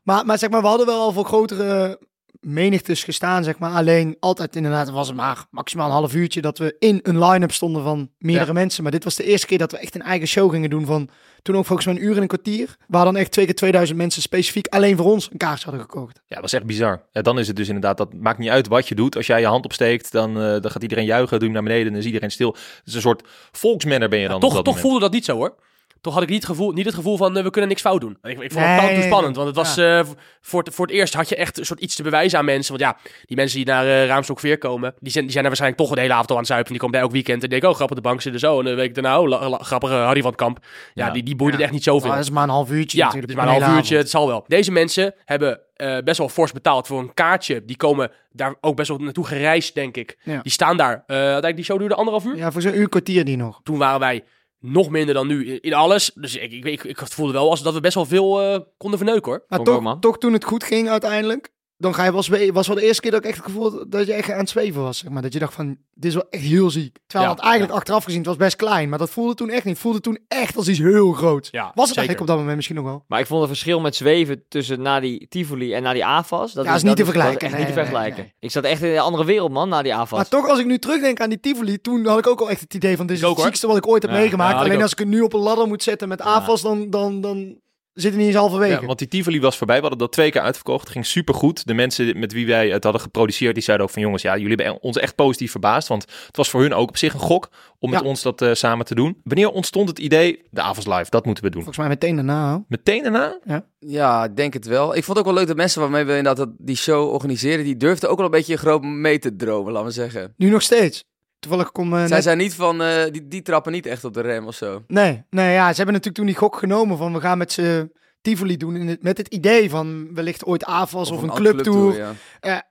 Maar, 0.02 0.26
maar 0.26 0.38
zeg 0.38 0.50
maar, 0.50 0.60
we 0.60 0.66
hadden 0.66 0.86
wel 0.86 1.00
al 1.00 1.12
voor 1.12 1.24
grotere 1.24 1.98
menigtes 2.40 3.04
gestaan, 3.04 3.44
zeg 3.44 3.58
maar. 3.58 3.72
Alleen 3.72 4.16
altijd 4.20 4.56
inderdaad 4.56 4.90
was 4.90 5.06
het 5.06 5.16
maar 5.16 5.44
maximaal 5.50 5.86
een 5.86 5.92
half 5.92 6.14
uurtje 6.14 6.40
dat 6.40 6.58
we 6.58 6.76
in 6.78 7.00
een 7.02 7.24
line-up 7.24 7.52
stonden 7.52 7.82
van 7.82 8.10
meerdere 8.18 8.46
Ja. 8.46 8.52
mensen. 8.52 8.82
Maar 8.82 8.92
dit 8.92 9.04
was 9.04 9.14
de 9.16 9.24
eerste 9.24 9.46
keer 9.46 9.58
dat 9.58 9.70
we 9.72 9.78
echt 9.78 9.94
een 9.94 10.02
eigen 10.02 10.28
show 10.28 10.50
gingen 10.50 10.70
doen 10.70 10.86
van 10.86 11.08
toen 11.42 11.56
ook 11.56 11.66
volgens 11.66 11.86
mij 11.86 11.96
een 11.96 12.02
uur 12.04 12.16
en 12.16 12.22
een 12.22 12.28
kwartier. 12.28 12.76
Waar 12.86 13.04
dan 13.04 13.16
echt 13.16 13.30
twee 13.30 13.44
keer 13.44 13.54
2000 13.54 13.98
mensen 13.98 14.22
specifiek 14.22 14.66
alleen 14.66 14.96
voor 14.96 15.06
ons 15.06 15.28
een 15.30 15.36
kaartje 15.38 15.64
hadden 15.64 15.80
gekocht. 15.82 16.20
Ja, 16.26 16.36
dat 16.36 16.44
is 16.44 16.52
echt 16.52 16.64
bizar. 16.66 17.02
Ja, 17.12 17.22
dan 17.22 17.38
is 17.38 17.46
het 17.46 17.56
dus 17.56 17.66
inderdaad, 17.66 17.96
dat 17.96 18.12
maakt 18.14 18.38
niet 18.38 18.48
uit 18.50 18.68
wat 18.68 18.88
je 18.88 18.94
doet. 18.94 19.16
Als 19.16 19.26
jij 19.26 19.40
je 19.40 19.46
hand 19.46 19.64
opsteekt, 19.64 20.12
dan, 20.12 20.30
eh, 20.30 20.60
dan 20.60 20.70
gaat 20.70 20.82
iedereen 20.82 21.04
juichen, 21.04 21.38
doe 21.38 21.48
je 21.48 21.54
hem 21.54 21.54
naar 21.54 21.62
beneden 21.62 21.86
en 21.86 21.90
dan 21.92 22.00
is 22.00 22.06
iedereen 22.06 22.30
stil. 22.30 22.48
Het 22.52 22.82
is 22.84 22.94
een 22.94 23.00
soort 23.00 23.22
volksmanner 23.52 24.08
ben 24.08 24.18
je 24.18 24.28
dan 24.28 24.40
toch 24.40 24.54
dat 24.54 24.64
toch 24.64 24.74
moment. 24.74 24.90
voelde 24.90 25.04
dat 25.04 25.12
niet 25.14 25.24
zo 25.24 25.36
hoor. 25.36 25.54
Toch 26.00 26.14
had 26.14 26.22
ik 26.22 26.28
niet 26.28 26.38
het 26.42 26.50
gevoel, 26.50 26.72
niet 26.72 26.84
het 26.84 26.94
gevoel 26.94 27.16
van 27.16 27.36
eh, 27.36 27.42
we 27.42 27.50
kunnen 27.50 27.68
niks 27.70 27.82
fout 27.82 28.00
doen. 28.00 28.18
Ik, 28.22 28.40
ik 28.40 28.52
vond 28.52 28.64
het 28.64 28.80
nee, 28.82 29.02
spannend, 29.02 29.36
want 29.36 29.46
het 29.48 29.56
was 29.56 29.74
ja. 29.74 29.98
eh, 29.98 30.06
voor, 30.40 30.62
het, 30.62 30.74
voor 30.74 30.86
het 30.86 30.94
eerst 30.94 31.14
had 31.14 31.28
je 31.28 31.36
echt 31.36 31.58
een 31.58 31.66
soort 31.66 31.80
iets 31.80 31.94
te 31.94 32.02
bewijzen 32.02 32.38
aan 32.38 32.44
mensen. 32.44 32.78
Want 32.78 32.96
ja, 32.96 33.10
die 33.24 33.36
mensen 33.36 33.56
die 33.56 33.66
naar 33.66 33.86
eh 33.86 34.06
Raamstok 34.06 34.40
weer 34.40 34.58
die 34.58 35.12
zijn, 35.12 35.24
die 35.24 35.32
zijn 35.32 35.42
er 35.44 35.50
waarschijnlijk 35.50 35.80
toch 35.82 35.94
de 35.94 36.00
hele 36.00 36.12
avond 36.12 36.28
al 36.28 36.34
aan 36.34 36.40
het 36.42 36.50
zuipen. 36.50 36.70
Die 36.70 36.80
komen 36.80 36.94
daar 36.94 37.04
elk 37.04 37.12
weekend 37.12 37.42
en 37.42 37.48
denken, 37.48 37.68
oh 37.68 37.74
grappig, 37.74 37.96
de 37.96 38.02
bank 38.02 38.20
zitten 38.20 38.40
zo. 38.40 38.58
En 38.58 38.64
de 38.64 38.74
week 38.74 38.94
daarna, 38.94 39.20
oh, 39.20 39.28
la- 39.28 39.48
la- 39.48 39.58
grappige 39.58 39.92
Harry 39.94 40.20
van 40.20 40.30
het 40.30 40.38
Kamp. 40.40 40.58
Ja, 40.94 41.06
Ja. 41.06 41.12
die, 41.12 41.22
die 41.22 41.36
boeide 41.36 41.56
Ja. 41.56 41.62
het 41.62 41.72
echt 41.72 41.78
niet 41.78 41.86
zoveel. 41.88 42.10
Dat 42.10 42.18
is 42.18 42.30
maar 42.30 42.42
een 42.42 42.48
half 42.48 42.70
uurtje 42.70 42.98
Ja, 42.98 43.04
natuurlijk. 43.04 43.30
het 43.32 43.38
is 43.40 43.44
maar 43.46 43.54
een 43.56 43.62
half 43.62 43.76
uurtje, 43.76 43.94
avond. 43.94 44.02
het 44.02 44.10
zal 44.10 44.26
wel. 44.26 44.44
Deze 44.46 44.72
mensen 44.72 45.14
hebben 45.24 45.60
eh, 45.76 45.98
best 46.04 46.18
wel 46.18 46.28
fors 46.28 46.52
betaald 46.52 46.86
voor 46.86 46.98
een 47.00 47.14
kaartje. 47.14 47.64
Die 47.64 47.76
komen 47.76 48.10
daar 48.32 48.54
ook 48.60 48.76
best 48.76 48.88
wel 48.88 48.98
naartoe 48.98 49.26
gereisd, 49.26 49.74
denk 49.74 49.96
ik. 49.96 50.18
Ja. 50.22 50.40
Die 50.42 50.52
staan 50.52 50.76
daar. 50.76 50.92
eh 51.06 51.16
uiteindelijk, 51.16 51.56
die 51.56 51.64
show 51.64 51.78
duurde 51.78 51.94
anderhalf 51.94 52.24
uur. 52.24 52.36
Ja, 52.36 52.52
voor 52.52 52.62
zo'n 52.62 52.78
uur 52.78 52.88
kwartier 52.88 53.24
die 53.24 53.36
nog. 53.36 53.60
Toen 53.62 53.78
waren 53.78 54.00
wij 54.00 54.24
nog 54.60 54.90
minder 54.90 55.14
dan 55.14 55.26
nu 55.26 55.46
in, 55.46 55.60
in 55.60 55.74
alles. 55.74 56.10
Dus 56.14 56.36
ik, 56.36 56.52
ik, 56.52 56.64
ik, 56.64 56.84
ik 56.84 56.98
voelde 56.98 57.32
wel 57.32 57.50
als 57.50 57.62
dat 57.62 57.74
we 57.74 57.80
best 57.80 57.94
wel 57.94 58.06
veel 58.06 58.42
eh, 58.42 58.60
konden 58.76 58.98
verneuken 58.98 59.30
hoor. 59.32 59.44
Maar 59.48 59.62
toch, 59.62 59.98
toch 60.00 60.18
toen 60.18 60.32
het 60.32 60.44
goed 60.44 60.64
ging 60.64 60.88
uiteindelijk, 60.88 61.52
dan 61.80 61.94
ga 61.94 62.04
je 62.04 62.12
wel 62.12 62.22
zwe- 62.22 62.52
was 62.52 62.66
wel 62.66 62.76
de 62.76 62.82
eerste 62.82 63.00
keer 63.02 63.10
dat 63.10 63.20
ik 63.20 63.26
echt 63.26 63.36
het 63.36 63.46
gevoel 63.46 63.88
dat 63.88 64.06
je 64.06 64.12
echt 64.12 64.30
aan 64.30 64.38
het 64.38 64.48
zweven 64.48 64.82
was. 64.82 64.98
Zeg 64.98 65.10
maar. 65.10 65.22
Dat 65.22 65.32
je 65.32 65.38
dacht 65.38 65.54
van, 65.54 65.66
dit 65.94 66.04
is 66.04 66.14
wel 66.14 66.26
echt 66.30 66.42
heel 66.42 66.70
ziek. 66.70 66.96
Terwijl 67.06 67.30
Ja, 67.30 67.36
het 67.36 67.44
eigenlijk 67.44 67.74
achteraf 67.78 68.04
gezien, 68.04 68.18
het 68.18 68.28
was 68.28 68.36
best 68.36 68.56
klein. 68.56 68.88
Maar 68.88 68.98
dat 68.98 69.10
voelde 69.10 69.34
toen 69.34 69.50
echt 69.50 69.64
niet. 69.64 69.72
Het 69.72 69.82
voelde 69.82 70.00
toen 70.00 70.18
echt 70.28 70.56
als 70.56 70.68
iets 70.68 70.78
heel 70.78 71.12
groots. 71.12 71.48
Ja, 71.50 71.60
was 71.62 71.70
het 71.74 71.76
zeker. 71.76 71.96
eigenlijk 71.96 72.20
op 72.20 72.26
dat 72.26 72.36
moment 72.36 72.54
misschien 72.56 72.76
nog 72.76 72.84
wel. 72.84 73.04
Maar 73.08 73.20
ik 73.20 73.26
vond 73.26 73.40
het 73.40 73.48
verschil 73.48 73.80
met 73.80 73.96
zweven 73.96 74.42
tussen 74.48 74.82
na 74.82 75.00
die 75.00 75.26
Tivoli 75.28 75.74
en 75.74 75.82
na 75.82 75.92
die 75.92 76.04
AFAS... 76.04 76.52
Dat 76.52 76.64
Ja, 76.64 76.74
is 76.74 76.82
niet 76.82 76.96
te 76.96 77.02
dat 77.02 77.12
vergelijken. 77.12 77.46
echt 77.48 77.56
niet 77.58 77.66
te 77.66 77.72
Nee, 77.72 77.74
nee, 77.74 77.84
vergelijken. 77.84 78.22
nee. 78.22 78.32
Ik 78.40 78.50
zat 78.50 78.64
echt 78.64 78.82
in 78.82 78.90
een 78.90 78.98
andere 78.98 79.24
wereld, 79.24 79.50
man, 79.52 79.68
na 79.68 79.82
die 79.82 79.94
AFAS. 79.94 80.18
Maar 80.18 80.28
toch, 80.28 80.48
als 80.48 80.58
ik 80.58 80.66
nu 80.66 80.78
terugdenk 80.78 81.20
aan 81.20 81.28
die 81.28 81.40
Tivoli, 81.40 81.80
toen 81.80 82.06
had 82.06 82.18
ik 82.18 82.26
ook 82.26 82.40
al 82.40 82.50
echt 82.50 82.60
het 82.60 82.74
idee 82.74 82.96
van, 82.96 83.06
dit 83.06 83.16
is 83.16 83.22
het 83.22 83.40
ziekste 83.40 83.66
wat 83.66 83.76
ik 83.76 83.88
ooit 83.88 84.02
heb 84.02 84.10
meegemaakt. 84.12 84.58
Alleen 84.60 84.82
als 84.82 84.92
ik 84.92 84.98
het 84.98 85.08
nu 85.08 85.20
op 85.20 85.32
een 85.32 85.40
ladder 85.40 85.66
moet 85.66 85.82
zetten 85.82 86.08
met 86.08 86.20
AFAS, 86.20 86.62
dan, 86.62 86.90
dan, 86.90 87.20
dan 87.20 87.56
zit 88.00 88.10
het 88.10 88.16
niet 88.20 88.26
eens 88.26 88.36
halverwege. 88.36 88.80
Ja, 88.80 88.86
want 88.86 88.98
die 88.98 89.08
Tivoli 89.08 89.40
was 89.40 89.56
voorbij. 89.56 89.76
We 89.76 89.80
hadden 89.80 89.98
dat 90.00 90.12
twee 90.12 90.30
keer 90.30 90.40
uitverkocht. 90.40 90.80
Het 90.80 90.90
ging 90.92 91.06
supergoed. 91.06 91.66
De 91.66 91.74
mensen 91.74 92.18
met 92.18 92.32
wie 92.32 92.46
wij 92.46 92.68
het 92.68 92.82
hadden 92.84 93.02
geproduceerd, 93.02 93.54
die 93.54 93.62
zeiden 93.62 93.86
ook 93.86 93.92
van 93.92 94.02
jongens, 94.02 94.22
ja, 94.22 94.36
jullie 94.36 94.56
hebben 94.56 94.82
ons 94.82 94.96
echt 94.96 95.14
positief 95.14 95.50
verbaasd. 95.50 95.88
Want 95.88 96.02
het 96.26 96.36
was 96.36 96.50
voor 96.50 96.60
hun 96.60 96.74
ook 96.74 96.88
op 96.88 96.96
zich 96.96 97.12
een 97.14 97.20
gok 97.20 97.48
om 97.78 97.90
met 97.90 98.00
Ja. 98.00 98.06
ons 98.06 98.22
dat 98.22 98.42
eh, 98.42 98.52
samen 98.54 98.86
te 98.86 98.94
doen. 98.94 99.20
Wanneer 99.24 99.50
ontstond 99.50 99.88
het 99.88 99.98
idee, 99.98 100.42
de 100.50 100.60
Avals 100.60 100.86
Live, 100.86 101.10
dat 101.10 101.24
moeten 101.24 101.44
we 101.44 101.50
doen. 101.50 101.62
Volgens 101.62 101.86
mij 101.86 101.88
meteen 101.94 102.14
daarna. 102.16 102.50
hoor. 102.50 102.64
Meteen 102.68 103.02
daarna? 103.02 103.38
Ja, 103.78 104.24
ik 104.24 104.36
denk 104.36 104.52
het 104.52 104.66
wel. 104.66 104.96
Ik 104.96 105.04
vond 105.04 105.18
het 105.18 105.18
ook 105.18 105.24
wel 105.32 105.34
leuk 105.34 105.46
dat 105.46 105.56
mensen 105.56 105.80
waarmee 105.80 106.04
we 106.04 106.16
inderdaad 106.16 106.36
dat- 106.46 106.54
die 106.58 106.76
show 106.76 107.12
organiseren, 107.12 107.64
die 107.64 107.76
durfden 107.76 108.10
ook 108.10 108.16
wel 108.16 108.24
een 108.24 108.30
beetje 108.32 108.56
groot 108.56 108.82
mee 108.82 109.18
te 109.18 109.36
dromen, 109.36 109.72
laten 109.72 109.88
we 109.88 109.94
zeggen. 109.94 110.34
Nu 110.36 110.50
nog 110.50 110.62
steeds. 110.62 111.04
Toevallig 111.38 111.72
kom 111.72 111.92
eh, 111.92 111.98
Zij 111.98 112.08
net 112.08 112.22
zijn 112.22 112.38
niet 112.38 112.54
van, 112.54 112.82
eh, 112.82 113.10
die, 113.10 113.28
die 113.28 113.42
trappen 113.42 113.72
niet 113.72 113.86
echt 113.86 114.04
op 114.04 114.14
de 114.14 114.20
rem 114.20 114.46
of 114.46 114.54
zo. 114.54 114.82
Nee, 114.86 115.24
nee, 115.30 115.52
ja, 115.52 115.68
ze 115.70 115.76
hebben 115.76 115.94
natuurlijk 115.94 116.16
toen 116.16 116.26
die 116.26 116.36
gok 116.36 116.56
genomen 116.56 116.96
van 116.96 117.12
we 117.12 117.20
gaan 117.20 117.38
met 117.38 117.52
z'n 117.52 117.92
Tivoli 118.20 118.56
doen 118.56 118.76
in 118.76 118.88
het, 118.88 119.02
met 119.02 119.18
het 119.18 119.28
idee 119.28 119.70
van 119.70 120.14
wellicht 120.14 120.44
ooit 120.44 120.64
AFAS 120.64 121.10
of, 121.10 121.22
een 121.22 121.30
clubtour. 121.30 121.96
ja. 121.96 122.66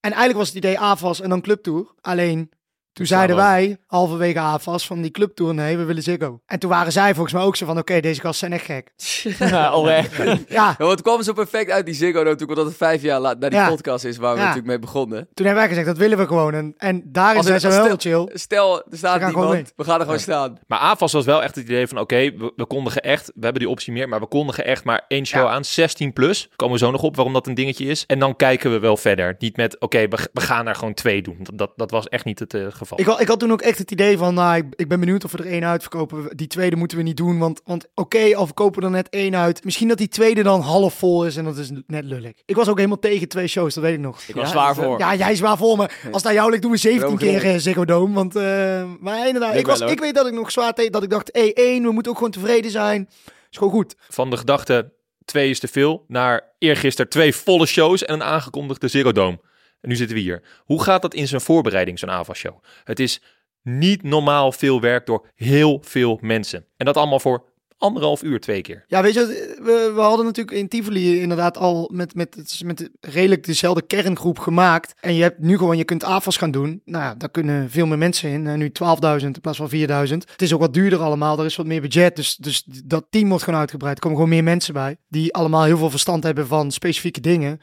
En 0.00 0.10
eigenlijk 0.10 0.38
was 0.38 0.48
het 0.48 0.56
idee 0.56 0.78
AFAS 0.78 1.20
en 1.20 1.28
dan 1.28 1.40
clubtour. 1.40 1.94
Alleen 2.00 2.50
toen 2.92 3.06
Slaan 3.06 3.18
zeiden 3.18 3.36
wij 3.44 3.76
halverwege 3.86 4.38
AFAS 4.40 4.86
van 4.86 5.00
die 5.02 5.10
clubtour 5.10 5.54
nee, 5.54 5.76
we 5.76 5.84
willen 5.84 6.02
Ziggo. 6.02 6.40
En 6.46 6.58
toen 6.58 6.70
waren 6.70 6.92
zij 6.92 7.12
volgens 7.14 7.34
mij 7.34 7.42
ook 7.42 7.56
zo 7.56 7.66
van 7.66 7.78
oké, 7.78 8.00
deze 8.00 8.20
gasten 8.20 8.48
zijn 8.48 8.52
echt 8.60 8.64
gek. 8.64 8.92
Ja, 9.50 9.74
oh, 9.74 9.90
echt. 9.92 10.16
Ja, 10.22 10.36
Ja, 10.48 10.74
want 10.78 10.90
het 10.90 11.02
kwam 11.02 11.22
zo 11.22 11.32
perfect 11.32 11.70
uit 11.70 11.86
die 11.86 11.94
Ziggo 11.94 12.18
natuurlijk, 12.22 12.48
omdat 12.50 12.64
het 12.66 12.76
vijf 12.76 13.02
jaar 13.02 13.20
na 13.20 13.34
die 13.34 13.50
Ja. 13.50 13.68
podcast 13.68 14.04
is 14.04 14.16
waar 14.16 14.30
we 14.32 14.38
Ja. 14.38 14.42
natuurlijk 14.42 14.68
mee 14.68 14.78
begonnen. 14.78 15.28
toen 15.34 15.46
hebben 15.46 15.54
wij 15.62 15.68
gezegd 15.68 15.86
dat 15.86 15.96
willen 15.96 16.18
we 16.18 16.26
gewoon. 16.26 16.54
En, 16.54 16.74
en 16.78 17.08
Als 17.12 17.46
zijn 17.46 17.60
het- 17.62 17.86
heel 18.02 18.24
chill. 18.26 18.36
Stel, 18.38 18.76
er 18.90 18.96
staat 18.96 19.20
gaan 19.20 19.30
gewoon 19.30 19.46
niemand, 19.46 19.72
we 19.76 19.84
gaan 19.84 19.98
er 19.98 20.04
gewoon 20.04 20.20
staan. 20.20 20.58
Maar 20.66 20.78
AFAS 20.78 21.12
was 21.12 21.24
wel 21.24 21.42
echt 21.42 21.54
het 21.54 21.64
idee 21.64 21.86
van 21.86 21.98
oké, 21.98 22.16
we, 22.16 22.52
we 22.56 22.66
kondigen 22.66 23.02
echt, 23.02 23.26
we 23.26 23.40
hebben 23.42 23.60
die 23.62 23.70
optie 23.70 23.92
meer, 23.92 24.08
maar 24.08 24.20
we 24.20 24.26
kondigen 24.26 24.64
echt 24.64 24.84
maar 24.84 25.04
één 25.08 25.26
show 25.26 25.46
Ja. 25.46 25.52
aan, 25.52 25.64
16 25.64 26.12
plus. 26.12 26.48
Komen 26.56 26.78
we 26.78 26.84
zo 26.84 26.90
nog 26.90 27.02
op 27.02 27.16
waarom 27.16 27.34
dat 27.34 27.46
een 27.46 27.54
dingetje 27.54 27.84
is. 27.84 28.04
En 28.06 28.18
dan 28.18 28.36
kijken 28.36 28.70
we 28.70 28.78
wel 28.78 28.96
verder. 28.96 29.36
Niet 29.38 29.56
met 29.56 29.80
oké, 29.80 30.08
we, 30.08 30.28
we 30.32 30.40
gaan 30.40 30.66
er 30.68 30.74
gewoon 30.74 30.94
twee 30.94 31.22
doen. 31.22 31.36
Dat, 31.40 31.58
dat, 31.58 31.72
dat 31.76 31.90
was 31.90 32.08
echt 32.08 32.24
niet 32.24 32.38
het 32.38 32.54
eh, 32.54 32.66
geval. 32.80 33.00
Ik 33.00 33.06
had, 33.06 33.20
ik 33.20 33.28
had 33.28 33.38
toen 33.38 33.52
ook 33.52 33.62
echt 33.62 33.78
het 33.78 33.90
idee 33.90 34.18
van, 34.18 34.34
nou, 34.34 34.56
ik, 34.56 34.64
ik 34.76 34.88
ben 34.88 35.00
benieuwd 35.00 35.24
of 35.24 35.32
we 35.32 35.38
er 35.38 35.46
één 35.46 35.64
uitverkopen. 35.64 36.36
Die 36.36 36.46
tweede 36.46 36.76
moeten 36.76 36.96
we 36.96 37.02
niet 37.02 37.16
doen, 37.16 37.38
want, 37.38 37.60
want 37.64 37.86
oké, 37.94 38.36
al 38.36 38.46
verkopen 38.46 38.80
we 38.80 38.86
er 38.86 38.92
net 38.92 39.08
één 39.08 39.36
uit. 39.36 39.64
Misschien 39.64 39.88
dat 39.88 39.98
die 39.98 40.08
tweede 40.08 40.42
dan 40.42 40.60
half 40.60 40.94
vol 40.94 41.26
is 41.26 41.36
en 41.36 41.44
dat 41.44 41.56
is 41.56 41.70
net 41.86 42.04
lullig. 42.04 42.32
Ik 42.44 42.56
was 42.56 42.68
ook 42.68 42.76
helemaal 42.76 42.98
tegen 42.98 43.28
twee 43.28 43.46
shows, 43.46 43.74
dat 43.74 43.84
weet 43.84 43.94
ik 43.94 44.00
nog. 44.00 44.20
Ik 44.26 44.34
was 44.34 44.44
Ja, 44.44 44.50
zwaar 44.50 44.66
dat 44.66 44.76
is, 44.76 44.82
eh, 44.82 44.88
voor. 44.88 44.98
Ja, 44.98 45.14
jij 45.14 45.32
is 45.32 45.40
waar 45.40 45.56
voor 45.56 45.76
me. 45.76 45.88
Als 46.10 46.22
dat 46.22 46.32
jou 46.32 46.50
ligt, 46.50 46.62
doen 46.62 46.70
we 46.70 46.76
17 46.76 47.06
Droom 47.06 47.18
keer 47.18 47.44
eh, 47.44 47.56
Ziggo 47.58 47.84
Dome. 47.84 48.14
Want, 48.14 48.36
eh, 48.36 48.84
maar 49.00 49.26
inderdaad, 49.26 49.54
ik, 49.54 49.66
was, 49.66 49.80
ik 49.80 50.00
weet 50.00 50.14
dat 50.14 50.26
ik 50.26 50.32
nog 50.32 50.50
zwaar 50.50 50.74
tegen, 50.74 50.92
dat 50.92 51.02
ik 51.02 51.10
dacht, 51.10 51.28
hey, 51.32 51.52
één, 51.54 51.82
we 51.82 51.92
moeten 51.92 52.12
ook 52.12 52.18
gewoon 52.18 52.32
tevreden 52.32 52.70
zijn. 52.70 53.08
Is 53.50 53.58
gewoon 53.58 53.72
goed. 53.72 53.94
Van 54.08 54.30
de 54.30 54.36
gedachte 54.36 54.92
twee 55.24 55.50
is 55.50 55.58
te 55.58 55.68
veel, 55.68 56.04
naar 56.08 56.52
eergisteren 56.58 57.10
twee 57.10 57.34
volle 57.34 57.66
shows 57.66 58.04
en 58.04 58.14
een 58.14 58.22
aangekondigde 58.22 58.88
Zero 58.88 59.12
Dome. 59.12 59.38
En 59.80 59.88
nu 59.88 59.96
zitten 59.96 60.16
we 60.16 60.22
hier. 60.22 60.42
Hoe 60.64 60.82
gaat 60.82 61.02
dat 61.02 61.14
in 61.14 61.28
zijn 61.28 61.40
voorbereiding, 61.40 61.98
zo'n 61.98 62.10
AVA-show? 62.10 62.62
Het 62.84 63.00
is 63.00 63.20
niet 63.62 64.02
normaal 64.02 64.52
veel 64.52 64.80
werk 64.80 65.06
door 65.06 65.26
heel 65.34 65.82
veel 65.84 66.18
mensen. 66.20 66.64
En 66.76 66.86
dat 66.86 66.96
allemaal 66.96 67.20
voor 67.20 67.50
anderhalf 67.80 68.22
uur 68.22 68.40
twee 68.40 68.60
keer. 68.60 68.84
Ja, 68.86 69.02
weet 69.02 69.14
je, 69.14 69.56
we, 69.62 69.92
we 69.94 70.00
hadden 70.00 70.26
natuurlijk 70.26 70.56
in 70.56 70.68
Tivoli 70.68 71.20
inderdaad 71.20 71.56
al 71.56 71.90
met, 71.92 72.14
met, 72.14 72.60
met 72.64 72.90
redelijk 73.00 73.46
dezelfde 73.46 73.82
kerngroep 73.82 74.38
gemaakt. 74.38 74.94
En 75.00 75.14
je 75.14 75.22
hebt 75.22 75.38
nu 75.38 75.58
gewoon, 75.58 75.76
je 75.76 75.84
kunt 75.84 76.04
AFAS 76.04 76.36
gaan 76.36 76.50
doen. 76.50 76.82
Nou 76.84 77.04
ja, 77.04 77.14
daar 77.14 77.30
kunnen 77.30 77.70
veel 77.70 77.86
meer 77.86 77.98
mensen 77.98 78.30
in. 78.30 78.46
Eh, 78.46 78.54
nu 78.54 78.72
12.000 79.18 79.24
in 79.24 79.40
plaats 79.40 79.58
van 79.58 79.70
4.000. 79.70 80.30
Het 80.30 80.42
is 80.42 80.52
ook 80.52 80.60
wat 80.60 80.74
duurder 80.74 80.98
allemaal, 80.98 81.38
er 81.38 81.44
is 81.44 81.56
wat 81.56 81.66
meer 81.66 81.80
budget. 81.80 82.16
Dus, 82.16 82.36
dus 82.36 82.64
dat 82.84 83.06
team 83.10 83.28
wordt 83.28 83.44
gewoon 83.44 83.60
uitgebreid. 83.60 83.94
Er 83.94 84.02
komen 84.02 84.16
gewoon 84.16 84.32
meer 84.32 84.44
mensen 84.44 84.74
bij. 84.74 84.96
Die 85.08 85.34
allemaal 85.34 85.64
heel 85.64 85.78
veel 85.78 85.90
verstand 85.90 86.24
hebben 86.24 86.46
van 86.46 86.70
specifieke 86.70 87.20
dingen. 87.20 87.60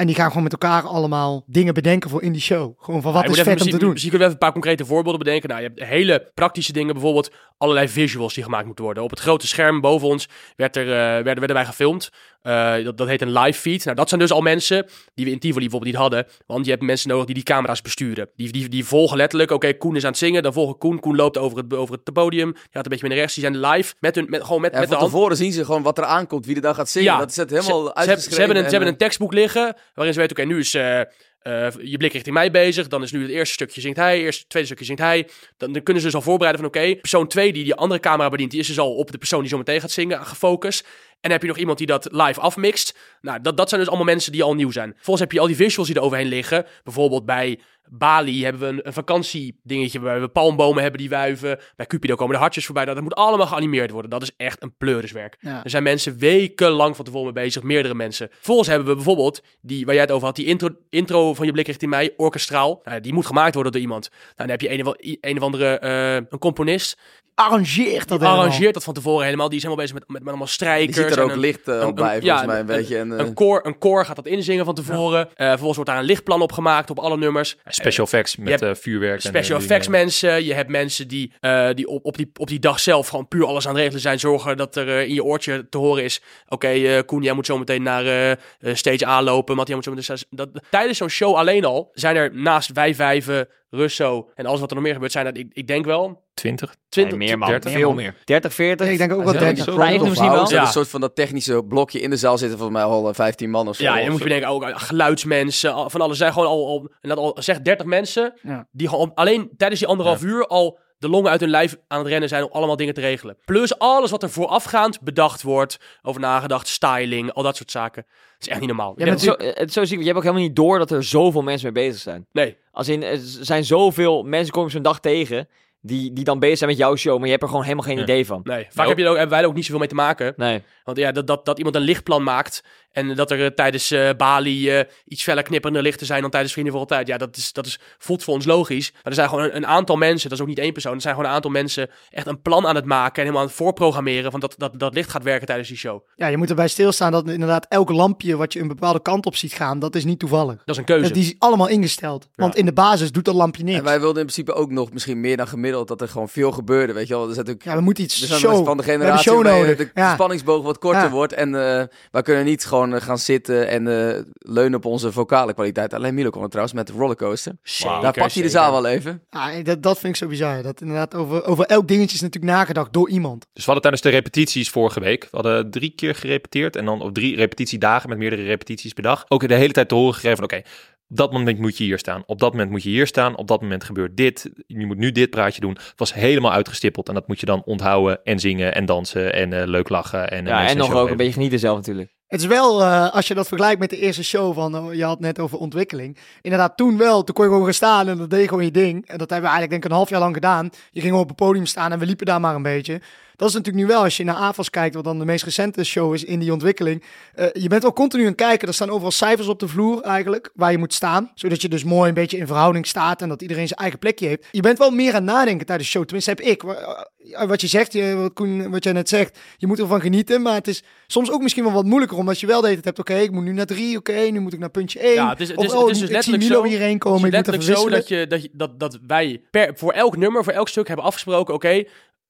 En 0.00 0.06
die 0.06 0.14
gaan 0.14 0.28
gewoon 0.28 0.42
met 0.42 0.52
elkaar 0.52 0.82
allemaal 0.82 1.44
dingen 1.46 1.74
bedenken 1.74 2.10
voor 2.10 2.22
in 2.22 2.32
die 2.32 2.40
show. 2.40 2.74
Gewoon 2.78 3.02
van 3.02 3.12
wat 3.12 3.22
Ja, 3.22 3.30
is 3.30 3.40
vet 3.40 3.60
om 3.60 3.70
te 3.70 3.78
doen. 3.78 3.90
Misschien 3.92 4.10
kunnen 4.10 4.28
we 4.28 4.34
even 4.34 4.46
een 4.46 4.52
paar 4.52 4.52
concrete 4.52 4.84
voorbeelden 4.84 5.18
bedenken. 5.18 5.48
Nou, 5.48 5.62
je 5.62 5.68
hebt 5.68 5.84
hele 5.84 6.30
praktische 6.34 6.72
dingen, 6.72 6.92
bijvoorbeeld 6.92 7.32
allerlei 7.58 7.88
visuals 7.88 8.34
die 8.34 8.44
gemaakt 8.44 8.66
moeten 8.66 8.84
worden. 8.84 9.02
Op 9.02 9.10
het 9.10 9.20
grote 9.20 9.46
scherm 9.46 9.80
boven 9.80 10.08
ons 10.08 10.28
werd 10.56 10.76
er, 10.76 10.82
eh, 10.82 10.96
werden, 10.96 11.38
werden 11.38 11.54
wij 11.56 11.64
gefilmd. 11.64 12.10
Eh, 12.42 12.84
dat, 12.84 12.98
dat 12.98 13.08
heet 13.08 13.20
een 13.22 13.32
live 13.38 13.60
feed. 13.60 13.84
Nou, 13.84 13.96
dat 13.96 14.08
zijn 14.08 14.20
dus 14.20 14.30
al 14.30 14.40
mensen 14.40 14.86
die 15.14 15.24
we 15.24 15.30
in 15.30 15.38
Tivoli 15.38 15.60
bijvoorbeeld 15.68 15.92
niet 15.92 16.00
hadden. 16.00 16.26
Want 16.46 16.64
je 16.64 16.70
hebt 16.70 16.82
mensen 16.82 17.08
nodig 17.08 17.24
die 17.26 17.34
die 17.34 17.44
camera's 17.44 17.82
besturen. 17.82 18.28
Die, 18.36 18.52
die, 18.52 18.68
die 18.68 18.84
volgen 18.84 19.16
letterlijk, 19.16 19.50
oké, 19.50 19.72
Koen 19.72 19.96
is 19.96 20.02
aan 20.04 20.10
het 20.10 20.18
zingen. 20.18 20.42
Dan 20.42 20.52
volgen 20.52 20.78
Koen. 20.78 21.00
Koen 21.00 21.16
loopt 21.16 21.38
over 21.38 21.58
het, 21.58 21.74
over 21.74 21.94
het 22.04 22.12
podium. 22.12 22.52
Die 22.52 22.62
gaat 22.70 22.84
een 22.84 22.90
beetje 22.90 23.06
met 23.06 23.10
de 23.10 23.20
rechts. 23.20 23.34
Die 23.34 23.44
zijn 23.44 23.60
live 23.60 23.94
met 24.00 24.14
hun, 24.14 24.26
met, 24.28 24.42
gewoon 24.44 24.60
met, 24.60 24.72
Ja, 24.72 24.78
met 24.78 24.88
de 24.88 24.92
van 24.94 25.02
hand. 25.02 25.12
tevoren 25.14 25.36
zien 25.36 25.52
ze 25.52 25.64
gewoon 25.64 25.82
wat 25.82 25.98
er 25.98 26.04
aankomt, 26.04 26.46
wie 26.46 26.54
er 26.56 26.62
dan 26.62 26.74
gaat 26.74 26.88
zingen. 26.88 27.12
Ja. 27.12 27.18
Dat 27.18 27.30
is 27.30 27.36
het 27.36 27.50
helemaal 27.50 27.84
Ze, 27.84 27.94
uitgeschreven. 27.94 28.06
hebben- 28.06 28.34
ze 28.34 28.38
hebben 28.40 28.56
een, 28.56 28.62
ze 28.62 28.66
en, 28.68 28.70
hebben 28.74 28.88
een 28.92 28.98
tekstboek 28.98 29.32
liggen 29.32 29.76
waarin 29.94 30.14
ze 30.14 30.20
weten, 30.20 30.36
oké, 30.36 30.46
nu 30.46 30.58
is 30.58 30.74
eh, 30.74 31.00
eh, 31.40 31.68
je 31.82 31.96
blik 31.96 32.12
richting 32.12 32.34
mij 32.34 32.50
bezig. 32.50 32.88
Dan 32.88 33.02
is 33.02 33.12
nu 33.12 33.22
het 33.22 33.30
eerste 33.30 33.54
stukje 33.54 33.80
zingt 33.80 33.96
hij, 33.96 34.20
eerst 34.20 34.38
het 34.38 34.48
tweede 34.48 34.68
stukje 34.68 34.84
zingt 34.84 35.02
hij. 35.02 35.28
Dan, 35.56 35.72
dan 35.72 35.82
kunnen 35.82 36.02
ze 36.02 36.08
dus 36.08 36.16
al 36.16 36.22
voorbereiden 36.22 36.60
van, 36.60 36.70
oké, 36.70 36.96
persoon 36.96 37.28
2 37.28 37.52
die 37.52 37.64
die 37.64 37.74
andere 37.74 38.00
camera 38.00 38.28
bedient, 38.28 38.50
die 38.50 38.60
is 38.60 38.66
dus 38.66 38.78
al 38.78 38.94
op 38.94 39.10
de 39.10 39.18
persoon 39.18 39.40
die 39.40 39.48
zo 39.48 39.56
meteen 39.56 39.80
gaat 39.80 39.90
zingen 39.90 40.26
gefocust. 40.26 40.80
En 40.80 41.28
dan 41.28 41.30
heb 41.30 41.42
je 41.42 41.48
nog 41.48 41.58
iemand 41.58 41.78
die 41.78 41.86
dat 41.86 42.08
live 42.12 42.40
afmixt. 42.40 42.98
Nou, 43.20 43.40
dat, 43.40 43.56
dat 43.56 43.68
zijn 43.68 43.80
dus 43.80 43.88
allemaal 43.88 44.06
mensen 44.06 44.32
die 44.32 44.42
al 44.42 44.54
nieuw 44.54 44.70
zijn. 44.70 44.92
Vervolgens 44.94 45.20
heb 45.20 45.32
je 45.32 45.40
al 45.40 45.46
die 45.46 45.56
visuals 45.56 45.88
die 45.88 45.96
er 45.96 46.02
overheen 46.02 46.26
liggen. 46.28 46.66
Bijvoorbeeld 46.84 47.24
bij 47.24 47.60
Bali 47.92 48.44
hebben 48.44 48.60
we 48.62 48.66
een, 48.66 48.86
een 48.86 48.92
vakantiedingetje 48.92 50.00
waar 50.00 50.20
we 50.20 50.28
palmbomen 50.28 50.82
hebben 50.82 51.00
die 51.00 51.08
wuiven. 51.10 51.58
Bij 51.76 51.86
Cupido 51.86 52.14
komen 52.14 52.34
de 52.34 52.40
hartjes 52.40 52.64
voorbij. 52.64 52.84
Dat, 52.84 52.94
dat 52.94 53.02
moet 53.04 53.14
allemaal 53.14 53.46
geanimeerd 53.46 53.90
worden. 53.90 54.10
Dat 54.10 54.22
is 54.22 54.30
echt 54.36 54.62
een 54.62 54.74
pleuriswerk. 54.76 55.36
Ja. 55.40 55.64
Er 55.64 55.70
zijn 55.70 55.82
mensen 55.82 56.18
wekenlang 56.18 56.96
van 56.96 57.04
tevoren 57.04 57.32
mee 57.34 57.44
bezig, 57.44 57.62
meerdere 57.62 57.94
mensen. 57.94 58.28
Vervolgens 58.32 58.68
hebben 58.68 58.88
we 58.88 58.94
bijvoorbeeld, 58.94 59.42
die, 59.60 59.84
waar 59.84 59.94
jij 59.94 60.02
het 60.02 60.12
over 60.12 60.26
had, 60.26 60.36
die 60.36 60.46
intro, 60.46 60.68
intro 60.90 61.34
van 61.34 61.46
Je 61.46 61.52
Blik 61.52 61.66
Richting 61.66 61.90
Mij, 61.90 62.12
orkestraal. 62.16 62.80
Nou, 62.84 63.00
die 63.00 63.12
moet 63.12 63.26
gemaakt 63.26 63.54
worden 63.54 63.72
door 63.72 63.80
iemand. 63.80 64.08
Nou, 64.10 64.32
dan 64.36 64.48
heb 64.48 64.60
je 64.60 64.70
een 64.72 64.86
of, 64.86 64.94
een 65.20 65.36
of 65.36 65.42
andere, 65.42 65.78
eh, 65.78 66.14
een 66.14 66.38
componist, 66.38 66.98
Arrangeert 67.34 68.08
dat 68.08 68.18
die 68.18 68.26
helemaal. 68.28 68.38
arrangeert 68.46 68.74
dat 68.74 68.84
van 68.84 68.94
tevoren 68.94 69.24
helemaal. 69.24 69.48
Die 69.48 69.56
is 69.56 69.62
helemaal 69.62 69.84
bezig 69.84 69.98
met, 69.98 70.08
met, 70.08 70.18
met 70.18 70.28
allemaal 70.28 70.46
Die 70.46 70.54
strijkers. 70.54 70.96
ziet 70.96 71.06
er 71.06 71.18
en 71.18 71.24
ook 71.24 71.30
een- 71.30 71.38
licht 71.38 71.68
eh, 71.68 71.74
een- 71.80 71.94
bij, 71.94 72.20
ja, 72.20 72.20
volgens 72.20 72.46
mij 72.46 72.54
een 72.54 72.60
een- 72.60 72.66
beetje. 72.76 72.98
En, 72.98 73.18
eh, 73.18 73.26
een 73.26 73.34
koor, 73.34 73.60
een 73.66 73.78
koor 73.78 74.04
gaat 74.04 74.16
dat 74.16 74.26
inzingen 74.26 74.64
van 74.64 74.74
tevoren. 74.74 75.28
Eh, 75.34 75.46
vervolgens 75.48 75.74
wordt 75.76 75.90
daar 75.90 75.98
een 75.98 76.04
lichtplan 76.06 76.42
op 76.42 76.52
gemaakt 76.52 76.90
op 76.90 76.98
alle 76.98 77.16
nummers. 77.16 77.56
Special 77.80 78.04
effects 78.04 78.36
met 78.36 78.62
eh, 78.62 78.70
vuurwerk. 78.74 79.20
Special 79.20 79.58
eh, 79.58 79.64
effects 79.64 79.88
mensen. 79.88 80.44
Je 80.44 80.54
hebt 80.54 80.70
mensen 80.70 81.08
die, 81.08 81.32
eh, 81.40 81.68
die, 81.74 81.88
op, 81.88 82.04
op, 82.04 82.16
die 82.16 82.30
op 82.36 82.48
die 82.48 82.58
dag 82.58 82.80
zelf 82.80 83.08
gewoon 83.08 83.28
puur 83.28 83.46
alles 83.46 83.66
aan 83.66 83.72
het 83.72 83.80
regelen 83.80 84.00
zijn. 84.00 84.18
Zorgen 84.18 84.56
dat 84.56 84.76
er 84.76 84.88
eh, 84.88 85.08
in 85.08 85.14
je 85.14 85.24
oortje 85.24 85.68
te 85.68 85.78
horen 85.78 86.04
is. 86.04 86.22
Oké, 86.48 86.68
eh, 86.68 86.98
Koen, 87.06 87.22
jij 87.22 87.32
moet 87.32 87.46
zo 87.46 87.58
meteen 87.58 87.82
naar 87.82 88.06
eh, 88.06 88.30
eh, 88.30 88.36
stage 88.60 89.06
A 89.06 89.22
lopen. 89.22 89.54
Matt, 89.56 89.68
jij 89.68 89.76
moet 89.76 89.84
zo 89.84 89.94
meteen... 89.94 90.18
Dat, 90.30 90.48
tijdens 90.70 90.98
zo'n 90.98 91.08
show 91.08 91.34
alleen 91.34 91.64
al 91.64 91.90
zijn 91.92 92.16
er 92.16 92.30
naast 92.34 92.72
wij 92.72 92.94
vijven, 92.94 93.48
Russo 93.70 94.30
en 94.34 94.46
alles 94.46 94.60
wat 94.60 94.68
er 94.68 94.74
nog 94.74 94.84
meer 94.84 94.92
gebeurt, 94.92 95.12
zijn 95.12 95.26
er, 95.26 95.36
ik, 95.36 95.46
ik 95.52 95.66
denk 95.66 95.84
wel, 95.84 96.22
20. 96.34 96.74
20, 96.88 97.18
Nee, 97.18 97.28
meer 97.28 97.38
man. 97.38 97.48
30, 97.48 97.72
Veel 97.72 97.92
meer. 97.92 98.02
meer. 98.02 98.14
30, 98.24 98.54
40. 98.54 98.88
Ik 98.88 98.98
denk 98.98 99.12
ook 99.12 99.24
wel 99.24 99.32
Ja, 99.32 99.38
30. 99.38 99.64
zo- 99.64 99.74
Vijftig 99.74 100.00
Of 100.02 100.08
misschien 100.08 100.28
houden 100.28 100.48
wel. 100.50 100.58
Ja. 100.60 100.66
een 100.66 100.72
soort 100.72 100.88
van 100.88 101.00
dat 101.00 101.14
technische 101.14 101.64
blokje 101.68 102.00
in 102.00 102.10
de 102.10 102.16
zaal 102.16 102.38
zitten 102.38 102.58
volgens 102.58 102.78
mij 102.78 102.86
al 102.88 103.08
eh, 103.08 103.14
15 103.14 103.50
man 103.50 103.68
of 103.68 103.76
zo. 103.76 103.82
Ja, 103.82 104.00
Of 104.02 104.08
moet 104.08 104.22
je 104.22 104.28
denken, 104.28 104.48
ook 104.48 104.62
eh, 104.64 104.70
geluidsmensen, 104.78 105.90
van 105.90 106.00
alles. 106.00 106.18
zijn 106.18 106.32
gewoon 106.32 106.48
al, 106.48 106.66
al, 106.66 106.90
en 107.00 107.08
dat 107.08 107.18
al 107.18 107.36
zeg 107.38 107.60
30 107.60 107.86
mensen, 107.86 108.34
Ja. 108.42 108.68
die 108.72 108.88
gewoon 108.88 109.12
alleen 109.14 109.50
tijdens 109.56 109.80
die 109.80 109.88
anderhalf 109.88 110.22
uur 110.22 110.46
al 110.46 110.78
de 111.00 111.08
longen 111.08 111.30
uit 111.30 111.40
hun 111.40 111.50
lijf 111.50 111.76
aan 111.88 111.98
het 111.98 112.08
rennen 112.08 112.28
zijn 112.28 112.42
om 112.44 112.50
allemaal 112.52 112.76
dingen 112.76 112.94
te 112.94 113.00
regelen. 113.00 113.36
Plus 113.44 113.78
alles 113.78 114.10
wat 114.10 114.22
er 114.22 114.30
voorafgaand 114.30 115.00
bedacht 115.00 115.42
wordt, 115.42 115.78
over 116.02 116.20
nagedacht, 116.20 116.68
styling, 116.68 117.32
al 117.32 117.42
dat 117.42 117.56
soort 117.56 117.70
zaken. 117.70 118.04
Het 118.34 118.42
is 118.42 118.48
echt 118.48 118.58
niet 118.60 118.68
normaal. 118.68 118.94
Ja, 118.96 119.06
Het 119.06 119.20
zo, 119.20 119.34
het 119.38 119.72
zo 119.72 119.84
ziek, 119.84 119.90
want 119.90 120.00
je 120.00 120.12
hebt 120.12 120.16
ook 120.16 120.22
helemaal 120.22 120.42
niet 120.46 120.56
door 120.56 120.78
dat 120.78 120.90
er 120.90 121.04
zoveel 121.04 121.42
mensen 121.42 121.72
mee 121.72 121.84
bezig 121.86 122.00
zijn. 122.02 122.26
nee, 122.32 122.56
Als 122.72 122.88
in, 122.88 123.02
er 123.02 123.18
zijn 123.22 123.64
zoveel 123.64 124.22
mensen 124.22 124.52
kom 124.52 124.64
je 124.64 124.70
zo'n 124.70 124.82
dag 124.82 125.00
tegen 125.00 125.48
die, 125.80 126.12
die 126.12 126.24
dan 126.24 126.38
bezig 126.38 126.58
zijn 126.58 126.70
met 126.70 126.78
jouw 126.78 126.96
show, 126.96 127.16
maar 127.16 127.24
je 127.24 127.30
hebt 127.30 127.42
er 127.42 127.48
gewoon 127.48 127.64
helemaal 127.64 127.84
geen 127.84 127.98
idee 127.98 128.26
van. 128.26 128.40
nee. 128.44 128.64
Vaak 128.64 128.74
Nou, 128.74 128.88
heb 128.88 128.98
je 128.98 129.08
ook, 129.08 129.16
hebben 129.16 129.34
wij 129.34 129.40
er 129.42 129.48
ook 129.48 129.54
niet 129.54 129.64
zoveel 129.64 129.78
mee 129.78 129.88
te 129.88 129.94
maken. 129.94 130.34
Nee. 130.36 130.62
Want 130.84 130.98
ja, 130.98 131.12
dat, 131.12 131.26
dat, 131.26 131.44
dat 131.44 131.56
iemand 131.56 131.76
een 131.76 131.82
lichtplan 131.82 132.22
maakt 132.22 132.62
en 132.92 133.14
dat 133.14 133.30
er 133.30 133.44
eh, 133.44 133.46
tijdens 133.46 133.90
eh, 133.90 134.10
Bali 134.16 134.70
eh, 134.70 134.84
iets 135.04 135.22
feller 135.22 135.42
knipperende 135.42 135.82
lichten 135.82 136.06
zijn 136.06 136.20
dan 136.20 136.30
tijdens 136.30 136.52
Vrienden 136.52 136.72
voor 136.72 136.82
Altijd. 136.82 137.06
Ja, 137.06 137.18
dat, 137.18 137.36
is, 137.36 137.52
dat 137.52 137.66
is, 137.66 137.78
voelt 137.98 138.24
voor 138.24 138.34
ons 138.34 138.44
logisch. 138.44 138.92
Maar 138.92 139.00
er 139.02 139.14
zijn 139.14 139.28
gewoon 139.28 139.44
een, 139.44 139.56
een 139.56 139.66
aantal 139.66 139.96
mensen, 139.96 140.28
dat 140.28 140.38
is 140.38 140.44
ook 140.44 140.50
niet 140.50 140.58
één 140.58 140.72
persoon, 140.72 140.94
er 140.94 141.00
zijn 141.00 141.14
gewoon 141.14 141.28
een 141.28 141.34
aantal 141.36 141.50
mensen 141.50 141.90
echt 142.10 142.26
een 142.26 142.42
plan 142.42 142.66
aan 142.66 142.74
het 142.74 142.84
maken 142.84 143.14
en 143.14 143.20
helemaal 143.20 143.40
aan 143.40 143.46
het 143.46 143.56
voorprogrammeren 143.56 144.30
van 144.30 144.40
dat, 144.40 144.54
dat 144.58 144.78
dat 144.78 144.94
licht 144.94 145.10
gaat 145.10 145.22
werken 145.22 145.46
tijdens 145.46 145.68
die 145.68 145.76
show. 145.76 146.06
Ja, 146.16 146.26
je 146.26 146.36
moet 146.36 146.48
erbij 146.48 146.68
stilstaan 146.68 147.12
dat 147.12 147.28
inderdaad 147.28 147.66
elk 147.68 147.90
lampje 147.90 148.36
wat 148.36 148.52
je 148.52 148.60
een 148.60 148.68
bepaalde 148.68 149.02
kant 149.02 149.26
op 149.26 149.36
ziet 149.36 149.52
gaan, 149.52 149.78
dat 149.78 149.94
is 149.94 150.04
niet 150.04 150.18
toevallig. 150.18 150.56
Dat 150.56 150.74
is 150.74 150.76
een 150.76 150.84
keuze. 150.84 151.04
Dat 151.04 151.14
die 151.14 151.24
is 151.24 151.34
allemaal 151.38 151.68
ingesteld. 151.68 152.28
Want 152.34 152.56
in 152.56 152.64
de 152.64 152.72
basis 152.72 153.12
doet 153.12 153.24
dat 153.24 153.34
lampje 153.34 153.64
niks. 153.64 153.78
En 153.78 153.84
wij 153.84 154.00
wilden 154.00 154.22
in 154.22 154.28
principe 154.28 154.52
ook 154.52 154.70
nog 154.70 154.92
misschien 154.92 155.20
meer 155.20 155.36
dan 155.36 155.48
gemiddeld 155.48 155.69
dat 155.70 156.00
er 156.00 156.08
gewoon 156.08 156.28
veel 156.28 156.50
gebeurde, 156.52 156.92
weet 156.92 157.08
je 157.08 157.14
wel. 157.14 157.28
Er 157.28 157.34
zit 157.34 157.50
ook 157.50 157.62
Ja, 157.62 157.74
we 157.74 157.80
moeten 157.80 158.04
iets 158.04 158.20
we 158.20 158.26
zijn 158.26 158.40
show. 158.40 158.64
van 158.66 158.76
de 158.76 158.82
we 158.82 158.90
generatie 158.90 159.22
show 159.30 159.34
waarbij 159.42 159.60
nodig. 159.60 159.76
de 159.76 159.90
Ja. 159.94 160.14
spanningsboog 160.14 160.62
wat 160.64 160.78
korter 160.78 161.02
Ja. 161.02 161.10
wordt. 161.10 161.32
En 161.32 161.54
eh 161.54 161.84
wij 162.10 162.22
kunnen 162.22 162.44
niet 162.44 162.64
gewoon 162.64 162.94
eh, 162.94 163.00
gaan 163.00 163.18
zitten 163.18 163.68
en 163.68 164.08
eh, 164.16 164.22
leunen 164.32 164.74
op 164.78 164.84
onze 164.84 165.12
vocale 165.12 165.54
kwaliteit. 165.54 165.94
Alleen 165.94 166.14
Milo 166.14 166.30
kon 166.30 166.40
het 166.42 166.50
trouwens 166.50 166.76
met 166.76 166.86
de 166.86 166.92
rollercoaster. 166.92 167.52
Zeker, 167.62 168.00
Daar 168.00 168.12
pakt 168.12 168.34
hij 168.34 168.42
de 168.42 168.48
zaal 168.48 168.72
wel 168.72 168.86
even. 168.86 169.22
Ah, 169.30 169.64
dat, 169.64 169.82
dat 169.82 169.98
vind 169.98 170.12
ik 170.12 170.18
zo 170.22 170.28
bizar. 170.28 170.62
Dat 170.62 170.80
inderdaad 170.80 171.14
over, 171.14 171.44
over 171.44 171.64
elk 171.64 171.88
dingetje 171.88 172.14
is 172.14 172.20
natuurlijk 172.20 172.52
nagedacht 172.52 172.92
door 172.92 173.08
iemand. 173.10 173.46
Dus 173.52 173.64
we 173.64 173.70
hadden 173.72 173.82
tijdens 173.82 174.02
de 174.02 174.10
repetities 174.10 174.70
vorige 174.70 175.00
week, 175.00 175.22
we 175.22 175.28
hadden 175.30 175.70
drie 175.70 175.90
keer 175.96 176.14
gerepeteerd 176.14 176.76
en 176.76 176.84
dan 176.84 177.00
op 177.02 177.14
drie 177.14 177.36
repetitiedagen 177.36 178.08
met 178.08 178.18
meerdere 178.18 178.42
repetities 178.42 178.92
per 178.92 179.02
dag. 179.02 179.24
Ook 179.28 179.48
de 179.48 179.54
hele 179.54 179.72
tijd 179.72 179.88
te 179.88 179.94
horen 179.94 180.14
gegeven 180.14 180.36
van 180.36 180.44
oké, 180.44 180.62
op 181.10 181.16
dat 181.16 181.32
moment 181.32 181.58
moet 181.58 181.76
je 181.76 181.84
hier 181.84 181.98
staan, 181.98 182.22
op 182.26 182.38
dat 182.38 182.52
moment 182.52 182.70
moet 182.70 182.82
je 182.82 182.88
hier 182.88 183.06
staan, 183.06 183.36
op 183.36 183.48
dat 183.48 183.60
moment 183.60 183.84
gebeurt 183.84 184.16
dit, 184.16 184.50
je 184.66 184.86
moet 184.86 184.96
nu 184.96 185.12
dit 185.12 185.30
praatje 185.30 185.60
doen. 185.60 185.72
Het 185.72 185.92
was 185.96 186.14
helemaal 186.14 186.52
uitgestippeld 186.52 187.08
en 187.08 187.14
dat 187.14 187.28
moet 187.28 187.40
je 187.40 187.46
dan 187.46 187.62
onthouden 187.64 188.24
en 188.24 188.38
zingen 188.38 188.74
en 188.74 188.84
dansen 188.84 189.34
en 189.34 189.52
eh, 189.52 189.66
leuk 189.66 189.88
lachen. 189.88 190.30
En, 190.30 190.46
eh, 190.46 190.52
Ja, 190.52 190.68
en 190.68 190.76
nog 190.76 190.94
ook 190.94 191.10
een 191.10 191.16
beetje 191.16 191.32
genieten 191.32 191.58
zelf 191.58 191.76
natuurlijk. 191.76 192.14
Het 192.26 192.40
is 192.40 192.46
wel, 192.46 192.82
eh, 192.82 193.14
als 193.14 193.28
je 193.28 193.34
dat 193.34 193.48
vergelijkt 193.48 193.80
met 193.80 193.90
de 193.90 193.98
eerste 193.98 194.24
show 194.24 194.54
van, 194.54 194.96
je 194.96 195.04
had 195.04 195.20
net 195.20 195.38
over 195.38 195.58
ontwikkeling. 195.58 196.18
Inderdaad, 196.40 196.76
toen 196.76 196.98
wel, 196.98 197.24
toen 197.24 197.34
kon 197.34 197.44
je 197.44 197.50
gewoon 197.50 197.64
gaan 197.64 197.74
staan 197.74 198.08
en 198.08 198.18
dat 198.18 198.30
deed 198.30 198.48
gewoon 198.48 198.64
je 198.64 198.70
ding. 198.70 199.06
En 199.06 199.18
dat 199.18 199.30
hebben 199.30 199.50
we 199.50 199.56
eigenlijk 199.56 199.70
denk 199.70 199.84
ik 199.84 199.90
een 199.90 199.96
half 199.96 200.08
jaar 200.08 200.20
lang 200.20 200.34
gedaan. 200.34 200.64
Je 200.64 201.00
ging 201.00 201.04
gewoon 201.04 201.20
op 201.20 201.28
het 201.28 201.36
podium 201.36 201.66
staan 201.66 201.92
en 201.92 201.98
we 201.98 202.06
liepen 202.06 202.26
daar 202.26 202.40
maar 202.40 202.54
een 202.54 202.62
beetje. 202.62 203.00
Dat 203.40 203.48
is 203.48 203.54
natuurlijk 203.54 203.84
nu 203.84 203.90
wel, 203.92 204.02
als 204.02 204.16
je 204.16 204.24
naar 204.24 204.34
AFAS 204.34 204.70
kijkt, 204.70 204.94
wat 204.94 205.04
dan 205.04 205.18
de 205.18 205.24
meest 205.24 205.44
recente 205.44 205.84
show 205.84 206.14
is 206.14 206.24
in 206.24 206.38
die 206.38 206.52
ontwikkeling. 206.52 207.02
Eh, 207.34 207.46
je 207.52 207.68
bent 207.68 207.82
wel 207.82 207.92
continu 207.92 208.22
aan 208.22 208.28
het 208.28 208.36
kijken, 208.36 208.68
er 208.68 208.74
staan 208.74 208.90
overal 208.90 209.10
cijfers 209.10 209.48
op 209.48 209.58
de 209.58 209.68
vloer 209.68 210.02
eigenlijk, 210.02 210.50
waar 210.54 210.70
je 210.70 210.78
moet 210.78 210.94
staan. 210.94 211.30
Zodat 211.34 211.62
je 211.62 211.68
dus 211.68 211.84
mooi 211.84 212.08
een 212.08 212.14
beetje 212.14 212.36
in 212.36 212.46
verhouding 212.46 212.86
staat 212.86 213.22
en 213.22 213.28
dat 213.28 213.42
iedereen 213.42 213.66
zijn 213.66 213.80
eigen 213.80 213.98
plekje 213.98 214.26
heeft. 214.26 214.46
Je 214.50 214.60
bent 214.60 214.78
wel 214.78 214.90
meer 214.90 215.08
aan 215.08 215.14
het 215.14 215.24
nadenken 215.34 215.66
tijdens 215.66 215.88
de 215.88 215.94
show, 215.94 216.04
tenminste 216.06 216.30
heb 216.30 216.40
ik. 216.40 216.62
Eh, 216.62 217.46
Wat 217.48 217.60
je 217.60 217.66
zegt, 217.66 218.14
wat, 218.14 218.32
Koen, 218.32 218.70
wat 218.70 218.84
jij 218.84 218.92
net 218.92 219.08
zegt, 219.08 219.38
je 219.56 219.66
moet 219.66 219.78
ervan 219.78 220.00
genieten, 220.00 220.42
maar 220.42 220.54
het 220.54 220.68
is 220.68 220.82
soms 221.06 221.30
ook 221.30 221.42
misschien 221.42 221.64
wel 221.64 221.72
wat 221.72 221.84
moeilijker, 221.84 222.18
omdat 222.18 222.40
je 222.40 222.46
wel 222.46 222.60
de 222.60 222.68
hele 222.68 222.80
tijd 222.80 222.96
hebt, 222.96 223.10
oké, 223.10 223.22
ik 223.22 223.30
moet 223.30 223.44
nu 223.44 223.52
naar 223.52 223.66
drie, 223.66 223.96
oké, 223.96 224.12
nu 224.12 224.40
moet 224.40 224.52
ik 224.52 224.58
naar 224.58 224.70
puntje 224.70 224.98
één. 224.98 225.14
Ja, 225.14 225.28
het 225.28 225.40
is, 225.40 225.48
het 225.48 225.56
Of, 225.56 225.64
is, 225.64 225.72
oh, 225.72 225.80
het 225.80 225.90
is 225.90 225.98
dus 225.98 226.10
letterlijk 226.10 226.42
Milo 226.42 226.62
zo, 226.62 226.68
hierheen 226.68 226.92
het 226.92 226.98
komen, 226.98 227.32
ik 227.32 227.46
moet 227.46 227.64
zo 227.64 227.88
dat, 227.88 228.08
je, 228.08 228.26
dat, 228.26 228.48
dat, 228.52 228.80
dat 228.80 228.98
wij 229.06 229.42
per, 229.50 229.72
voor 229.76 229.92
elk 229.92 230.16
nummer, 230.16 230.44
voor 230.44 230.52
elk 230.52 230.68
stuk 230.68 230.86
hebben 230.86 231.04
afgesproken, 231.04 231.54
oké, 231.54 231.84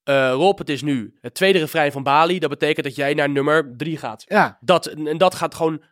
eh, 0.04 0.30
Rob, 0.32 0.58
het 0.58 0.68
is 0.68 0.82
nu 0.82 1.14
het 1.20 1.34
tweede 1.34 1.58
refrein 1.58 1.92
van 1.92 2.02
Bali. 2.02 2.38
Dat 2.38 2.50
betekent 2.50 2.86
dat 2.86 2.94
jij 2.94 3.14
naar 3.14 3.30
nummer 3.30 3.74
drie 3.76 3.96
gaat. 3.96 4.24
Ja, 4.26 4.58
Dat, 4.60 4.86
en 4.86 5.18
dat 5.18 5.34
gaat 5.34 5.54
gewoon 5.54 5.82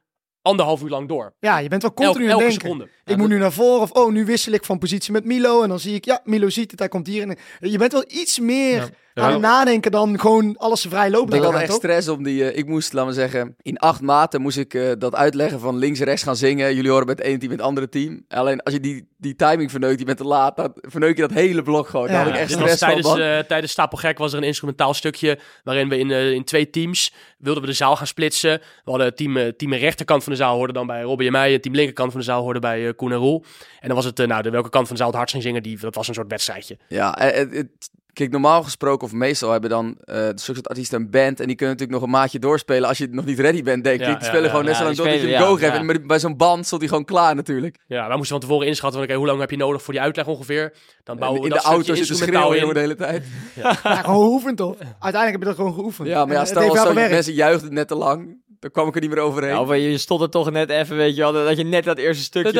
anderhalf 0.43 0.83
uur 0.83 0.89
lang 0.89 1.09
door. 1.09 1.35
ja, 1.41 1.59
je 1.59 1.69
bent 1.69 1.83
wel 1.83 1.93
continu 1.95 2.25
aan 2.25 2.31
elke 2.31 2.43
het 2.45 2.51
denken. 2.53 2.69
seconde. 2.69 2.91
Ik 3.05 3.17
moet 3.17 3.29
nu 3.29 3.39
naar 3.39 3.53
voren 3.53 3.81
of 3.83 3.91
oh, 3.91 4.13
nu 4.13 4.25
wissel 4.25 4.53
ik 4.53 4.65
van 4.65 4.79
positie 4.79 5.13
met 5.13 5.25
Milo 5.25 5.63
en 5.63 5.69
dan 5.69 5.79
zie 5.81 5.95
ik, 5.95 6.05
ja, 6.05 6.21
Milo 6.25 6.49
ziet 6.49 6.71
het, 6.71 6.81
hij 6.81 6.89
komt 6.89 7.07
hier. 7.07 7.23
En, 7.23 7.37
je 7.71 7.79
bent 7.79 7.93
wel 7.93 8.05
iets 8.09 8.39
meer 8.39 8.77
Ja. 8.77 8.89
Aan 9.25 9.33
het 9.33 9.41
nadenken 9.41 9.91
dan 9.91 10.21
gewoon 10.21 10.57
alles 10.57 10.87
vrij 10.89 11.11
lopen. 11.11 11.37
Ik 11.37 11.43
had 11.43 11.55
echt 11.55 11.73
stress 11.73 12.09
om 12.09 12.23
die... 12.23 12.51
eh, 12.51 12.59
ik 12.59 12.67
moest, 12.67 12.93
laten 12.93 13.09
we 13.11 13.15
zeggen, 13.15 13.57
in 13.63 13.79
acht 13.79 14.01
maten 14.01 14.41
moest 14.41 14.57
ik 14.59 14.75
eh, 14.75 14.91
dat 14.99 15.15
uitleggen 15.15 15.61
van 15.61 15.77
links 15.77 15.99
en 15.99 16.05
rechts 16.05 16.23
gaan 16.23 16.37
zingen. 16.37 16.75
Jullie 16.75 16.91
horen 16.91 17.07
met 17.07 17.19
het 17.19 17.27
ene 17.27 17.39
team 17.39 17.51
met 17.51 17.59
het 17.59 17.69
andere 17.69 17.89
team. 17.89 18.25
Alleen 18.29 18.63
als 18.63 18.75
je 18.75 18.81
die, 18.81 19.09
die 19.17 19.37
timing 19.37 19.71
verneukt, 19.71 19.99
je 19.99 20.05
bent 20.05 20.19
te 20.19 20.25
laat, 20.25 20.57
dan 20.57 20.73
verneuk 20.75 21.17
je 21.17 21.23
dat 21.23 21.31
hele 21.33 21.63
blok 21.63 21.89
gewoon. 21.89 22.07
Ja, 22.07 22.13
Daar 22.13 22.25
had 22.25 22.33
ik 22.35 22.39
echt 22.41 22.51
stress 22.53 22.79
van. 22.79 22.89
tijdens, 22.89 23.07
man. 23.09 23.21
eh, 23.21 23.39
tijdens 23.39 23.73
Stapelgek 23.73 24.19
was 24.19 24.33
er 24.33 24.39
een 24.39 24.45
instrumentaal 24.45 24.95
stukje 24.95 25.39
waarin 25.65 25.89
we 25.89 25.99
in, 25.99 26.11
in 26.11 26.45
twee 26.45 26.71
teams 26.71 27.13
wilden 27.39 27.63
we 27.63 27.69
de 27.69 27.75
zaal 27.75 27.97
gaan 27.97 28.07
splitsen. 28.07 28.61
We 28.85 28.91
hadden 28.91 29.15
team, 29.15 29.53
team 29.57 29.73
rechterkant 29.75 30.23
van 30.23 30.33
de 30.33 30.39
zaal 30.39 30.57
hoorde 30.57 30.73
dan 30.73 30.87
bij 30.87 31.03
Robbie 31.03 31.27
en 31.27 31.33
mij. 31.33 31.55
En 31.55 31.61
team 31.61 31.75
linkerkant 31.75 32.11
van 32.11 32.21
de 32.21 32.27
zaal 32.27 32.43
hoorde 32.43 32.61
bij 32.61 32.95
Koen 32.95 33.13
en 33.13 33.19
Roel. 33.19 33.45
En 33.81 33.87
dan 33.89 33.97
was 33.97 34.05
het, 34.05 34.27
nou, 34.27 34.43
de 34.43 34.51
welke 34.51 34.69
kant 34.71 34.87
van 34.87 34.93
de 34.97 35.03
zaal 35.03 35.11
het 35.11 35.17
hardst 35.17 35.35
ging 35.35 35.47
zingen, 35.47 35.63
die, 35.63 35.79
dat 35.79 35.95
was 35.95 36.09
een 36.09 36.15
soort 36.15 36.31
wedstrijdje. 36.31 36.79
Ja, 36.89 37.15
het, 37.19 37.55
het- 37.55 37.91
kijk, 38.19 38.31
normaal 38.31 38.63
gesproken 38.63 39.07
of 39.07 39.13
meestal 39.13 39.51
hebben 39.51 39.71
dan 39.71 39.97
eh 40.05 40.15
de 40.15 40.33
soort 40.35 40.69
artiesten 40.69 41.01
een 41.01 41.11
band 41.11 41.41
en 41.41 41.47
die 41.47 41.57
kunnen 41.57 41.77
natuurlijk 41.77 41.91
nog 41.91 42.03
een 42.03 42.19
maatje 42.21 42.39
doorspelen 42.39 42.89
als 42.89 42.99
je 42.99 43.09
nog 43.11 43.25
niet 43.25 43.39
ready 43.39 43.63
bent, 43.63 43.85
denk 43.85 44.01
ik. 44.01 44.07
Ja, 44.07 44.13
die 44.13 44.21
ja, 44.21 44.25
spelen 44.25 44.43
ja, 44.43 44.49
gewoon 44.51 44.65
net 44.65 44.77
zo 44.77 44.83
lang 44.85 44.97
door 44.97 45.07
dat 45.07 45.21
je 45.21 45.27
hem 45.27 45.43
go 45.43 45.55
geeft. 45.55 45.73
ja. 45.73 45.79
En 45.79 45.87
maar 45.87 46.01
bij 46.07 46.19
zo'n 46.19 46.37
band 46.37 46.67
stond 46.67 46.81
hij 46.81 46.91
gewoon 46.91 47.05
klaar 47.05 47.35
natuurlijk. 47.35 47.77
Ja, 47.87 48.07
wij 48.07 48.17
moesten 48.17 48.39
van 48.39 48.49
tevoren 48.49 48.67
inschatten 48.67 48.99
van, 49.01 49.09
oké, 49.09 49.19
hoe 49.19 49.27
lang 49.27 49.41
heb 49.41 49.51
je 49.51 49.57
nodig 49.57 49.83
voor 49.83 49.93
die 49.93 50.03
uitleg 50.03 50.27
ongeveer? 50.27 50.73
Dan 51.05 51.15
En 51.15 51.21
bouwen 51.21 51.41
we 51.41 51.49
in 51.49 51.55
dat 51.55 51.63
de 51.63 51.69
auto 51.69 51.95
zitten 51.95 52.17
schreeuwen 52.17 52.59
in. 52.61 52.73
de 52.75 52.81
hele 52.81 52.95
tijd. 52.95 53.25
Ja, 53.55 53.73
gewoon 53.75 54.25
geoefend 54.25 54.57
toch? 54.57 54.77
Uiteindelijk 54.79 55.31
heb 55.31 55.41
je 55.41 55.47
dat 55.47 55.55
gewoon 55.57 55.75
geoefend. 55.75 56.09
Ja, 56.09 56.25
maar 56.25 56.35
ja, 56.35 56.45
stel 56.45 56.63
als 56.63 56.73
wel 56.73 56.83
zo, 56.83 56.89
gewerkt. 56.89 57.11
mensen 57.11 57.33
juichten 57.33 57.73
net 57.75 57.89
te 57.89 57.95
lang. 57.95 58.47
Dan 58.61 58.71
kwam 58.71 58.89
ik 58.89 58.95
er 58.95 59.01
niet 59.01 59.11
meer 59.11 59.19
overheen. 59.19 59.51
Ja, 59.51 59.61
of 59.61 59.75
je, 59.75 59.99
stond 59.99 60.21
er 60.21 60.31
toch 60.31 60.51
net 60.51 60.71
even, 60.71 60.97
weet 60.97 61.15
je 61.17 61.21
wel, 61.21 61.33
dat 61.33 61.57
je 61.57 61.65
net 61.65 61.85
dat 61.85 61.99
eerste 61.99 62.23
stukje... 62.23 62.53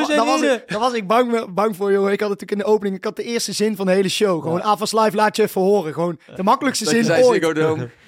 wa- 0.00 0.06
daar 0.16 0.24
was 0.26 0.40
ik, 0.54 0.68
daar 0.68 0.78
was 0.80 0.92
ik 0.92 1.06
bang, 1.06 1.54
bang 1.54 1.76
voor, 1.76 1.92
jongen. 1.92 2.12
Ik 2.12 2.20
had 2.20 2.28
natuurlijk 2.28 2.60
in 2.60 2.66
de 2.66 2.72
opening, 2.72 2.96
ik 2.96 3.04
had 3.04 3.16
de 3.16 3.22
eerste 3.22 3.52
zin 3.52 3.76
van 3.76 3.86
de 3.86 3.92
hele 3.92 4.08
show. 4.08 4.42
Gewoon, 4.42 4.62
Avas 4.62 4.92
Live 4.92 5.16
laat 5.16 5.36
je 5.36 5.42
even 5.42 5.60
horen. 5.60 5.92
Gewoon 5.92 6.18
de 6.36 6.42
makkelijkste 6.42 6.84
dat 6.84 6.92
je 6.94 6.98
zin 7.02 7.06
zei 7.14 7.24
ooit. 7.28 7.40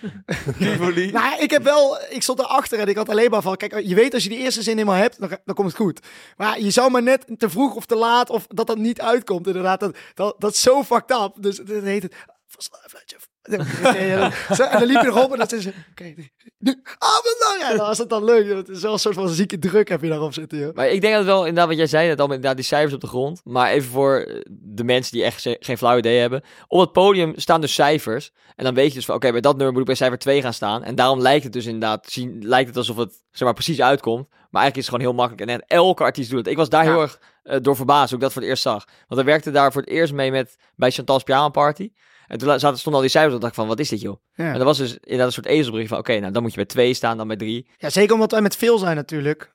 Nou, 1.12 1.42
ik 1.42 1.50
heb 1.50 1.62
wel, 1.62 1.98
ik 2.10 2.22
stond 2.22 2.38
erachter 2.38 2.78
en 2.78 2.86
ik 2.88 2.96
had 2.96 3.08
alleen 3.08 3.30
maar 3.30 3.42
van, 3.42 3.56
kijk, 3.56 3.80
je 3.80 3.94
weet 3.94 4.14
als 4.14 4.22
je 4.22 4.28
die 4.28 4.38
eerste 4.38 4.62
zin 4.62 4.76
helemaal 4.76 5.00
hebt, 5.00 5.20
dan, 5.20 5.28
dan 5.44 5.54
komt 5.54 5.68
het 5.68 5.76
goed. 5.76 6.00
Maar 6.36 6.60
je 6.60 6.70
zou 6.70 6.90
maar 6.90 7.02
net 7.02 7.24
te 7.36 7.50
vroeg 7.50 7.74
of 7.74 7.86
te 7.86 7.96
laat 7.96 8.30
of 8.30 8.46
dat 8.48 8.66
dat 8.66 8.78
niet 8.78 9.00
uitkomt, 9.00 9.46
inderdaad. 9.46 9.80
Dat, 9.80 9.96
dat, 10.14 10.34
dat 10.38 10.52
is 10.54 10.62
zo 10.62 10.82
fucked 10.82 11.10
up. 11.22 11.32
Dus 11.42 11.56
dat 11.56 11.82
heet 11.82 12.02
het, 12.02 12.14
Avas 12.50 12.70
Live 12.72 12.94
laat 12.96 13.10
je 13.10 13.16
even 13.16 13.28
Zo, 13.28 13.31
en 13.42 14.78
dan 14.78 14.84
liep 14.86 15.00
je 15.02 15.06
erop 15.06 15.32
en 15.32 15.38
dan 15.38 15.46
is 15.58 15.64
het, 15.64 15.74
oké, 15.90 16.14
nu, 16.58 16.80
ah, 16.98 17.08
wat 17.22 17.36
nou? 17.40 17.58
Ja, 17.58 17.76
dan 17.76 17.86
was 17.86 17.98
het 17.98 18.08
dan 18.08 18.24
leuk. 18.24 18.48
Het 18.56 18.68
is 18.68 18.82
wel 18.82 18.92
een 18.92 18.98
soort 18.98 19.14
van 19.14 19.28
zieke 19.28 19.58
druk 19.58 19.88
heb 19.88 20.02
je 20.02 20.08
daarop 20.08 20.32
zitten, 20.34 20.58
joh. 20.58 20.74
Maar 20.74 20.88
ik 20.88 21.00
denk 21.00 21.14
dat 21.14 21.24
wel, 21.24 21.38
inderdaad, 21.38 21.66
wat 21.68 21.76
jij 21.76 21.86
zei, 21.86 22.08
dat 22.08 22.18
allemaal 22.18 22.34
inderdaad 22.36 22.58
die 22.58 22.68
cijfers 22.68 22.94
op 22.94 23.00
de 23.00 23.06
grond. 23.06 23.40
Maar 23.44 23.70
even 23.70 23.90
voor 23.90 24.42
de 24.50 24.84
mensen 24.84 25.12
die 25.12 25.24
echt 25.24 25.40
ze- 25.42 25.56
geen 25.60 25.78
flauw 25.78 25.98
idee 25.98 26.18
hebben. 26.20 26.42
Op 26.68 26.80
het 26.80 26.92
podium 26.92 27.32
staan 27.36 27.60
dus 27.60 27.74
cijfers. 27.74 28.30
En 28.56 28.64
dan 28.64 28.74
weet 28.74 28.88
je 28.88 28.94
dus 28.94 29.04
van, 29.04 29.14
oké, 29.14 29.30
bij 29.32 29.40
dat 29.40 29.52
nummer 29.54 29.70
moet 29.72 29.80
ik 29.80 29.86
bij 29.86 29.96
cijfer 29.96 30.18
2 30.18 30.42
gaan 30.42 30.52
ssaan. 30.52 30.84
En 30.84 30.94
daarom 30.94 31.20
lijkt 31.20 31.44
het 31.44 31.52
dus 31.52 31.64
inderdaad, 31.66 32.06
zien, 32.10 32.38
lijkt 32.46 32.68
het 32.68 32.76
alsof 32.76 32.96
het, 32.96 33.12
zeg 33.30 33.42
maar, 33.44 33.54
precies 33.54 33.80
uitkomt. 33.80 34.28
Maar 34.28 34.62
eigenlijk 34.62 34.76
is 34.76 34.86
het 34.86 34.94
gewoon 34.94 35.00
heel 35.00 35.14
makkelijk. 35.26 35.50
En 35.50 35.58
echt 35.58 35.70
elke 35.70 36.02
artiest 36.02 36.30
doet 36.30 36.38
het. 36.38 36.48
Ik 36.48 36.56
was 36.56 36.68
daar 36.68 36.82
heel 36.84 37.00
erg 37.00 37.20
eh, 37.42 37.56
door 37.60 37.76
verbaasd, 37.76 38.06
hoe 38.08 38.14
ik 38.18 38.24
dat 38.24 38.32
voor 38.32 38.42
het 38.42 38.50
eerst 38.50 38.62
zag. 38.62 38.84
Want 39.08 39.20
hij 39.20 39.24
werkte 39.24 39.50
daar 39.50 39.72
voor 39.72 39.80
het 39.80 39.90
eerst 39.90 40.12
mee 40.12 40.30
met, 40.30 40.56
bij 40.76 40.90
Chantal's 40.90 41.22
Pyjama 41.22 41.48
Party. 41.48 41.90
En 42.32 42.38
toen 42.38 42.60
zaten, 42.60 42.78
stonden 42.78 42.94
al 42.94 43.00
die 43.00 43.10
cijfers 43.10 43.34
op. 43.34 43.40
dacht 43.40 43.52
ik 43.52 43.58
van, 43.58 43.68
wat 43.68 43.78
is 43.78 43.88
dit 43.88 44.00
joh? 44.00 44.16
Ja. 44.34 44.44
En 44.46 44.52
dat 44.52 44.62
was 44.62 44.78
dus 44.78 44.92
inderdaad 44.92 45.26
een 45.26 45.32
soort 45.32 45.46
ezelbrief 45.46 45.88
van, 45.88 45.98
oké, 45.98 46.18
nou 46.18 46.32
dan 46.32 46.42
moet 46.42 46.50
je 46.50 46.56
bij 46.56 46.66
2 46.66 46.94
staan, 46.94 47.16
dan 47.16 47.26
bij 47.26 47.36
3. 47.36 47.66
Ja, 47.76 47.90
zeker 47.90 48.14
omdat 48.14 48.30
wij 48.30 48.40
met 48.40 48.56
veel 48.56 48.78
zijn 48.78 48.96
natuurlijk. 48.96 49.52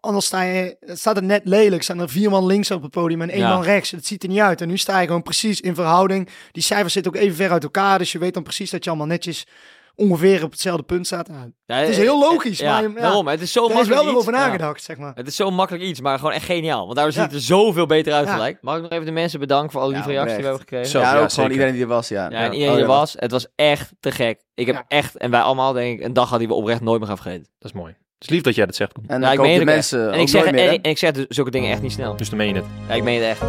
Anders 0.00 0.26
sta 0.26 0.42
je, 0.42 0.76
het 0.80 0.98
staat 0.98 1.16
er 1.16 1.22
net 1.22 1.40
lelijk. 1.44 1.82
Staan 1.82 1.98
er 1.98 2.08
vier 2.08 2.30
man 2.30 2.46
links 2.46 2.70
op 2.70 2.82
het 2.82 2.90
podium 2.90 3.22
en 3.22 3.30
één 3.30 3.40
Ja. 3.40 3.48
man 3.54 3.62
rechts. 3.62 3.90
Het 3.90 4.06
ziet 4.06 4.22
er 4.22 4.28
niet 4.28 4.38
uit. 4.38 4.60
En 4.60 4.68
nu 4.68 4.76
sta 4.76 5.00
je 5.00 5.06
gewoon 5.06 5.22
precies 5.22 5.60
in 5.60 5.74
verhouding. 5.74 6.28
Die 6.52 6.62
cijfers 6.62 6.92
zitten 6.92 7.14
ook 7.14 7.18
even 7.18 7.36
ver 7.36 7.50
uit 7.50 7.62
elkaar. 7.62 7.98
Dus 7.98 8.12
je 8.12 8.18
weet 8.18 8.34
dan 8.34 8.42
precies 8.42 8.70
dat 8.70 8.84
je 8.84 8.90
allemaal 8.90 9.08
netjes 9.08 9.46
ongeveer 9.96 10.44
op 10.44 10.50
hetzelfde 10.50 10.82
punt 10.82 11.06
staat. 11.06 11.28
Ja, 11.66 11.76
het 11.76 11.88
is 11.88 11.96
eh, 11.96 12.02
heel 12.02 12.18
logisch. 12.18 12.58
Ja, 12.58 12.80
maar 12.80 12.90
ja, 12.90 13.00
daarom. 13.00 13.28
Het 13.28 13.40
is 13.40 13.52
zo 13.52 13.64
er 13.64 13.68
is 13.70 13.74
makkelijk 13.74 14.00
wel 14.02 14.10
iets. 14.12 14.20
over 14.20 14.32
Ja. 14.32 14.46
nagedacht, 14.46 14.82
zeg 14.82 14.96
maar. 14.96 15.12
Het 15.14 15.26
is 15.26 15.36
zo 15.36 15.50
makkelijk 15.50 15.84
iets, 15.84 16.00
maar 16.00 16.18
gewoon 16.18 16.32
echt 16.32 16.44
geniaal. 16.44 16.82
Want 16.84 16.94
daardoor 16.94 17.12
ziet 17.12 17.22
het 17.22 17.32
er 17.32 17.40
zoveel 17.40 17.86
beter 17.86 18.12
uit 18.12 18.26
Ja. 18.26 18.32
gelijk. 18.32 18.58
Mag 18.60 18.76
ik 18.76 18.82
nog 18.82 18.90
even 18.90 19.04
de 19.04 19.10
mensen 19.12 19.40
bedanken 19.40 19.70
voor 19.70 19.80
Ja, 19.82 19.88
lieve 19.88 20.08
reacties 20.08 20.32
die 20.32 20.36
we 20.42 20.42
hebben 20.48 20.60
gekregen? 20.60 20.88
Zo. 20.88 20.98
ja, 21.00 21.14
ja, 21.14 21.20
ook 21.22 21.30
gewoon 21.32 21.50
iedereen 21.50 21.72
die 21.72 21.82
er 21.82 21.88
was, 21.88 22.08
ja. 22.08 22.30
Ja, 22.30 22.38
en 22.38 22.48
Oh, 22.48 22.52
iedereen 22.54 22.74
die 22.74 22.82
er 22.82 22.88
was. 22.90 23.14
Het 23.18 23.30
was 23.30 23.46
echt 23.54 23.92
te 24.00 24.10
gek. 24.10 24.40
Ik 24.54 24.66
heb 24.66 24.74
Ja. 24.74 24.84
echt, 24.88 25.16
en 25.16 25.30
wij 25.30 25.40
allemaal 25.40 25.72
denk 25.72 25.98
ik, 25.98 26.04
een 26.04 26.12
dag 26.12 26.28
hadden 26.28 26.46
die 26.48 26.56
we 26.56 26.62
oprecht 26.62 26.80
nooit 26.80 26.98
meer 26.98 27.08
gaan 27.08 27.18
vergeten. 27.18 27.46
Dat 27.58 27.70
is 27.70 27.76
mooi. 27.76 27.92
Het 28.18 28.24
is 28.28 28.30
lief 28.34 28.42
dat 28.42 28.54
jij 28.54 28.66
dat 28.66 28.74
zegt. 28.74 28.92
En 29.06 29.20
Ja, 29.20 29.32
ik 29.32 29.38
meen 29.40 29.48
de 29.52 29.54
het 29.54 29.64
mensen 29.64 30.00
En 30.06 30.14
ook 30.14 30.20
ik, 30.20 30.28
zeg, 30.28 30.50
meer, 30.50 30.68
en, 30.68 30.82
ik 30.82 30.98
zeg 30.98 31.10
dus 31.12 31.24
zulke 31.28 31.50
dingen 31.50 31.70
echt 31.70 31.82
niet 31.82 31.92
snel. 31.92 32.16
Dus 32.16 32.28
dan 32.28 32.38
meen 32.38 32.48
je 32.48 32.54
het. 32.54 32.64
Ja, 32.88 32.94
ik 32.94 33.02
meen 33.02 33.22
het 33.22 33.28
echt. 33.28 33.42